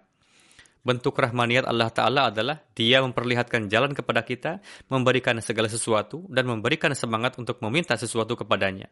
Bentuk 0.84 1.15
rahmaniyat 1.15 1.67
Allah 1.67 1.91
Ta'ala 1.91 2.21
adalah 2.31 2.59
dia 2.75 2.99
memperlihatkan 3.03 3.71
jalan 3.71 3.95
kepada 3.95 4.23
kita, 4.23 4.59
memberikan 4.91 5.39
segala 5.39 5.71
sesuatu, 5.71 6.27
dan 6.27 6.47
memberikan 6.47 6.91
semangat 6.91 7.39
untuk 7.39 7.59
meminta 7.63 7.95
sesuatu 7.95 8.36
kepadanya. 8.36 8.91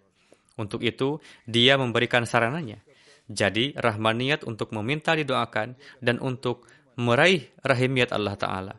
Untuk 0.55 0.83
itu, 0.83 1.19
dia 1.43 1.75
memberikan 1.75 2.23
sarananya. 2.23 2.79
Jadi, 3.27 3.75
rahmaniyat 3.75 4.47
untuk 4.47 4.71
meminta 4.71 5.15
didoakan 5.15 5.75
dan 6.03 6.19
untuk 6.23 6.67
meraih 6.97 7.51
rahimiyat 7.61 8.11
Allah 8.15 8.35
Ta'ala. 8.35 8.75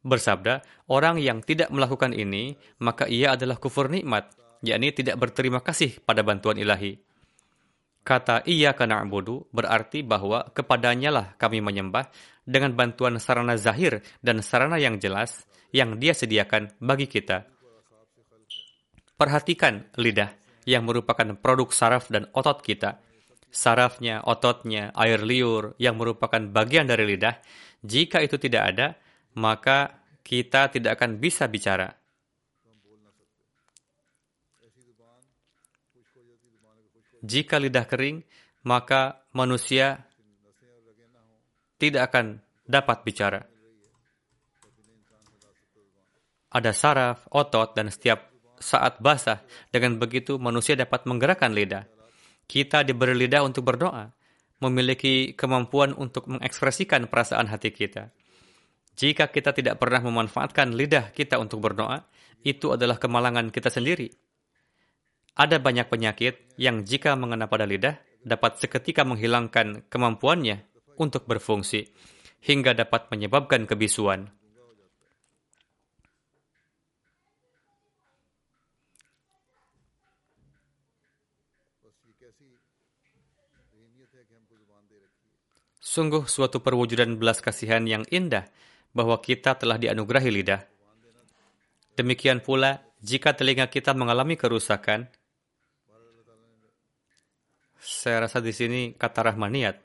Bersabda, 0.00 0.64
orang 0.88 1.20
yang 1.20 1.44
tidak 1.44 1.68
melakukan 1.68 2.16
ini, 2.16 2.56
maka 2.80 3.04
ia 3.04 3.36
adalah 3.36 3.60
kufur 3.60 3.92
nikmat, 3.92 4.32
yakni 4.64 4.96
tidak 4.96 5.20
berterima 5.20 5.60
kasih 5.60 6.00
pada 6.00 6.24
bantuan 6.24 6.56
ilahi. 6.56 6.96
Kata 8.00 8.40
iya 8.48 8.72
karena 8.72 9.04
abudu 9.04 9.44
berarti 9.52 10.00
bahwa 10.00 10.48
kepadanya 10.56 11.10
lah 11.12 11.26
kami 11.36 11.60
menyembah 11.60 12.08
dengan 12.48 12.72
bantuan 12.72 13.20
sarana 13.20 13.60
zahir 13.60 14.00
dan 14.24 14.40
sarana 14.40 14.80
yang 14.80 14.96
jelas 14.96 15.44
yang 15.68 16.00
dia 16.00 16.16
sediakan 16.16 16.72
bagi 16.80 17.04
kita. 17.04 17.44
Perhatikan 19.20 19.92
lidah 20.00 20.32
yang 20.64 20.88
merupakan 20.88 21.36
produk 21.36 21.68
saraf 21.76 22.08
dan 22.08 22.24
otot 22.32 22.64
kita. 22.64 22.96
Sarafnya, 23.50 24.22
ototnya, 24.22 24.94
air 24.94 25.26
liur 25.26 25.74
yang 25.76 25.98
merupakan 25.98 26.38
bagian 26.38 26.86
dari 26.86 27.02
lidah. 27.02 27.34
Jika 27.82 28.22
itu 28.22 28.38
tidak 28.38 28.62
ada, 28.74 28.94
maka 29.34 30.00
kita 30.22 30.70
tidak 30.70 30.98
akan 30.98 31.18
bisa 31.18 31.50
bicara. 31.50 31.90
Jika 37.20 37.60
lidah 37.60 37.84
kering, 37.84 38.24
maka 38.64 39.26
manusia 39.36 40.08
tidak 41.76 42.12
akan 42.12 42.40
dapat 42.64 42.98
bicara. 43.04 43.40
Ada 46.50 46.72
saraf, 46.74 47.26
otot, 47.30 47.76
dan 47.76 47.90
setiap 47.92 48.30
saat 48.58 48.98
basah. 48.98 49.42
Dengan 49.70 49.96
begitu, 49.96 50.36
manusia 50.36 50.74
dapat 50.74 51.06
menggerakkan 51.06 51.54
lidah. 51.54 51.99
Kita 52.50 52.82
diberi 52.82 53.14
lidah 53.14 53.46
untuk 53.46 53.62
berdoa, 53.62 54.10
memiliki 54.58 55.38
kemampuan 55.38 55.94
untuk 55.94 56.26
mengekspresikan 56.26 57.06
perasaan 57.06 57.46
hati 57.46 57.70
kita. 57.70 58.10
Jika 58.98 59.30
kita 59.30 59.54
tidak 59.54 59.78
pernah 59.78 60.02
memanfaatkan 60.02 60.74
lidah 60.74 61.14
kita 61.14 61.38
untuk 61.38 61.62
berdoa, 61.62 62.10
itu 62.42 62.74
adalah 62.74 62.98
kemalangan 62.98 63.54
kita 63.54 63.70
sendiri. 63.70 64.10
Ada 65.38 65.62
banyak 65.62 65.86
penyakit 65.86 66.58
yang 66.58 66.82
jika 66.82 67.14
mengena 67.14 67.46
pada 67.46 67.70
lidah 67.70 68.02
dapat 68.26 68.58
seketika 68.58 69.06
menghilangkan 69.06 69.86
kemampuannya 69.86 70.66
untuk 70.98 71.30
berfungsi 71.30 71.86
hingga 72.42 72.74
dapat 72.74 73.14
menyebabkan 73.14 73.70
kebisuan. 73.70 74.26
Sungguh 85.90 86.30
suatu 86.30 86.62
perwujudan 86.62 87.18
belas 87.18 87.42
kasihan 87.42 87.82
yang 87.82 88.06
indah 88.14 88.46
bahwa 88.94 89.18
kita 89.18 89.58
telah 89.58 89.74
dianugerahi 89.74 90.30
lidah. 90.30 90.62
Demikian 91.98 92.38
pula, 92.38 92.78
jika 93.02 93.34
telinga 93.34 93.66
kita 93.66 93.90
mengalami 93.90 94.38
kerusakan, 94.38 95.10
saya 97.82 98.22
rasa 98.22 98.38
di 98.38 98.54
sini 98.54 98.94
kata 98.94 99.34
rahmaniyat. 99.34 99.82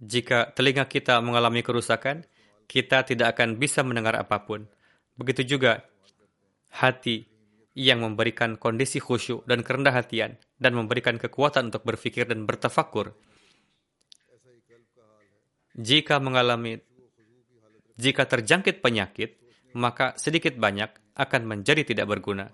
Jika 0.00 0.56
telinga 0.56 0.88
kita 0.88 1.20
mengalami 1.20 1.60
kerusakan, 1.60 2.24
kita 2.64 3.04
tidak 3.04 3.36
akan 3.36 3.60
bisa 3.60 3.84
mendengar 3.84 4.16
apa 4.16 4.40
pun. 4.40 4.64
Begitu 5.20 5.44
juga 5.44 5.84
hati 6.72 7.29
yang 7.78 8.02
memberikan 8.02 8.58
kondisi 8.58 8.98
khusyuk 8.98 9.46
dan 9.46 9.62
kerendah 9.62 9.94
hatian 9.94 10.34
dan 10.58 10.74
memberikan 10.74 11.16
kekuatan 11.16 11.70
untuk 11.70 11.86
berpikir 11.86 12.26
dan 12.26 12.44
bertafakur. 12.44 13.14
Jika 15.78 16.18
mengalami 16.18 16.82
jika 18.00 18.24
terjangkit 18.24 18.80
penyakit, 18.80 19.36
maka 19.76 20.16
sedikit 20.16 20.56
banyak 20.56 20.88
akan 21.14 21.42
menjadi 21.46 21.84
tidak 21.84 22.08
berguna. 22.08 22.48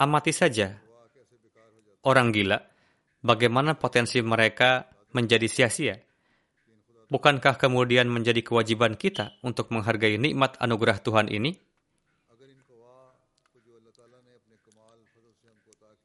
Amati 0.00 0.32
saja 0.32 0.80
orang 2.08 2.32
gila, 2.32 2.56
bagaimana 3.20 3.76
potensi 3.76 4.24
mereka 4.24 4.88
menjadi 5.12 5.44
sia-sia. 5.44 6.09
Bukankah 7.10 7.58
kemudian 7.58 8.06
menjadi 8.06 8.38
kewajiban 8.38 8.94
kita 8.94 9.34
untuk 9.42 9.74
menghargai 9.74 10.14
nikmat 10.14 10.54
anugerah 10.62 11.02
Tuhan 11.02 11.26
ini? 11.26 11.58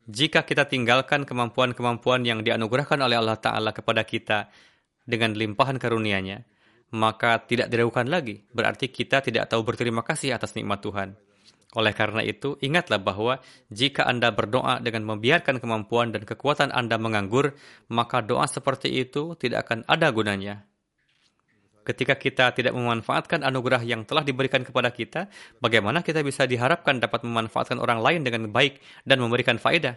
Jika 0.05 0.45
kita 0.45 0.69
tinggalkan 0.69 1.25
kemampuan-kemampuan 1.25 2.25
yang 2.25 2.45
dianugerahkan 2.45 3.01
oleh 3.01 3.17
Allah 3.17 3.41
Ta'ala 3.41 3.73
kepada 3.73 4.05
kita 4.05 4.49
dengan 5.01 5.33
limpahan 5.33 5.81
karunia-Nya, 5.81 6.45
maka 6.93 7.41
tidak 7.41 7.73
diragukan 7.73 8.05
lagi. 8.05 8.45
Berarti 8.53 8.89
kita 8.89 9.25
tidak 9.25 9.49
tahu 9.49 9.65
berterima 9.65 10.05
kasih 10.05 10.37
atas 10.37 10.53
nikmat 10.53 10.81
Tuhan. 10.85 11.17
Oleh 11.73 11.93
karena 11.93 12.21
itu, 12.21 12.53
ingatlah 12.61 13.01
bahwa 13.01 13.41
jika 13.73 14.05
Anda 14.05 14.29
berdoa 14.29 14.77
dengan 14.81 15.05
membiarkan 15.09 15.57
kemampuan 15.57 16.13
dan 16.13 16.25
kekuatan 16.25 16.69
Anda 16.69 17.01
menganggur, 17.01 17.57
maka 17.89 18.21
doa 18.21 18.45
seperti 18.45 18.89
itu 18.89 19.33
tidak 19.37 19.69
akan 19.69 19.85
ada 19.89 20.09
gunanya. 20.13 20.65
Ketika 21.86 22.17
kita 22.17 22.49
tidak 22.57 22.73
memanfaatkan 22.73 23.45
anugerah 23.45 23.86
yang 23.86 24.09
telah 24.09 24.25
diberikan 24.25 24.65
kepada 24.65 24.89
kita, 24.89 25.29
bagaimana 25.61 26.01
kita 26.01 26.25
bisa 26.25 26.49
diharapkan 26.49 26.97
dapat 26.97 27.21
memanfaatkan 27.21 27.77
orang 27.77 28.01
lain 28.01 28.25
dengan 28.25 28.49
baik 28.49 28.81
dan 29.05 29.21
memberikan 29.21 29.61
faedah? 29.61 29.93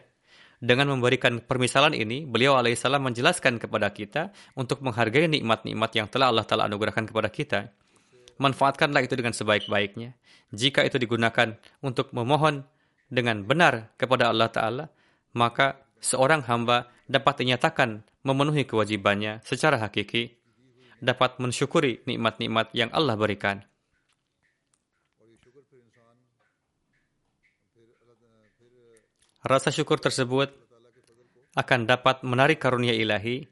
Dengan 0.61 0.93
memberikan 0.93 1.41
permisalan 1.41 1.97
ini, 1.97 2.29
beliau 2.29 2.61
alaihissalam 2.61 3.09
menjelaskan 3.09 3.57
kepada 3.57 3.89
kita 3.89 4.37
untuk 4.53 4.85
menghargai 4.85 5.31
nikmat-nikmat 5.33 5.91
yang 5.97 6.13
telah 6.13 6.29
Allah 6.29 6.45
Ta'ala 6.45 6.69
anugerahkan 6.69 7.09
kepada 7.09 7.33
kita. 7.33 7.73
Manfaatkanlah 8.37 9.03
itu 9.07 9.17
dengan 9.17 9.33
sebaik-baiknya 9.33 10.19
jika 10.53 10.85
itu 10.85 10.97
digunakan 10.97 11.57
untuk 11.85 12.13
memohon 12.17 12.65
dengan 13.09 13.45
benar 13.45 13.93
kepada 13.97 14.29
Allah 14.33 14.49
Ta'ala, 14.53 14.85
maka 15.37 15.81
seorang 16.01 16.45
hamba 16.49 16.89
dapat 17.09 17.45
dinyatakan 17.45 18.05
memenuhi 18.25 18.65
kewajibannya 18.69 19.41
secara 19.45 19.81
hakiki, 19.81 20.38
dapat 20.99 21.39
mensyukuri 21.39 22.03
nikmat-nikmat 22.05 22.71
yang 22.75 22.91
Allah 22.91 23.15
berikan. 23.15 23.63
Rasa 29.39 29.71
syukur 29.71 30.03
tersebut 30.03 30.51
akan 31.55 31.81
dapat 31.87 32.27
menarik 32.27 32.59
karunia 32.59 32.93
ilahi 32.93 33.47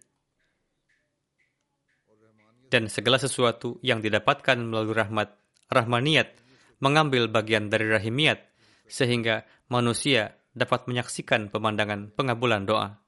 dan 2.68 2.90
segala 2.90 3.22
sesuatu 3.22 3.78
yang 3.80 4.02
didapatkan 4.02 4.58
melalui 4.58 4.98
rahmat 4.98 5.30
rahmaniyat 5.70 6.34
mengambil 6.82 7.30
bagian 7.30 7.70
dari 7.70 7.86
rahimiyat 7.86 8.42
sehingga 8.90 9.46
manusia 9.70 10.34
dapat 10.52 10.90
menyaksikan 10.90 11.48
pemandangan 11.48 12.10
pengabulan 12.12 12.66
doa. 12.66 13.05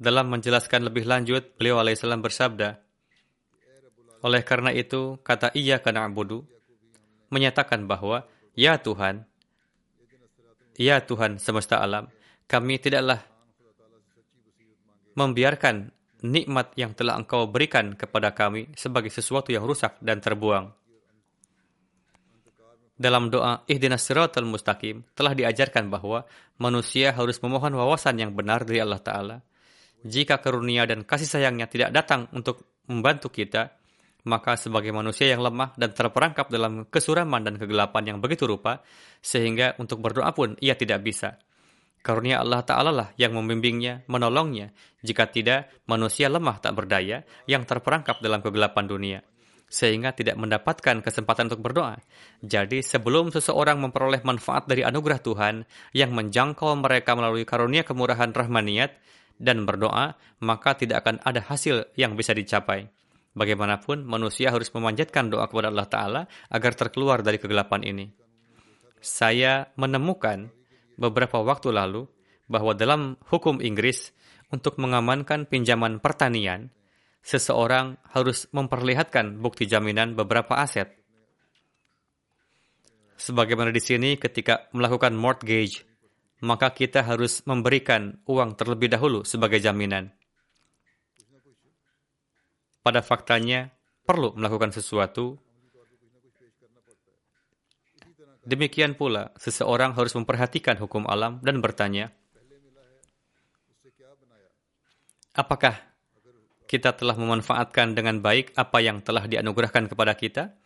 Dalam 0.00 0.32
menjelaskan 0.32 0.88
lebih 0.88 1.04
lanjut, 1.04 1.60
beliau 1.60 1.76
alaihissalam 1.76 2.24
bersabda, 2.24 2.80
oleh 4.24 4.40
karena 4.44 4.72
itu, 4.72 5.20
kata 5.20 5.52
iya 5.52 5.80
karena 5.80 6.08
abudu, 6.08 6.44
menyatakan 7.28 7.84
bahwa, 7.84 8.24
Ya 8.56 8.80
Tuhan, 8.80 9.28
Ya 10.80 11.04
Tuhan 11.04 11.36
semesta 11.36 11.84
alam, 11.84 12.08
kami 12.48 12.80
tidaklah 12.80 13.20
membiarkan 15.16 15.92
nikmat 16.24 16.72
yang 16.76 16.96
telah 16.96 17.16
engkau 17.20 17.48
berikan 17.48 17.96
kepada 17.96 18.32
kami 18.32 18.72
sebagai 18.76 19.12
sesuatu 19.12 19.52
yang 19.52 19.64
rusak 19.64 19.96
dan 20.00 20.20
terbuang. 20.20 20.72
Dalam 23.00 23.32
doa 23.32 23.64
Ihdinas 23.64 24.04
Siratal 24.04 24.44
Mustaqim 24.44 25.00
telah 25.16 25.32
diajarkan 25.32 25.88
bahwa 25.88 26.28
manusia 26.60 27.16
harus 27.16 27.40
memohon 27.40 27.72
wawasan 27.72 28.20
yang 28.20 28.36
benar 28.36 28.68
dari 28.68 28.84
Allah 28.84 29.00
Ta'ala. 29.00 29.36
Jika 30.00 30.40
karunia 30.40 30.88
dan 30.88 31.04
kasih 31.04 31.28
sayangnya 31.28 31.68
tidak 31.68 31.92
datang 31.92 32.24
untuk 32.32 32.80
membantu 32.88 33.28
kita, 33.28 33.76
maka 34.24 34.56
sebagai 34.56 34.92
manusia 34.92 35.32
yang 35.32 35.40
lemah 35.40 35.76
dan 35.76 35.92
terperangkap 35.92 36.48
dalam 36.52 36.88
kesuraman 36.88 37.40
dan 37.44 37.56
kegelapan 37.56 38.16
yang 38.16 38.18
begitu 38.20 38.44
rupa, 38.44 38.84
sehingga 39.20 39.76
untuk 39.80 40.00
berdoa 40.04 40.32
pun 40.32 40.56
ia 40.60 40.76
tidak 40.76 41.00
bisa. 41.04 41.40
Karunia 42.00 42.40
Allah 42.40 42.64
Ta'ala 42.64 42.88
lah 42.88 43.08
yang 43.20 43.36
membimbingnya, 43.36 44.08
menolongnya. 44.08 44.72
Jika 45.04 45.28
tidak, 45.28 45.84
manusia 45.84 46.32
lemah 46.32 46.56
tak 46.56 46.72
berdaya 46.72 47.20
yang 47.44 47.68
terperangkap 47.68 48.24
dalam 48.24 48.40
kegelapan 48.40 48.84
dunia. 48.88 49.20
Sehingga 49.70 50.16
tidak 50.16 50.40
mendapatkan 50.40 51.04
kesempatan 51.04 51.52
untuk 51.52 51.60
berdoa. 51.60 52.00
Jadi 52.40 52.80
sebelum 52.80 53.30
seseorang 53.30 53.78
memperoleh 53.78 54.24
manfaat 54.24 54.64
dari 54.66 54.80
anugerah 54.82 55.20
Tuhan 55.20 55.62
yang 55.92 56.10
menjangkau 56.16 56.72
mereka 56.80 57.14
melalui 57.14 57.44
karunia 57.44 57.84
kemurahan 57.84 58.32
rahmaniyat 58.32 58.96
dan 59.40 59.64
berdoa, 59.64 60.20
maka 60.44 60.76
tidak 60.76 61.00
akan 61.02 61.16
ada 61.24 61.40
hasil 61.40 61.88
yang 61.96 62.12
bisa 62.12 62.36
dicapai. 62.36 62.92
Bagaimanapun, 63.32 64.04
manusia 64.04 64.52
harus 64.52 64.68
memanjatkan 64.76 65.32
doa 65.32 65.48
kepada 65.48 65.72
Allah 65.72 65.88
Ta'ala 65.88 66.22
agar 66.52 66.76
terkeluar 66.76 67.24
dari 67.24 67.40
kegelapan 67.40 67.80
ini. 67.80 68.06
Saya 69.00 69.72
menemukan 69.80 70.52
beberapa 71.00 71.40
waktu 71.40 71.72
lalu 71.72 72.04
bahwa 72.52 72.76
dalam 72.76 73.16
hukum 73.32 73.64
Inggris 73.64 74.12
untuk 74.52 74.76
mengamankan 74.76 75.48
pinjaman 75.48 76.02
pertanian, 76.04 76.68
seseorang 77.24 77.96
harus 78.12 78.50
memperlihatkan 78.52 79.40
bukti 79.40 79.64
jaminan 79.64 80.12
beberapa 80.18 80.60
aset. 80.60 80.90
Sebagaimana 83.20 83.70
di 83.70 83.80
sini 83.80 84.10
ketika 84.18 84.68
melakukan 84.74 85.14
mortgage, 85.14 85.86
maka 86.40 86.72
kita 86.72 87.04
harus 87.04 87.44
memberikan 87.44 88.16
uang 88.24 88.56
terlebih 88.56 88.88
dahulu 88.88 89.24
sebagai 89.24 89.60
jaminan. 89.60 90.12
Pada 92.80 93.04
faktanya, 93.04 93.68
perlu 94.08 94.32
melakukan 94.34 94.72
sesuatu 94.72 95.36
Demikian 98.40 98.96
pula, 98.96 99.36
seseorang 99.36 99.92
harus 99.92 100.16
memperhatikan 100.16 100.80
hukum 100.80 101.04
alam 101.04 101.44
dan 101.44 101.60
bertanya, 101.60 102.08
apakah 105.36 105.76
kita 106.64 106.96
telah 106.96 107.20
memanfaatkan 107.20 107.92
dengan 107.92 108.18
baik 108.24 108.56
apa 108.56 108.80
yang 108.80 109.04
telah 109.04 109.28
dianugerahkan 109.28 109.92
kepada 109.92 110.16
kita? 110.16 110.56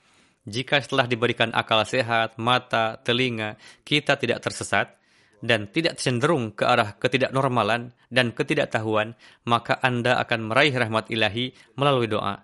Jika 0.46 0.80
setelah 0.86 1.10
diberikan 1.10 1.50
akal 1.50 1.82
sehat, 1.82 2.38
mata, 2.38 3.00
telinga, 3.02 3.58
kita 3.82 4.14
tidak 4.22 4.44
tersesat 4.44 4.94
dan 5.44 5.68
tidak 5.68 6.00
cenderung 6.00 6.56
ke 6.56 6.64
arah 6.64 6.96
ketidaknormalan 6.96 7.92
dan 8.08 8.32
ketidaktahuan, 8.32 9.12
maka 9.44 9.76
Anda 9.84 10.16
akan 10.24 10.48
meraih 10.48 10.72
rahmat 10.72 11.12
ilahi 11.12 11.52
melalui 11.76 12.08
doa. 12.08 12.40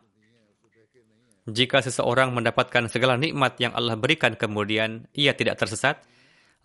Jika 1.49 1.81
seseorang 1.81 2.37
mendapatkan 2.37 2.93
segala 2.93 3.17
nikmat 3.17 3.57
yang 3.57 3.73
Allah 3.73 3.97
berikan 3.97 4.37
kemudian 4.37 5.09
ia 5.17 5.33
tidak 5.33 5.57
tersesat, 5.57 6.05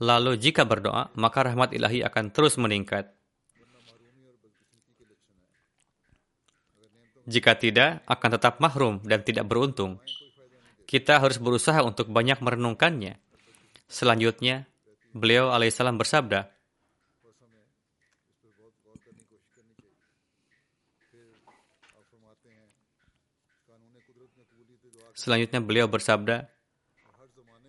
lalu 0.04 0.36
jika 0.36 0.68
berdoa, 0.68 1.16
maka 1.16 1.48
rahmat 1.48 1.72
ilahi 1.72 2.04
akan 2.04 2.36
terus 2.36 2.60
meningkat. 2.60 3.16
Jika 7.26 7.58
tidak, 7.58 8.04
akan 8.06 8.30
tetap 8.38 8.60
mahrum 8.60 9.02
dan 9.02 9.24
tidak 9.26 9.48
beruntung. 9.48 9.98
Kita 10.86 11.18
harus 11.18 11.42
berusaha 11.42 11.82
untuk 11.82 12.12
banyak 12.14 12.38
merenungkannya. 12.38 13.18
Selanjutnya, 13.90 14.70
beliau 15.16 15.56
alaihissalam 15.56 15.96
bersabda, 15.96 16.52
Selanjutnya 25.16 25.64
beliau 25.64 25.88
bersabda, 25.88 26.44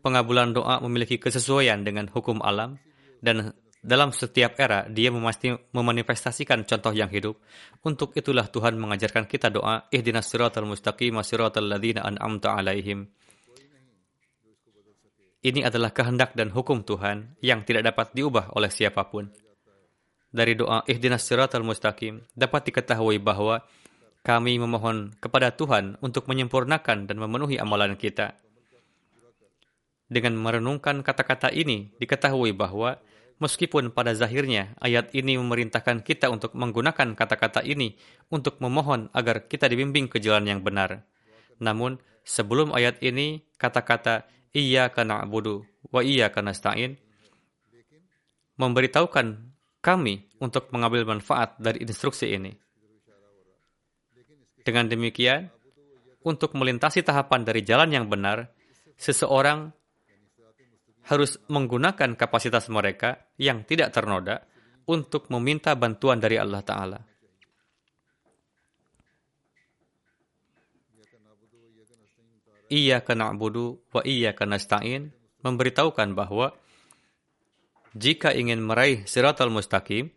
pengabulan 0.03 0.51
doa 0.51 0.83
memiliki 0.83 1.15
kesesuaian 1.15 1.87
dengan 1.87 2.11
hukum 2.11 2.43
alam 2.43 2.75
dan 3.23 3.55
dalam 3.87 4.11
setiap 4.11 4.59
era, 4.59 4.83
dia 4.91 5.15
memasti, 5.15 5.55
memanifestasikan 5.71 6.67
contoh 6.67 6.91
yang 6.91 7.07
hidup. 7.07 7.39
Untuk 7.87 8.19
itulah 8.19 8.51
Tuhan 8.51 8.75
mengajarkan 8.83 9.31
kita 9.31 9.47
doa, 9.47 9.87
Ihdinas 9.95 10.27
siratal 10.27 10.67
mustaqim 10.67 11.15
siratal 11.23 11.71
ladzina 11.71 12.03
an'amta 12.03 12.51
alaihim. 12.59 13.07
Ini 15.47 15.63
adalah 15.63 15.95
kehendak 15.95 16.35
dan 16.35 16.51
hukum 16.51 16.83
Tuhan 16.83 17.39
yang 17.39 17.63
tidak 17.63 17.87
dapat 17.95 18.11
diubah 18.19 18.51
oleh 18.59 18.67
siapa 18.67 19.07
pun. 19.07 19.31
Dari 20.35 20.59
doa 20.59 20.83
Ihdinas 20.91 21.23
siratal 21.23 21.63
mustaqim 21.63 22.19
dapat 22.35 22.67
diketahui 22.67 23.23
bahwa 23.23 23.63
kami 24.27 24.59
memohon 24.59 25.15
kepada 25.23 25.55
Tuhan 25.55 26.03
untuk 26.03 26.27
menyempurnakan 26.27 27.07
dan 27.07 27.17
memenuhi 27.23 27.63
amalan 27.63 27.95
kita. 27.95 28.35
Dengan 30.11 30.35
merenungkan 30.35 31.07
kata-kata 31.07 31.55
ini, 31.55 31.95
diketahui 32.03 32.51
bahwa 32.51 32.99
Meskipun 33.37 33.93
pada 33.93 34.17
zahirnya 34.17 34.73
ayat 34.81 35.13
ini 35.13 35.37
memerintahkan 35.37 36.01
kita 36.01 36.33
untuk 36.33 36.57
menggunakan 36.57 37.13
kata-kata 37.13 37.61
ini 37.69 37.93
untuk 38.33 38.57
memohon 38.65 39.13
agar 39.13 39.45
kita 39.45 39.69
dibimbing 39.69 40.09
ke 40.09 40.17
jalan 40.25 40.49
yang 40.49 40.65
benar. 40.65 41.05
Namun, 41.61 42.01
sebelum 42.25 42.73
ayat 42.73 42.97
ini, 43.05 43.45
kata-kata 43.61 44.25
iya 44.53 44.91
karena 44.93 45.23
abudu 45.25 45.65
wa 45.91 46.03
iya 46.03 46.31
karena 46.31 46.53
stain 46.53 46.99
memberitahukan 48.57 49.57
kami 49.85 50.27
untuk 50.43 50.73
mengambil 50.75 51.07
manfaat 51.07 51.55
dari 51.63 51.87
instruksi 51.87 52.35
ini. 52.35 52.51
Dengan 54.67 54.91
demikian, 54.91 55.47
untuk 56.27 56.59
melintasi 56.59 57.07
tahapan 57.07 57.47
dari 57.47 57.63
jalan 57.63 57.95
yang 57.95 58.11
benar, 58.11 58.51
seseorang 58.99 59.71
harus 61.07 61.39
menggunakan 61.47 62.19
kapasitas 62.19 62.67
mereka 62.67 63.31
yang 63.39 63.63
tidak 63.63 63.95
ternoda 63.95 64.43
untuk 64.91 65.31
meminta 65.31 65.79
bantuan 65.79 66.19
dari 66.19 66.35
Allah 66.35 66.67
Ta'ala. 66.67 66.99
Iya 72.67 72.99
kena 73.07 73.31
budu 73.31 73.79
wa 73.95 74.03
kena 74.35 74.59
stain 74.59 75.15
memberitahukan 75.47 76.19
bahwa 76.19 76.51
jika 77.97 78.35
ingin 78.35 78.61
meraih 78.61 79.07
siratal 79.07 79.49
mustaqim, 79.49 80.13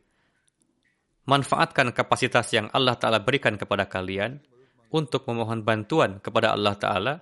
manfaatkan 1.29 1.93
kapasitas 1.93 2.49
yang 2.51 2.67
Allah 2.73 2.97
Ta'ala 2.97 3.21
berikan 3.21 3.55
kepada 3.55 3.85
kalian 3.85 4.41
untuk 4.89 5.29
memohon 5.29 5.61
bantuan 5.61 6.17
kepada 6.19 6.51
Allah 6.57 6.75
Ta'ala 6.75 7.13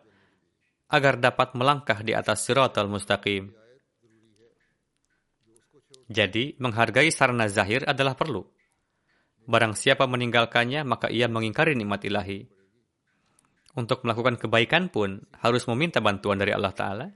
agar 0.87 1.19
dapat 1.19 1.53
melangkah 1.53 1.99
di 1.99 2.15
atas 2.15 2.47
siratal 2.47 2.87
mustaqim. 2.87 3.51
Jadi, 6.07 6.55
menghargai 6.55 7.11
sarana 7.11 7.51
zahir 7.51 7.83
adalah 7.83 8.15
perlu. 8.15 8.47
Barang 9.43 9.75
siapa 9.75 10.07
meninggalkannya, 10.07 10.87
maka 10.87 11.11
ia 11.11 11.27
mengingkari 11.27 11.75
nikmat 11.75 12.07
ilahi. 12.07 12.47
Untuk 13.77 14.01
melakukan 14.01 14.41
kebaikan 14.41 14.89
pun 14.89 15.21
harus 15.37 15.69
meminta 15.69 16.01
bantuan 16.01 16.41
dari 16.41 16.49
Allah 16.49 16.73
Ta'ala. 16.73 17.07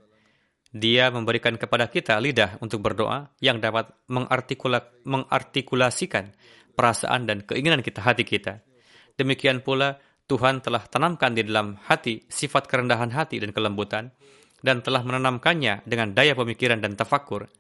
Dia 0.72 1.10
memberikan 1.10 1.58
kepada 1.58 1.90
kita 1.90 2.22
lidah 2.22 2.62
untuk 2.62 2.86
berdoa 2.86 3.34
yang 3.42 3.58
dapat 3.58 3.92
mengartikula 4.08 4.80
mengartikulasikan 5.04 6.32
perasaan 6.78 7.28
dan 7.28 7.44
keinginan 7.44 7.82
kita 7.82 8.06
hati 8.06 8.24
kita. 8.24 8.62
Demikian 9.18 9.66
pula 9.66 10.00
Tuhan 10.30 10.64
telah 10.64 10.88
tanamkan 10.88 11.36
di 11.36 11.44
dalam 11.44 11.76
hati 11.76 12.24
sifat 12.30 12.72
kerendahan 12.72 13.12
hati 13.12 13.44
dan 13.44 13.52
kelembutan 13.52 14.16
dan 14.64 14.80
telah 14.80 15.04
menanamkannya 15.04 15.84
dengan 15.84 16.16
daya 16.16 16.38
pemikiran 16.38 16.80
dan 16.80 16.96
tafakur. 16.96 17.52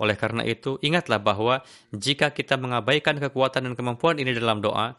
Oleh 0.00 0.14
karena 0.14 0.46
itu, 0.46 0.78
ingatlah 0.80 1.18
bahwa 1.18 1.60
jika 1.92 2.32
kita 2.32 2.54
mengabaikan 2.56 3.18
kekuatan 3.20 3.66
dan 3.68 3.74
kemampuan 3.74 4.16
ini 4.16 4.32
dalam 4.32 4.62
doa, 4.64 4.96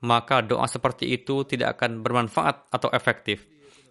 maka 0.00 0.40
doa 0.40 0.64
seperti 0.64 1.12
itu 1.12 1.44
tidak 1.44 1.78
akan 1.80 2.00
bermanfaat 2.00 2.72
atau 2.72 2.88
efektif. 2.92 3.44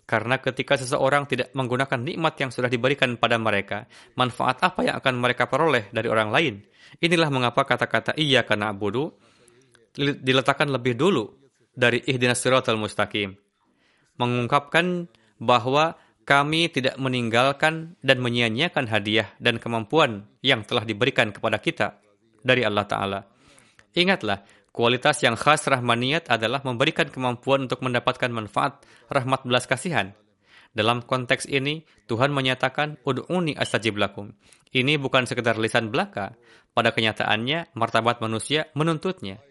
Karena 0.10 0.42
ketika 0.42 0.74
seseorang 0.74 1.30
tidak 1.30 1.54
menggunakan 1.54 2.02
nikmat 2.02 2.34
yang 2.42 2.50
sudah 2.50 2.66
diberikan 2.66 3.14
pada 3.22 3.38
mereka, 3.38 3.86
manfaat 4.18 4.58
apa 4.66 4.82
yang 4.82 4.98
akan 4.98 5.22
mereka 5.22 5.46
peroleh 5.46 5.86
dari 5.94 6.10
orang 6.10 6.34
lain? 6.34 6.56
Inilah 6.98 7.30
mengapa 7.30 7.62
kata-kata 7.62 8.18
iya 8.18 8.42
karena 8.42 8.74
abudu 8.74 9.14
diletakkan 10.00 10.74
lebih 10.74 10.98
dulu 10.98 11.30
dari 11.78 12.02
ihdinas 12.10 12.42
siratal 12.42 12.82
mustaqim. 12.82 13.38
Mengungkapkan 14.18 15.06
bahwa 15.38 15.94
kami 16.26 16.74
tidak 16.74 16.98
meninggalkan 16.98 17.98
dan 18.02 18.18
menyia-nyiakan 18.18 18.90
hadiah 18.90 19.30
dan 19.38 19.62
kemampuan 19.62 20.26
yang 20.42 20.66
telah 20.66 20.86
diberikan 20.86 21.30
kepada 21.30 21.62
kita 21.62 22.02
dari 22.42 22.66
Allah 22.66 22.86
Ta'ala. 22.86 23.20
Ingatlah, 23.98 24.46
kualitas 24.72 25.22
yang 25.26 25.36
khas 25.36 25.66
rahmaniyat 25.68 26.30
adalah 26.32 26.62
memberikan 26.64 27.10
kemampuan 27.10 27.66
untuk 27.66 27.82
mendapatkan 27.86 28.30
manfaat 28.30 28.86
rahmat 29.12 29.46
belas 29.46 29.66
kasihan. 29.66 30.14
Dalam 30.70 31.02
konteks 31.02 31.50
ini, 31.50 31.82
Tuhan 32.06 32.30
menyatakan, 32.30 33.02
Ud'uni 33.02 33.58
astajib 33.58 33.98
lakum. 33.98 34.38
Ini 34.70 35.02
bukan 35.02 35.26
sekedar 35.26 35.58
lisan 35.58 35.90
belaka. 35.90 36.38
Pada 36.78 36.94
kenyataannya, 36.94 37.74
martabat 37.74 38.22
manusia 38.22 38.70
menuntutnya. 38.78 39.42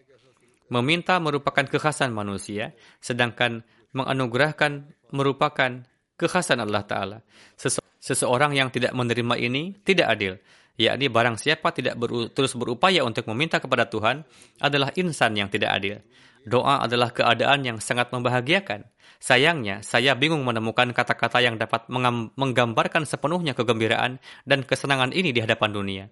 Meminta 0.71 1.19
merupakan 1.19 1.67
kekhasan 1.67 2.15
manusia, 2.15 2.71
sedangkan 3.03 3.67
menganugerahkan 3.91 4.95
merupakan 5.11 5.83
kekhasan 6.15 6.63
Allah 6.63 6.87
Ta'ala. 6.87 7.17
Sese 7.59 7.83
seseorang 7.99 8.55
yang 8.55 8.71
tidak 8.71 8.95
menerima 8.95 9.35
ini 9.35 9.75
tidak 9.83 10.07
adil, 10.15 10.39
yakni 10.79 11.11
barang 11.11 11.35
siapa 11.35 11.75
tidak 11.75 11.99
beru 11.99 12.31
terus 12.31 12.55
berupaya 12.55 13.03
untuk 13.03 13.27
meminta 13.35 13.59
kepada 13.59 13.91
Tuhan 13.91 14.23
adalah 14.63 14.95
insan 14.95 15.35
yang 15.35 15.51
tidak 15.51 15.75
adil. 15.75 15.99
Doa 16.47 16.79
adalah 16.87 17.11
keadaan 17.11 17.67
yang 17.67 17.77
sangat 17.83 18.15
membahagiakan. 18.15 18.87
Sayangnya, 19.19 19.83
saya 19.83 20.15
bingung 20.15 20.47
menemukan 20.47 20.95
kata-kata 20.95 21.43
yang 21.43 21.59
dapat 21.59 21.91
menggambarkan 22.39 23.03
sepenuhnya 23.03 23.51
kegembiraan 23.51 24.23
dan 24.47 24.63
kesenangan 24.63 25.11
ini 25.11 25.35
di 25.35 25.43
hadapan 25.43 25.69
dunia. 25.75 26.05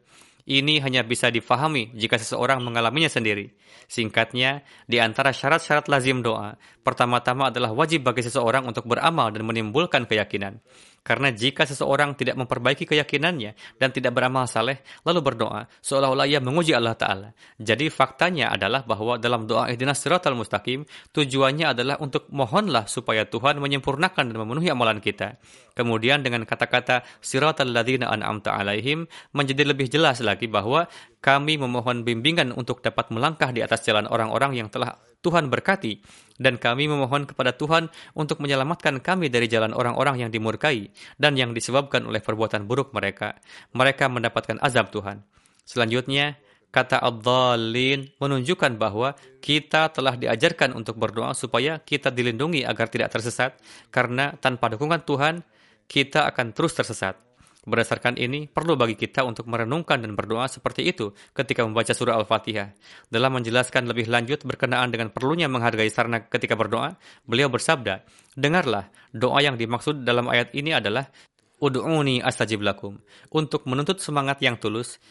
Ini 0.48 0.80
hanya 0.80 1.04
bisa 1.04 1.28
difahami 1.28 1.92
jika 1.92 2.16
seseorang 2.16 2.64
mengalaminya 2.64 3.12
sendiri. 3.12 3.52
Singkatnya, 3.88 4.64
di 4.88 4.96
antara 4.96 5.36
syarat-syarat 5.36 5.92
lazim 5.92 6.24
doa, 6.24 6.56
pertama-tama 6.84 7.52
adalah 7.52 7.76
wajib 7.76 8.08
bagi 8.08 8.24
seseorang 8.24 8.64
untuk 8.64 8.88
beramal 8.88 9.32
dan 9.32 9.44
menimbulkan 9.44 10.08
keyakinan. 10.08 10.60
Karena 11.08 11.32
jika 11.32 11.64
seseorang 11.64 12.20
tidak 12.20 12.36
memperbaiki 12.36 12.84
keyakinannya 12.84 13.80
dan 13.80 13.96
tidak 13.96 14.12
beramal 14.12 14.44
saleh, 14.44 14.84
lalu 15.08 15.24
berdoa, 15.24 15.64
seolah-olah 15.80 16.28
ia 16.28 16.44
menguji 16.44 16.76
Allah 16.76 17.00
Ta'ala. 17.00 17.32
Jadi 17.56 17.88
faktanya 17.88 18.52
adalah 18.52 18.84
bahwa 18.84 19.16
dalam 19.16 19.48
doa 19.48 19.72
ihdinas 19.72 20.04
siratal 20.04 20.36
mustaqim, 20.36 20.84
tujuannya 21.16 21.72
adalah 21.72 21.96
untuk 22.04 22.28
mohonlah 22.28 22.92
supaya 22.92 23.24
Tuhan 23.24 23.64
menyempurnakan 23.64 24.28
dan 24.28 24.36
memenuhi 24.36 24.68
amalan 24.68 25.00
kita. 25.00 25.40
Kemudian 25.80 26.28
dengan 26.28 26.44
kata-kata 26.44 27.08
siratal 27.24 27.72
ladina 27.72 28.12
an'amta 28.12 28.52
alaihim, 28.52 29.08
menjadi 29.32 29.64
lebih 29.64 29.88
jelas 29.88 30.20
lagi 30.20 30.52
bahwa 30.52 30.92
kami 31.24 31.56
memohon 31.56 32.04
bimbingan 32.04 32.52
untuk 32.52 32.84
dapat 32.84 33.16
melangkah 33.16 33.56
di 33.56 33.64
atas 33.64 33.80
jalan 33.88 34.12
orang-orang 34.12 34.60
yang 34.60 34.68
telah 34.68 35.00
Tuhan 35.26 35.50
berkati, 35.52 36.00
dan 36.38 36.62
kami 36.62 36.86
memohon 36.88 37.26
kepada 37.26 37.52
Tuhan 37.58 37.90
untuk 38.14 38.40
menyelamatkan 38.40 39.02
kami 39.02 39.28
dari 39.28 39.50
jalan 39.50 39.74
orang-orang 39.74 40.24
yang 40.24 40.32
dimurkai 40.32 40.94
dan 41.18 41.36
yang 41.36 41.52
disebabkan 41.52 42.06
oleh 42.06 42.22
perbuatan 42.22 42.70
buruk 42.70 42.94
mereka. 42.94 43.36
Mereka 43.74 44.08
mendapatkan 44.08 44.62
azab 44.62 44.94
Tuhan. 44.94 45.26
Selanjutnya, 45.68 46.40
kata 46.72 47.02
Abdallin 47.04 48.08
menunjukkan 48.22 48.80
bahwa 48.80 49.18
kita 49.44 49.92
telah 49.92 50.16
diajarkan 50.16 50.72
untuk 50.78 50.96
berdoa 50.96 51.34
supaya 51.34 51.82
kita 51.82 52.14
dilindungi 52.14 52.64
agar 52.64 52.88
tidak 52.88 53.12
tersesat, 53.12 53.58
karena 53.92 54.38
tanpa 54.40 54.72
dukungan 54.72 55.04
Tuhan, 55.04 55.44
kita 55.92 56.24
akan 56.30 56.56
terus 56.56 56.72
tersesat. 56.78 57.27
Berdasarkan 57.68 58.16
ini, 58.16 58.48
perlu 58.48 58.80
bagi 58.80 58.96
kita 58.96 59.28
untuk 59.28 59.44
merenungkan 59.52 60.00
dan 60.00 60.16
berdoa 60.16 60.48
seperti 60.48 60.88
itu 60.88 61.12
ketika 61.36 61.68
membaca 61.68 61.92
surah 61.92 62.16
Al-Fatihah. 62.16 62.72
Dalam 63.12 63.36
menjelaskan 63.36 63.92
lebih 63.92 64.08
lanjut 64.08 64.48
berkenaan 64.48 64.88
dengan 64.88 65.12
perlunya 65.12 65.52
menghargai 65.52 65.92
sarana 65.92 66.24
ketika 66.24 66.56
berdoa, 66.56 66.96
beliau 67.28 67.52
bersabda, 67.52 68.08
Dengarlah, 68.40 68.88
doa 69.12 69.44
yang 69.44 69.60
dimaksud 69.60 70.08
dalam 70.08 70.32
ayat 70.32 70.56
ini 70.56 70.72
adalah 70.72 71.12
Udu'uni 71.60 72.24
astajib 72.24 72.64
lakum. 72.64 73.04
Untuk 73.36 73.68
menuntut 73.68 74.00
semangat 74.00 74.40
yang 74.40 74.56
tulus, 74.56 75.02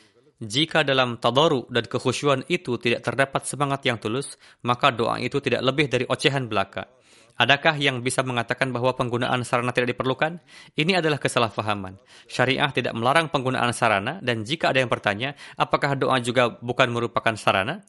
jika 0.41 0.81
dalam 0.81 1.21
tadaru 1.21 1.69
dan 1.69 1.85
kekhusyuan 1.85 2.47
itu 2.49 2.81
tidak 2.81 3.05
terdapat 3.05 3.45
semangat 3.45 3.85
yang 3.85 4.01
tulus, 4.01 4.41
maka 4.65 4.89
doa 4.89 5.21
itu 5.21 5.45
tidak 5.45 5.61
lebih 5.61 5.93
dari 5.93 6.09
ocehan 6.09 6.49
belaka. 6.49 6.89
Adakah 7.37 7.77
yang 7.77 8.01
bisa 8.01 8.25
mengatakan 8.25 8.73
bahwa 8.73 8.97
penggunaan 8.97 9.45
sarana 9.45 9.73
tidak 9.73 9.93
diperlukan? 9.93 10.41
Ini 10.73 11.05
adalah 11.05 11.21
kesalahpahaman. 11.21 12.01
Syariah 12.29 12.73
tidak 12.73 12.97
melarang 12.97 13.29
penggunaan 13.29 13.77
sarana 13.77 14.21
dan 14.25 14.41
jika 14.41 14.73
ada 14.73 14.81
yang 14.81 14.89
bertanya, 14.89 15.37
apakah 15.61 15.97
doa 16.01 16.17
juga 16.25 16.57
bukan 16.61 16.89
merupakan 16.89 17.37
sarana? 17.37 17.85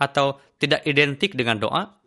Atau 0.00 0.40
tidak 0.56 0.84
identik 0.88 1.36
dengan 1.36 1.60
doa? 1.60 1.99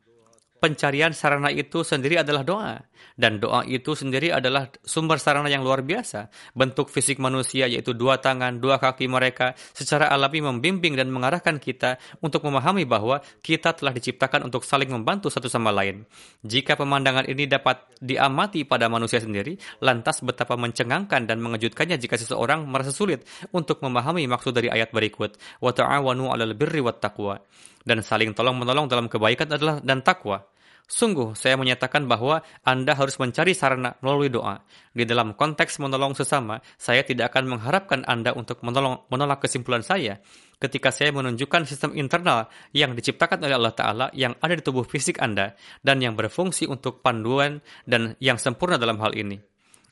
Pencarian 0.64 1.12
sarana 1.12 1.52
itu 1.52 1.84
sendiri 1.84 2.24
adalah 2.24 2.48
doa. 2.48 2.80
Dan 3.20 3.44
doa 3.44 3.68
itu 3.68 3.92
sendiri 4.00 4.32
adalah 4.32 4.72
sumber 4.80 5.20
sarana 5.20 5.52
yang 5.52 5.60
luar 5.60 5.84
biasa. 5.84 6.32
Bentuk 6.56 6.88
fisik 6.88 7.20
manusia 7.20 7.68
yaitu 7.68 7.92
dua 7.92 8.24
tangan, 8.24 8.64
dua 8.64 8.80
kaki 8.80 9.12
mereka 9.12 9.60
secara 9.76 10.08
alami 10.08 10.40
membimbing 10.40 10.96
dan 10.96 11.12
mengarahkan 11.12 11.60
kita 11.60 12.00
untuk 12.24 12.48
memahami 12.48 12.88
bahwa 12.88 13.20
kita 13.44 13.76
telah 13.76 13.92
diciptakan 13.92 14.48
untuk 14.48 14.64
saling 14.64 14.88
membantu 14.88 15.28
satu 15.28 15.52
sama 15.52 15.76
lain. 15.76 16.08
Jika 16.48 16.80
pemandangan 16.80 17.28
ini 17.28 17.44
dapat 17.44 18.00
diamati 18.00 18.64
pada 18.64 18.88
manusia 18.88 19.20
sendiri, 19.20 19.60
lantas 19.84 20.24
betapa 20.24 20.56
mencengangkan 20.56 21.28
dan 21.28 21.44
mengejutkannya 21.44 22.00
jika 22.00 22.16
seseorang 22.16 22.64
merasa 22.64 22.96
sulit 22.96 23.28
untuk 23.52 23.84
memahami 23.84 24.24
maksud 24.32 24.56
dari 24.56 24.72
ayat 24.72 24.96
berikut. 24.96 25.36
Wa 25.60 25.76
ta'awanu 25.76 26.32
'alal 26.32 26.56
birri 26.56 26.80
wat 26.80 27.04
taqwa. 27.04 27.36
Dan 27.84 28.00
saling 28.00 28.32
tolong-menolong 28.32 28.88
dalam 28.88 29.12
kebaikan 29.12 29.52
adalah 29.52 29.84
dan 29.84 30.00
takwa. 30.00 30.53
Sungguh, 30.84 31.32
saya 31.34 31.56
menyatakan 31.56 32.06
bahwa 32.06 32.44
Anda 32.62 32.92
harus 32.94 33.16
mencari 33.16 33.56
sarana 33.56 33.96
melalui 34.04 34.28
doa. 34.28 34.62
Di 34.92 35.08
dalam 35.08 35.32
konteks 35.32 35.80
menolong 35.80 36.12
sesama, 36.12 36.60
saya 36.76 37.08
tidak 37.08 37.32
akan 37.34 37.56
mengharapkan 37.56 38.04
Anda 38.04 38.36
untuk 38.36 38.60
menolong, 38.62 39.08
menolak 39.08 39.48
kesimpulan 39.48 39.82
saya 39.82 40.20
ketika 40.60 40.96
saya 40.96 41.12
menunjukkan 41.12 41.68
sistem 41.68 41.92
internal 41.96 42.48
yang 42.72 42.96
diciptakan 42.96 43.44
oleh 43.44 43.56
Allah 43.60 43.76
Ta'ala 43.76 44.06
yang 44.16 44.36
ada 44.40 44.56
di 44.56 44.64
tubuh 44.64 44.88
fisik 44.88 45.20
Anda 45.20 45.60
dan 45.84 46.00
yang 46.00 46.16
berfungsi 46.16 46.72
untuk 46.72 47.04
panduan 47.04 47.60
dan 47.84 48.16
yang 48.24 48.40
sempurna 48.40 48.80
dalam 48.80 48.96
hal 49.04 49.12
ini. 49.12 49.40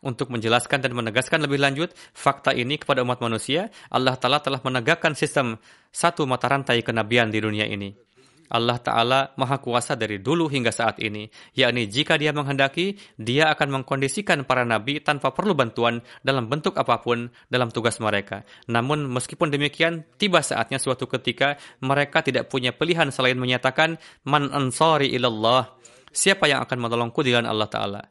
Untuk 0.01 0.33
menjelaskan 0.33 0.81
dan 0.81 0.97
menegaskan 0.97 1.45
lebih 1.45 1.61
lanjut 1.61 1.93
fakta 2.15 2.57
ini 2.57 2.81
kepada 2.81 3.05
umat 3.05 3.21
manusia, 3.21 3.69
Allah 3.93 4.17
Ta'ala 4.17 4.41
telah 4.41 4.57
menegakkan 4.63 5.13
sistem 5.13 5.61
satu 5.93 6.25
mata 6.25 6.49
rantai 6.49 6.81
kenabian 6.81 7.29
di 7.29 7.37
dunia 7.37 7.69
ini. 7.69 8.10
Allah 8.51 8.77
Ta'ala 8.83 9.31
maha 9.39 9.63
kuasa 9.63 9.95
dari 9.95 10.19
dulu 10.19 10.51
hingga 10.51 10.75
saat 10.75 10.99
ini, 10.99 11.31
yakni 11.55 11.87
jika 11.87 12.19
dia 12.19 12.35
menghendaki, 12.35 12.99
dia 13.15 13.47
akan 13.47 13.81
mengkondisikan 13.81 14.43
para 14.43 14.67
nabi 14.67 14.99
tanpa 14.99 15.31
perlu 15.31 15.55
bantuan 15.55 16.03
dalam 16.19 16.51
bentuk 16.51 16.75
apa 16.75 16.99
pun 16.99 17.31
dalam 17.47 17.71
tugas 17.71 17.97
mereka. 18.03 18.43
Namun 18.67 19.07
meskipun 19.07 19.47
demikian, 19.47 20.03
tiba 20.19 20.43
saatnya 20.43 20.83
suatu 20.83 21.07
ketika 21.07 21.55
mereka 21.79 22.19
tidak 22.19 22.51
punya 22.51 22.75
pilihan 22.75 23.07
selain 23.07 23.39
menyatakan, 23.39 23.95
Man 24.27 24.51
ansari 24.51 25.15
ilallah, 25.15 25.71
siapa 26.11 26.51
yang 26.51 26.59
akan 26.67 26.77
menolongku 26.77 27.23
di 27.23 27.31
Allah 27.31 27.71
Ta'ala. 27.71 28.01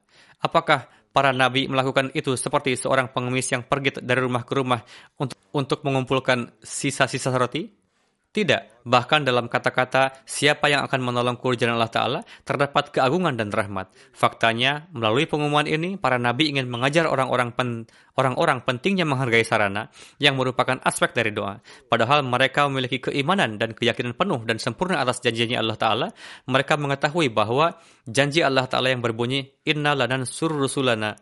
Apakah 0.41 0.89
para 1.13 1.37
nabi 1.37 1.69
melakukan 1.69 2.15
itu 2.17 2.33
seperti 2.39 2.79
seorang 2.79 3.13
pengemis 3.13 3.53
yang 3.53 3.67
pergi 3.67 4.01
dari 4.01 4.25
rumah 4.25 4.47
ke 4.47 4.53
rumah 4.57 4.81
untuk, 5.21 5.37
untuk 5.53 5.85
mengumpulkan 5.85 6.49
sisa-sisa 6.65 7.29
roti? 7.37 7.80
Tidak, 8.31 8.87
bahkan 8.87 9.27
dalam 9.27 9.51
kata-kata 9.51 10.23
siapa 10.23 10.71
yang 10.71 10.87
akan 10.87 11.03
menolongku 11.03 11.51
di 11.51 11.67
jalan 11.67 11.83
Allah 11.83 11.91
Ta'ala, 11.91 12.21
terdapat 12.47 12.95
keagungan 12.95 13.35
dan 13.35 13.51
rahmat. 13.51 13.91
Faktanya, 14.15 14.87
melalui 14.95 15.27
pengumuman 15.27 15.67
ini, 15.67 15.99
para 15.99 16.15
nabi 16.15 16.47
ingin 16.47 16.71
mengajar 16.71 17.11
orang-orang 17.11 17.51
pen, 17.51 17.91
orang-orang 18.15 18.63
pentingnya 18.63 19.03
menghargai 19.03 19.43
sarana, 19.43 19.91
yang 20.23 20.39
merupakan 20.39 20.79
aspek 20.87 21.11
dari 21.11 21.35
doa. 21.35 21.59
Padahal 21.91 22.23
mereka 22.23 22.71
memiliki 22.71 23.03
keimanan 23.03 23.59
dan 23.59 23.75
keyakinan 23.75 24.15
penuh 24.15 24.47
dan 24.47 24.63
sempurna 24.63 25.03
atas 25.03 25.19
janjinya 25.27 25.59
Allah 25.59 25.75
Ta'ala, 25.75 26.07
mereka 26.47 26.79
mengetahui 26.79 27.35
bahwa 27.35 27.83
janji 28.07 28.47
Allah 28.47 28.71
Ta'ala 28.71 28.95
yang 28.95 29.03
berbunyi, 29.03 29.59
Inna 29.67 29.99
lanan 29.99 30.23
sur 30.23 30.55
rusulana 30.55 31.19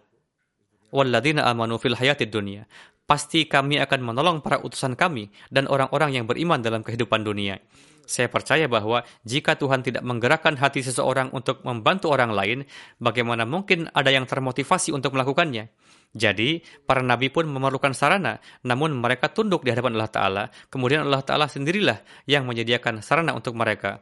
walladina 0.92 1.48
amanu 1.48 1.76
fil 1.76 1.96
hayatid 1.96 2.32
dunia 2.32 2.64
pasti 3.09 3.48
kami 3.48 3.80
akan 3.80 4.12
menolong 4.12 4.44
para 4.44 4.61
utusan 4.61 4.92
kami 4.92 5.32
dan 5.48 5.64
orang-orang 5.64 6.20
yang 6.20 6.28
beriman 6.28 6.61
dalam 6.61 6.84
kehidupan 6.84 7.24
dunia. 7.24 7.56
Saya 8.04 8.28
percaya 8.28 8.68
bahwa 8.68 9.04
jika 9.24 9.56
Tuhan 9.56 9.84
tidak 9.84 10.04
menggerakkan 10.04 10.56
hati 10.56 10.80
seseorang 10.84 11.32
untuk 11.32 11.61
membantu 11.64 12.12
orang 12.12 12.32
lain, 12.32 12.59
bagaimana 13.00 13.48
mungkin 13.48 13.88
ada 13.92 14.09
yang 14.09 14.24
termotivasi 14.24 14.92
untuk 14.92 15.12
melakukannya? 15.16 15.68
Jadi, 16.16 16.64
para 16.88 17.04
nabi 17.04 17.28
pun 17.28 17.44
memerlukan 17.44 17.92
sarana, 17.92 18.40
namun 18.64 18.96
mereka 18.96 19.28
tunduk 19.28 19.61
di 19.61 19.76
hadapan 19.76 19.92
Allah 20.00 20.12
Ta'ala. 20.12 20.44
Kemudian 20.72 21.04
Allah 21.04 21.20
Ta'ala 21.20 21.52
sendirilah 21.52 22.00
yang 22.24 22.48
menyediakan 22.48 23.04
sarana 23.04 23.36
untuk 23.36 23.52
mereka. 23.52 24.00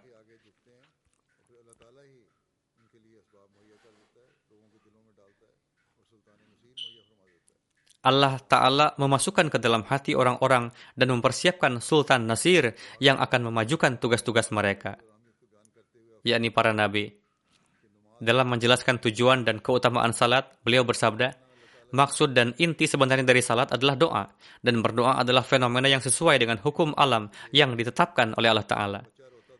Allah 8.06 8.38
Ta'ala 8.38 8.94
memasukkan 8.94 9.50
ke 9.50 9.58
dalam 9.58 9.82
hati 9.82 10.14
orang-orang 10.14 10.70
dan 10.94 11.10
mempersiapkan 11.10 11.82
Sultan 11.82 12.30
Nasir 12.30 12.78
yang 13.02 13.18
akan 13.18 13.50
memajukan 13.50 13.98
tugas-tugas 13.98 14.54
mereka, 14.54 14.94
yakni 16.22 16.54
para 16.54 16.70
nabi. 16.70 17.10
Dalam 18.22 18.46
menjelaskan 18.48 19.02
tujuan 19.02 19.42
dan 19.42 19.58
keutamaan 19.58 20.14
salat, 20.14 20.54
beliau 20.62 20.86
bersabda, 20.86 21.34
Maksud 21.86 22.34
dan 22.34 22.50
inti 22.58 22.86
sebenarnya 22.90 23.22
dari 23.22 23.42
salat 23.42 23.70
adalah 23.70 23.94
doa, 23.94 24.24
dan 24.58 24.82
berdoa 24.82 25.22
adalah 25.22 25.46
fenomena 25.46 25.86
yang 25.86 26.02
sesuai 26.02 26.42
dengan 26.42 26.58
hukum 26.58 26.94
alam 26.98 27.30
yang 27.54 27.78
ditetapkan 27.78 28.34
oleh 28.34 28.50
Allah 28.50 28.66
Ta'ala. 28.66 29.00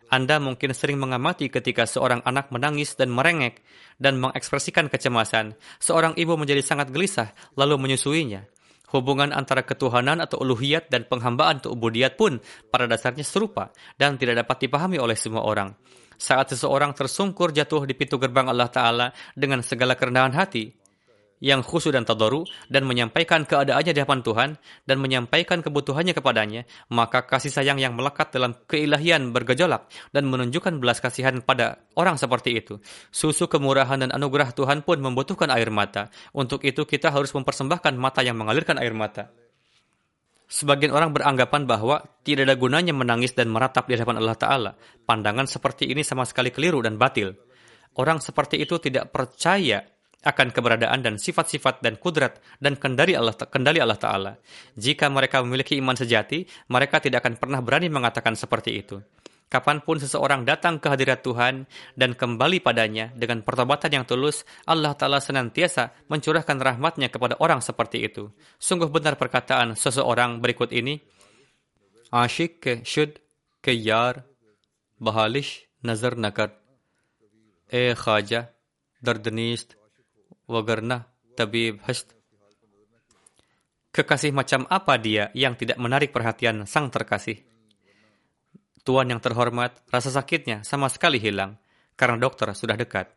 Anda 0.07 0.39
mungkin 0.39 0.71
sering 0.71 1.03
mengamati 1.03 1.51
ketika 1.51 1.83
seorang 1.83 2.23
anak 2.23 2.55
menangis 2.55 2.95
dan 2.95 3.11
merengek 3.11 3.63
dan 3.99 4.23
mengekspresikan 4.23 4.87
kecemasan. 4.87 5.59
Seorang 5.83 6.15
ibu 6.15 6.39
menjadi 6.39 6.63
sangat 6.63 6.95
gelisah 6.95 7.35
lalu 7.59 7.79
menyusuinya. 7.81 8.47
Hubungan 8.95 9.35
antara 9.35 9.67
ketuhanan 9.67 10.23
atau 10.23 10.39
uluhiyat 10.47 10.87
dan 10.87 11.11
penghambaan 11.11 11.59
atau 11.59 11.75
ubudiyat 11.75 12.15
pun 12.15 12.39
pada 12.71 12.87
dasarnya 12.87 13.27
serupa 13.27 13.75
dan 13.99 14.15
tidak 14.15 14.47
dapat 14.47 14.71
dipahami 14.71 15.03
oleh 15.03 15.19
semua 15.19 15.43
orang. 15.43 15.75
Saat 16.17 16.55
seseorang 16.55 16.95
tersungkur 16.95 17.51
jatuh 17.51 17.83
di 17.85 17.93
pintu 17.99 18.17
gerbang 18.17 18.47
Allah 18.47 18.71
Ta'ala 18.71 19.07
dengan 19.35 19.61
segala 19.61 19.99
kerendahan 19.99 20.33
hati, 20.33 20.71
yang 21.41 21.61
khusyuk 21.61 21.93
dan 21.93 22.09
tadaru 22.09 22.49
dan 22.73 22.89
menyampaikan 22.89 23.45
keadaannya 23.45 23.93
di 23.93 24.01
hadapan 24.01 24.21
Tuhan 24.25 24.51
dan 24.89 24.97
menyampaikan 24.97 25.61
kebutuhannya 25.61 26.17
kepadanya, 26.17 26.65
maka 26.89 27.29
kasih 27.29 27.53
sayang 27.53 27.77
yang 27.77 27.93
melekat 27.93 28.33
dalam 28.33 28.57
keilahian 28.65 29.37
bergejolak 29.37 29.89
dan 30.17 30.25
menunjukkan 30.29 30.81
belas 30.81 31.05
kasihan 31.05 31.45
pada 31.45 31.85
orang 31.97 32.17
seperti 32.17 32.57
itu. 32.57 32.81
Susu 33.13 33.47
kemurahan 33.53 34.01
dan 34.01 34.11
anugerah 34.13 34.57
Tuhan 34.57 34.81
pun 34.81 34.97
membutuhkan 35.01 35.53
air 35.53 35.69
mata. 35.69 36.09
Untuk 36.33 36.65
itu 36.65 36.89
kita 36.89 37.13
harus 37.13 37.33
mempersembahkan 37.37 37.95
mata 38.01 38.25
yang 38.25 38.41
mengalirkan 38.41 38.81
air 38.81 38.97
mata. 38.97 39.29
Sebagian 40.47 40.95
orang 40.95 41.11
beranggapan 41.11 41.67
bahwa 41.67 42.07
tidak 42.23 42.47
ada 42.47 42.55
gunanya 42.55 42.95
menangis 42.95 43.35
dan 43.35 43.51
meratap 43.51 43.91
di 43.91 43.99
hadapan 43.99 44.23
Allah 44.23 44.39
Ta'ala. 44.39 44.71
Pandangan 45.03 45.51
seperti 45.51 45.91
ini 45.91 46.07
sama 46.07 46.23
sekali 46.23 46.55
keliru 46.55 46.79
dan 46.87 46.95
batil. 46.95 47.35
Orang 47.99 48.23
seperti 48.23 48.63
itu 48.63 48.79
tidak 48.79 49.11
percaya 49.11 49.83
akan 50.27 50.51
keberadaan 50.51 51.07
dan 51.07 51.15
sifat-sifat 51.23 51.79
dan 51.87 51.95
kudrat 52.03 52.43
dan 52.59 52.75
kendali 52.75 53.15
Allah 53.15 53.39
kendali 53.47 53.79
Allah 53.79 53.95
taala. 53.95 54.33
Jika 54.75 55.07
mereka 55.07 55.39
memiliki 55.47 55.79
iman 55.79 55.95
sejati, 55.95 56.43
mereka 56.67 56.99
tidak 56.99 57.23
akan 57.23 57.39
pernah 57.39 57.63
berani 57.63 57.87
mengatakan 57.87 58.35
seperti 58.35 58.83
itu. 58.83 58.99
Kapan 59.47 59.79
pun 59.79 60.03
seseorang 60.03 60.43
datang 60.43 60.83
ke 60.83 60.91
hadirat 60.91 61.23
Tuhan 61.23 61.71
dan 61.95 62.19
kembali 62.19 62.59
padanya 62.59 63.15
dengan 63.15 63.47
pertobatan 63.47 63.95
yang 63.95 64.03
tulus, 64.03 64.43
Allah 64.67 64.99
Ta'ala 64.99 65.23
senantiasa 65.23 66.11
mencurahkan 66.11 66.59
rahmatnya 66.59 67.07
kepada 67.15 67.39
orang 67.39 67.63
seperti 67.63 68.11
itu. 68.11 68.35
Sungguh 68.59 68.91
benar 68.91 69.15
perkataan 69.15 69.79
seseorang 69.79 70.43
berikut 70.43 70.75
ini, 70.75 70.99
Asyik 72.11 72.59
ke 72.59 72.73
syud 72.83 73.23
ke 73.63 73.71
yar 73.71 74.27
bahalish 74.99 75.71
nazar 75.79 76.19
nakat. 76.19 76.51
Eh 77.71 77.95
khaja 77.95 78.51
dardnist 78.99 79.79
wagarna 80.47 81.07
tabib 81.35 81.83
hast. 81.85 82.15
Kekasih 83.93 84.33
macam 84.33 84.69
apa 84.69 85.01
dia 85.01 85.33
yang 85.33 85.57
tidak 85.57 85.81
menarik 85.81 86.13
perhatian 86.13 86.69
sang 86.69 86.93
terkasih? 86.93 87.41
Tuan 88.87 89.11
yang 89.11 89.19
terhormat, 89.19 89.83
rasa 89.91 90.15
sakitnya 90.15 90.63
sama 90.63 90.87
sekali 90.87 91.19
hilang 91.19 91.59
karena 91.99 92.21
dokter 92.21 92.53
sudah 92.55 92.79
dekat. 92.79 93.11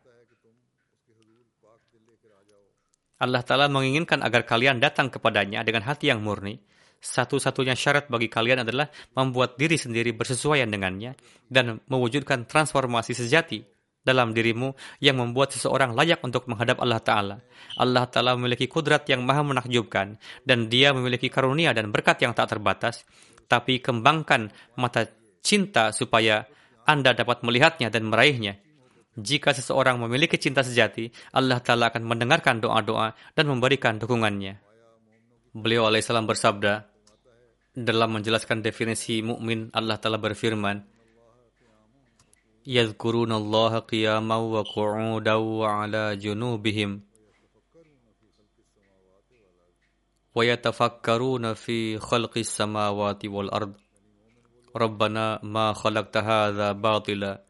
Allah 3.20 3.44
Ta'ala 3.44 3.68
menginginkan 3.68 4.24
agar 4.24 4.48
kalian 4.48 4.80
datang 4.80 5.12
kepadanya 5.12 5.60
dengan 5.60 5.84
hati 5.84 6.08
yang 6.08 6.24
murni. 6.24 6.56
Satu-satunya 7.00 7.76
syarat 7.76 8.08
bagi 8.08 8.28
kalian 8.32 8.64
adalah 8.64 8.88
membuat 9.16 9.56
diri 9.60 9.76
sendiri 9.76 10.12
bersesuaian 10.12 10.68
dengannya 10.68 11.16
dan 11.48 11.80
mewujudkan 11.88 12.44
transformasi 12.44 13.16
sejati 13.16 13.64
dalam 14.00 14.32
dirimu 14.32 14.72
yang 14.98 15.20
membuat 15.20 15.52
seseorang 15.52 15.92
layak 15.92 16.24
untuk 16.24 16.48
menghadap 16.48 16.80
Allah 16.80 17.00
Ta'ala. 17.00 17.36
Allah 17.76 18.04
Ta'ala 18.08 18.32
memiliki 18.36 18.64
kudrat 18.66 19.04
yang 19.08 19.24
maha 19.24 19.44
menakjubkan 19.44 20.16
dan 20.44 20.72
dia 20.72 20.96
memiliki 20.96 21.28
karunia 21.28 21.76
dan 21.76 21.92
berkat 21.92 22.24
yang 22.24 22.32
tak 22.32 22.50
terbatas. 22.56 23.04
Tapi 23.50 23.82
kembangkan 23.82 24.48
mata 24.78 25.04
cinta 25.42 25.90
supaya 25.90 26.46
Anda 26.86 27.12
dapat 27.12 27.42
melihatnya 27.42 27.90
dan 27.90 28.08
meraihnya. 28.08 28.56
Jika 29.18 29.50
seseorang 29.52 29.98
memiliki 29.98 30.38
cinta 30.38 30.62
sejati, 30.62 31.10
Allah 31.34 31.58
Ta'ala 31.58 31.90
akan 31.90 32.06
mendengarkan 32.06 32.62
doa-doa 32.62 33.12
dan 33.34 33.44
memberikan 33.50 33.98
dukungannya. 33.98 34.54
Beliau 35.50 35.90
alaihissalam 35.90 36.30
bersabda, 36.30 36.86
dalam 37.74 38.10
menjelaskan 38.14 38.62
definisi 38.62 39.18
mukmin 39.18 39.70
Allah 39.74 39.98
Ta'ala 39.98 40.18
berfirman, 40.22 40.99
يذكرون 42.67 43.31
الله 43.31 43.79
قياما 43.79 44.35
وقعودا 44.35 45.33
وعلى 45.33 46.03
جنوبهم 46.15 46.91
ويتفكرون 50.35 51.53
في 51.53 51.99
خلق 51.99 52.33
السماوات 52.37 53.25
والأرض 53.25 53.73
ربنا 54.75 55.39
ما 55.43 55.73
خلقت 55.73 56.17
هذا 56.17 56.71
باطلا 56.71 57.45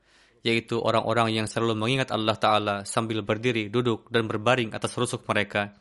yaitu 0.46 0.78
orang-orang 0.78 1.34
yang 1.34 1.50
selalu 1.50 1.74
mengingat 1.74 2.14
Allah 2.14 2.38
Ta'ala 2.38 2.76
sambil 2.86 3.26
berdiri, 3.26 3.66
duduk, 3.74 4.06
dan 4.14 4.30
berbaring 4.30 4.78
atas 4.78 4.94
rusuk 4.94 5.26
mereka. 5.26 5.74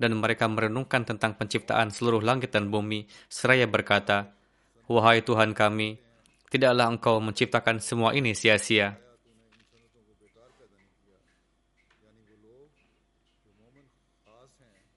Dan 0.00 0.16
mereka 0.16 0.48
merenungkan 0.48 1.04
tentang 1.04 1.36
penciptaan 1.36 1.92
seluruh 1.92 2.24
langit 2.24 2.56
dan 2.56 2.72
bumi, 2.72 3.04
seraya 3.28 3.68
berkata, 3.68 4.32
Wahai 4.88 5.20
Tuhan 5.20 5.52
kami, 5.52 6.00
tidaklah 6.53 6.93
engkau 6.93 7.17
menciptakan 7.17 7.81
semua 7.81 8.13
ini 8.13 8.37
sia-sia. 8.37 9.01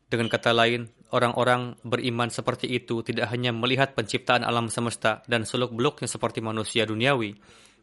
Dengan 0.07 0.29
kata 0.29 0.53
lain, 0.53 0.87
orang-orang 1.17 1.81
beriman 1.83 2.29
seperti 2.29 2.69
itu 2.71 3.01
tidak 3.03 3.33
hanya 3.33 3.51
melihat 3.51 3.97
penciptaan 3.97 4.45
alam 4.45 4.69
semesta 4.69 5.25
dan 5.27 5.43
seluk-beluknya 5.49 6.07
seperti 6.07 6.45
manusia 6.45 6.87
duniawi, 6.87 7.35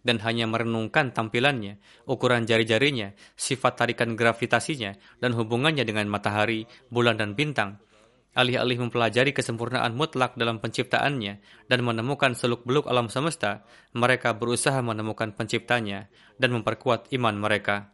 dan 0.05 0.23
hanya 0.23 0.47
merenungkan 0.47 1.11
tampilannya, 1.11 1.81
ukuran 2.07 2.47
jari-jarinya, 2.47 3.11
sifat 3.35 3.75
tarikan 3.75 4.15
gravitasinya, 4.15 4.95
dan 5.19 5.35
hubungannya 5.35 5.83
dengan 5.83 6.07
matahari, 6.07 6.63
bulan, 6.87 7.19
dan 7.19 7.35
bintang. 7.35 7.81
Alih-alih 8.33 8.89
mempelajari 8.89 9.29
kesempurnaan 9.29 9.93
mutlak 9.93 10.33
dalam 10.33 10.57
penciptaannya 10.57 11.37
dan 11.69 11.79
menemukan 11.85 12.33
seluk-beluk 12.33 12.89
alam 12.89 13.05
semesta, 13.05 13.61
mereka 13.93 14.33
berusaha 14.33 14.81
menemukan 14.81 15.37
penciptanya 15.37 16.09
dan 16.41 16.57
memperkuat 16.57 17.13
iman 17.13 17.37
mereka. 17.37 17.92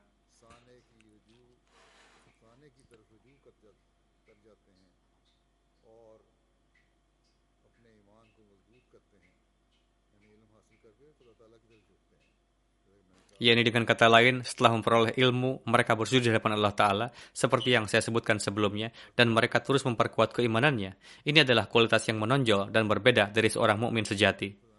Yakni 13.40 13.64
dengan 13.64 13.88
kata 13.88 14.12
lain, 14.12 14.44
setelah 14.44 14.76
memperoleh 14.76 15.16
ilmu, 15.16 15.64
mereka 15.64 15.96
bersujud 15.96 16.28
di 16.28 16.30
hadapan 16.30 16.60
Allah 16.60 16.76
Ta'ala, 16.76 17.08
seperti 17.32 17.72
yang 17.72 17.88
saya 17.88 18.04
sebutkan 18.04 18.38
sebelumnya, 18.38 18.92
dan 19.16 19.32
mereka 19.32 19.64
terus 19.64 19.88
memperkuat 19.88 20.36
keimanannya. 20.36 21.00
Ini 21.24 21.48
adalah 21.48 21.72
kualitas 21.72 22.04
yang 22.12 22.20
menonjol 22.20 22.70
dan 22.70 22.86
berbeda 22.86 23.32
dari 23.32 23.48
seorang 23.48 23.80
mukmin 23.80 24.04
sejati. 24.04 24.70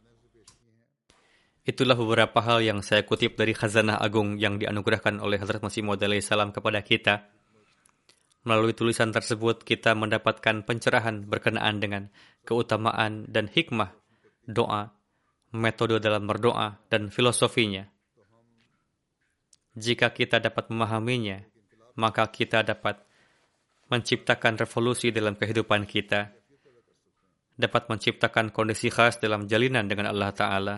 Itulah 1.61 1.97
beberapa 1.97 2.41
hal 2.41 2.65
yang 2.65 2.81
saya 2.81 3.05
kutip 3.05 3.37
dari 3.37 3.53
khazanah 3.53 4.01
agung 4.01 4.41
yang 4.41 4.57
dianugerahkan 4.57 5.20
oleh 5.20 5.37
Hazrat 5.37 5.61
Masih 5.61 5.85
Maud 5.85 6.01
salam 6.24 6.53
kepada 6.57 6.81
kita. 6.81 7.28
Melalui 8.49 8.73
tulisan 8.73 9.12
tersebut, 9.12 9.61
kita 9.69 9.93
mendapatkan 9.93 10.65
pencerahan 10.65 11.28
berkenaan 11.28 11.77
dengan 11.77 12.09
keutamaan 12.49 13.28
dan 13.28 13.53
hikmah 13.53 13.93
doa, 14.49 14.97
metode 15.53 16.01
dalam 16.01 16.24
berdoa, 16.24 16.81
dan 16.89 17.12
filosofinya. 17.12 17.99
Jika 19.78 20.10
kita 20.10 20.42
dapat 20.42 20.66
memahaminya, 20.66 21.47
maka 21.94 22.26
kita 22.26 22.66
dapat 22.66 23.06
menciptakan 23.86 24.59
revolusi 24.59 25.14
dalam 25.14 25.38
kehidupan 25.38 25.86
kita, 25.86 26.34
dapat 27.55 27.86
menciptakan 27.86 28.51
kondisi 28.51 28.90
khas 28.90 29.22
dalam 29.22 29.47
jalinan 29.47 29.86
dengan 29.86 30.10
Allah 30.10 30.30
Ta'ala, 30.34 30.76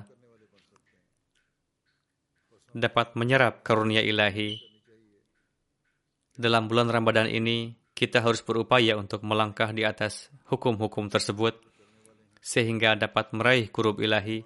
dapat 2.73 3.16
menyerap 3.16 3.64
karunia 3.64 4.01
ilahi. 4.01 4.60
Dalam 6.32 6.69
bulan 6.69 6.89
Ramadan 6.89 7.28
ini, 7.28 7.77
kita 7.93 8.24
harus 8.24 8.40
berupaya 8.40 8.97
untuk 8.97 9.20
melangkah 9.24 9.69
di 9.73 9.85
atas 9.85 10.32
hukum-hukum 10.48 11.12
tersebut, 11.12 11.60
sehingga 12.40 12.97
dapat 12.97 13.36
meraih 13.36 13.69
kurub 13.69 14.01
ilahi, 14.01 14.40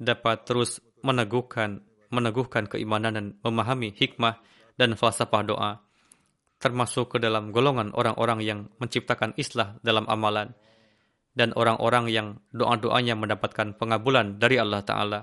dapat 0.00 0.44
terus 0.48 0.80
meneguhkan 1.06 1.86
meneguhkan 2.10 2.70
keimanan 2.70 3.12
dan 3.14 3.26
memahami 3.42 3.90
hikmah 3.94 4.38
dan 4.78 4.94
falsafah 4.94 5.42
doa, 5.46 5.72
termasuk 6.62 7.16
ke 7.16 7.18
dalam 7.18 7.50
golongan 7.50 7.90
orang-orang 7.96 8.40
yang 8.44 8.60
menciptakan 8.78 9.34
islah 9.34 9.76
dalam 9.82 10.06
amalan, 10.06 10.54
dan 11.36 11.52
orang-orang 11.52 12.08
yang 12.08 12.28
doa-doanya 12.54 13.18
mendapatkan 13.18 13.76
pengabulan 13.76 14.38
dari 14.40 14.56
Allah 14.56 14.82
Ta'ala. 14.84 15.20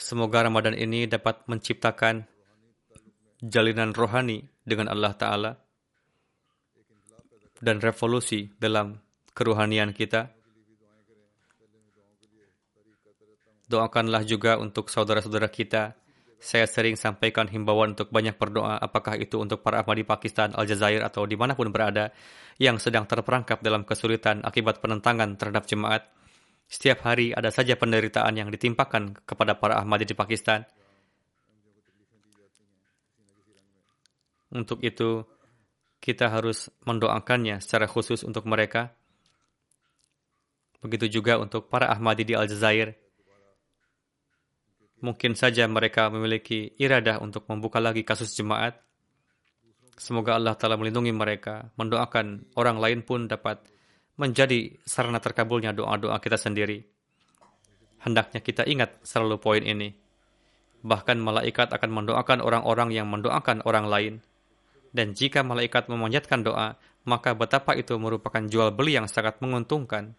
Semoga 0.00 0.48
Ramadan 0.48 0.72
ini 0.74 1.04
dapat 1.04 1.44
menciptakan 1.44 2.24
jalinan 3.44 3.92
rohani 3.92 4.48
dengan 4.64 4.88
Allah 4.88 5.12
Ta'ala 5.12 5.52
dan 7.60 7.78
revolusi 7.78 8.48
dalam 8.56 8.96
keruhanian 9.36 9.92
kita. 9.92 10.32
Doakanlah 13.70 14.26
juga 14.26 14.58
untuk 14.58 14.90
saudara-saudara 14.90 15.46
kita. 15.46 15.94
Saya 16.40 16.64
sering 16.64 16.96
sampaikan 16.96 17.46
himbauan 17.46 17.92
untuk 17.94 18.08
banyak 18.08 18.34
berdoa, 18.34 18.80
apakah 18.80 19.14
itu 19.20 19.36
untuk 19.36 19.60
para 19.60 19.84
ahmadi 19.84 20.08
Pakistan, 20.08 20.56
Aljazair, 20.56 21.04
atau 21.04 21.28
di 21.28 21.36
mana 21.36 21.52
pun 21.52 21.68
berada, 21.68 22.10
yang 22.56 22.80
sedang 22.80 23.04
terperangkap 23.04 23.60
dalam 23.60 23.84
kesulitan 23.84 24.40
akibat 24.42 24.80
penentangan 24.80 25.36
terhadap 25.36 25.68
jemaat. 25.68 26.08
Setiap 26.64 27.04
hari 27.04 27.36
ada 27.36 27.52
saja 27.52 27.76
penderitaan 27.76 28.40
yang 28.40 28.48
ditimpakan 28.48 29.20
kepada 29.22 29.60
para 29.60 29.78
Ahmadi 29.78 30.08
di 30.08 30.16
Pakistan. 30.16 30.64
Untuk 34.50 34.82
itu, 34.82 35.22
kita 36.00 36.32
harus 36.32 36.72
mendoakannya 36.88 37.60
secara 37.60 37.84
khusus 37.84 38.24
untuk 38.24 38.48
mereka. 38.48 38.96
Begitu 40.80 41.20
juga 41.20 41.36
untuk 41.36 41.68
para 41.68 41.92
Ahmadi 41.92 42.24
di 42.24 42.34
Aljazair. 42.34 42.96
Mungkin 45.04 45.36
saja 45.36 45.68
mereka 45.68 46.08
memiliki 46.08 46.72
iradah 46.80 47.20
untuk 47.20 47.44
membuka 47.48 47.80
lagi 47.80 48.00
kasus 48.04 48.32
jemaat. 48.32 48.80
Semoga 50.00 50.40
Allah 50.40 50.56
telah 50.56 50.80
melindungi 50.80 51.12
mereka. 51.12 51.68
Mendoakan 51.76 52.56
orang 52.56 52.80
lain 52.80 53.00
pun 53.04 53.28
dapat 53.28 53.60
menjadi 54.16 54.80
sarana 54.84 55.20
terkabulnya 55.20 55.76
doa-doa 55.76 56.16
kita 56.20 56.40
sendiri. 56.40 56.80
Hendaknya 58.00 58.40
kita 58.40 58.64
ingat 58.64 59.04
selalu 59.04 59.36
poin 59.36 59.60
ini. 59.60 59.92
Bahkan 60.80 61.20
malaikat 61.20 61.76
akan 61.76 61.90
mendoakan 61.92 62.40
orang-orang 62.40 62.88
yang 62.96 63.08
mendoakan 63.08 63.60
orang 63.68 63.84
lain. 63.88 64.14
Dan 64.90 65.14
jika 65.14 65.46
malaikat 65.46 65.86
memanjatkan 65.86 66.42
doa, 66.42 66.74
maka 67.06 67.32
betapa 67.32 67.78
itu 67.78 67.94
merupakan 67.96 68.42
jual 68.44 68.74
beli 68.74 68.98
yang 68.98 69.06
sangat 69.06 69.38
menguntungkan. 69.38 70.18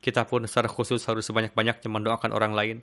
Kita 0.00 0.26
pun 0.26 0.48
secara 0.48 0.66
khusus 0.66 1.04
harus 1.06 1.28
sebanyak-banyaknya 1.28 1.88
mendoakan 1.88 2.32
orang 2.32 2.52
lain. 2.56 2.78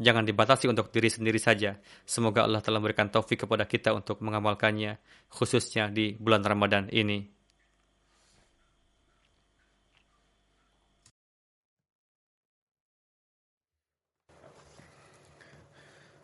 Jangan 0.00 0.24
dibatasi 0.24 0.64
untuk 0.70 0.88
diri 0.88 1.12
sendiri 1.12 1.36
saja. 1.36 1.76
Semoga 2.08 2.48
Allah 2.48 2.64
telah 2.64 2.80
memberikan 2.80 3.12
taufik 3.12 3.44
kepada 3.44 3.68
kita 3.68 3.92
untuk 3.92 4.24
mengamalkannya, 4.24 4.96
khususnya 5.28 5.92
di 5.92 6.16
bulan 6.16 6.40
Ramadan 6.40 6.88
ini. 6.88 7.28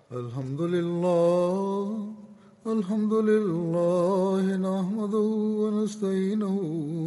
Alhamdulillah. 0.08 2.25
الحمد 2.66 3.12
لله 3.12 4.56
نحمده 4.56 5.28
ونستعينه 5.62 6.56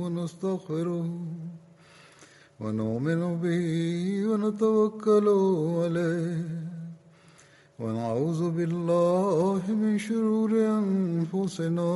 ونستغفره 0.01 1.09
ونؤمن 2.61 3.21
به 3.43 3.67
ونتوكل 4.29 5.27
عليه 5.83 6.43
ونعوذ 7.79 8.41
بالله 8.51 9.61
من 9.67 9.97
شرور 9.99 10.51
أنفسنا 10.79 11.91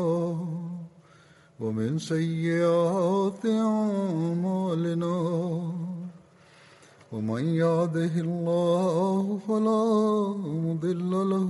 ومن 1.60 2.00
سيئات 2.00 3.46
أعمالنا. 3.46 5.16
ومن 7.12 7.44
يهده 7.64 8.14
الله 8.28 9.40
فلا 9.48 9.84
مضل 10.66 11.12
له 11.32 11.50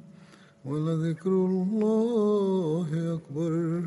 ولذكر 0.65 1.29
الله 1.29 2.89
أكبر. 3.13 3.83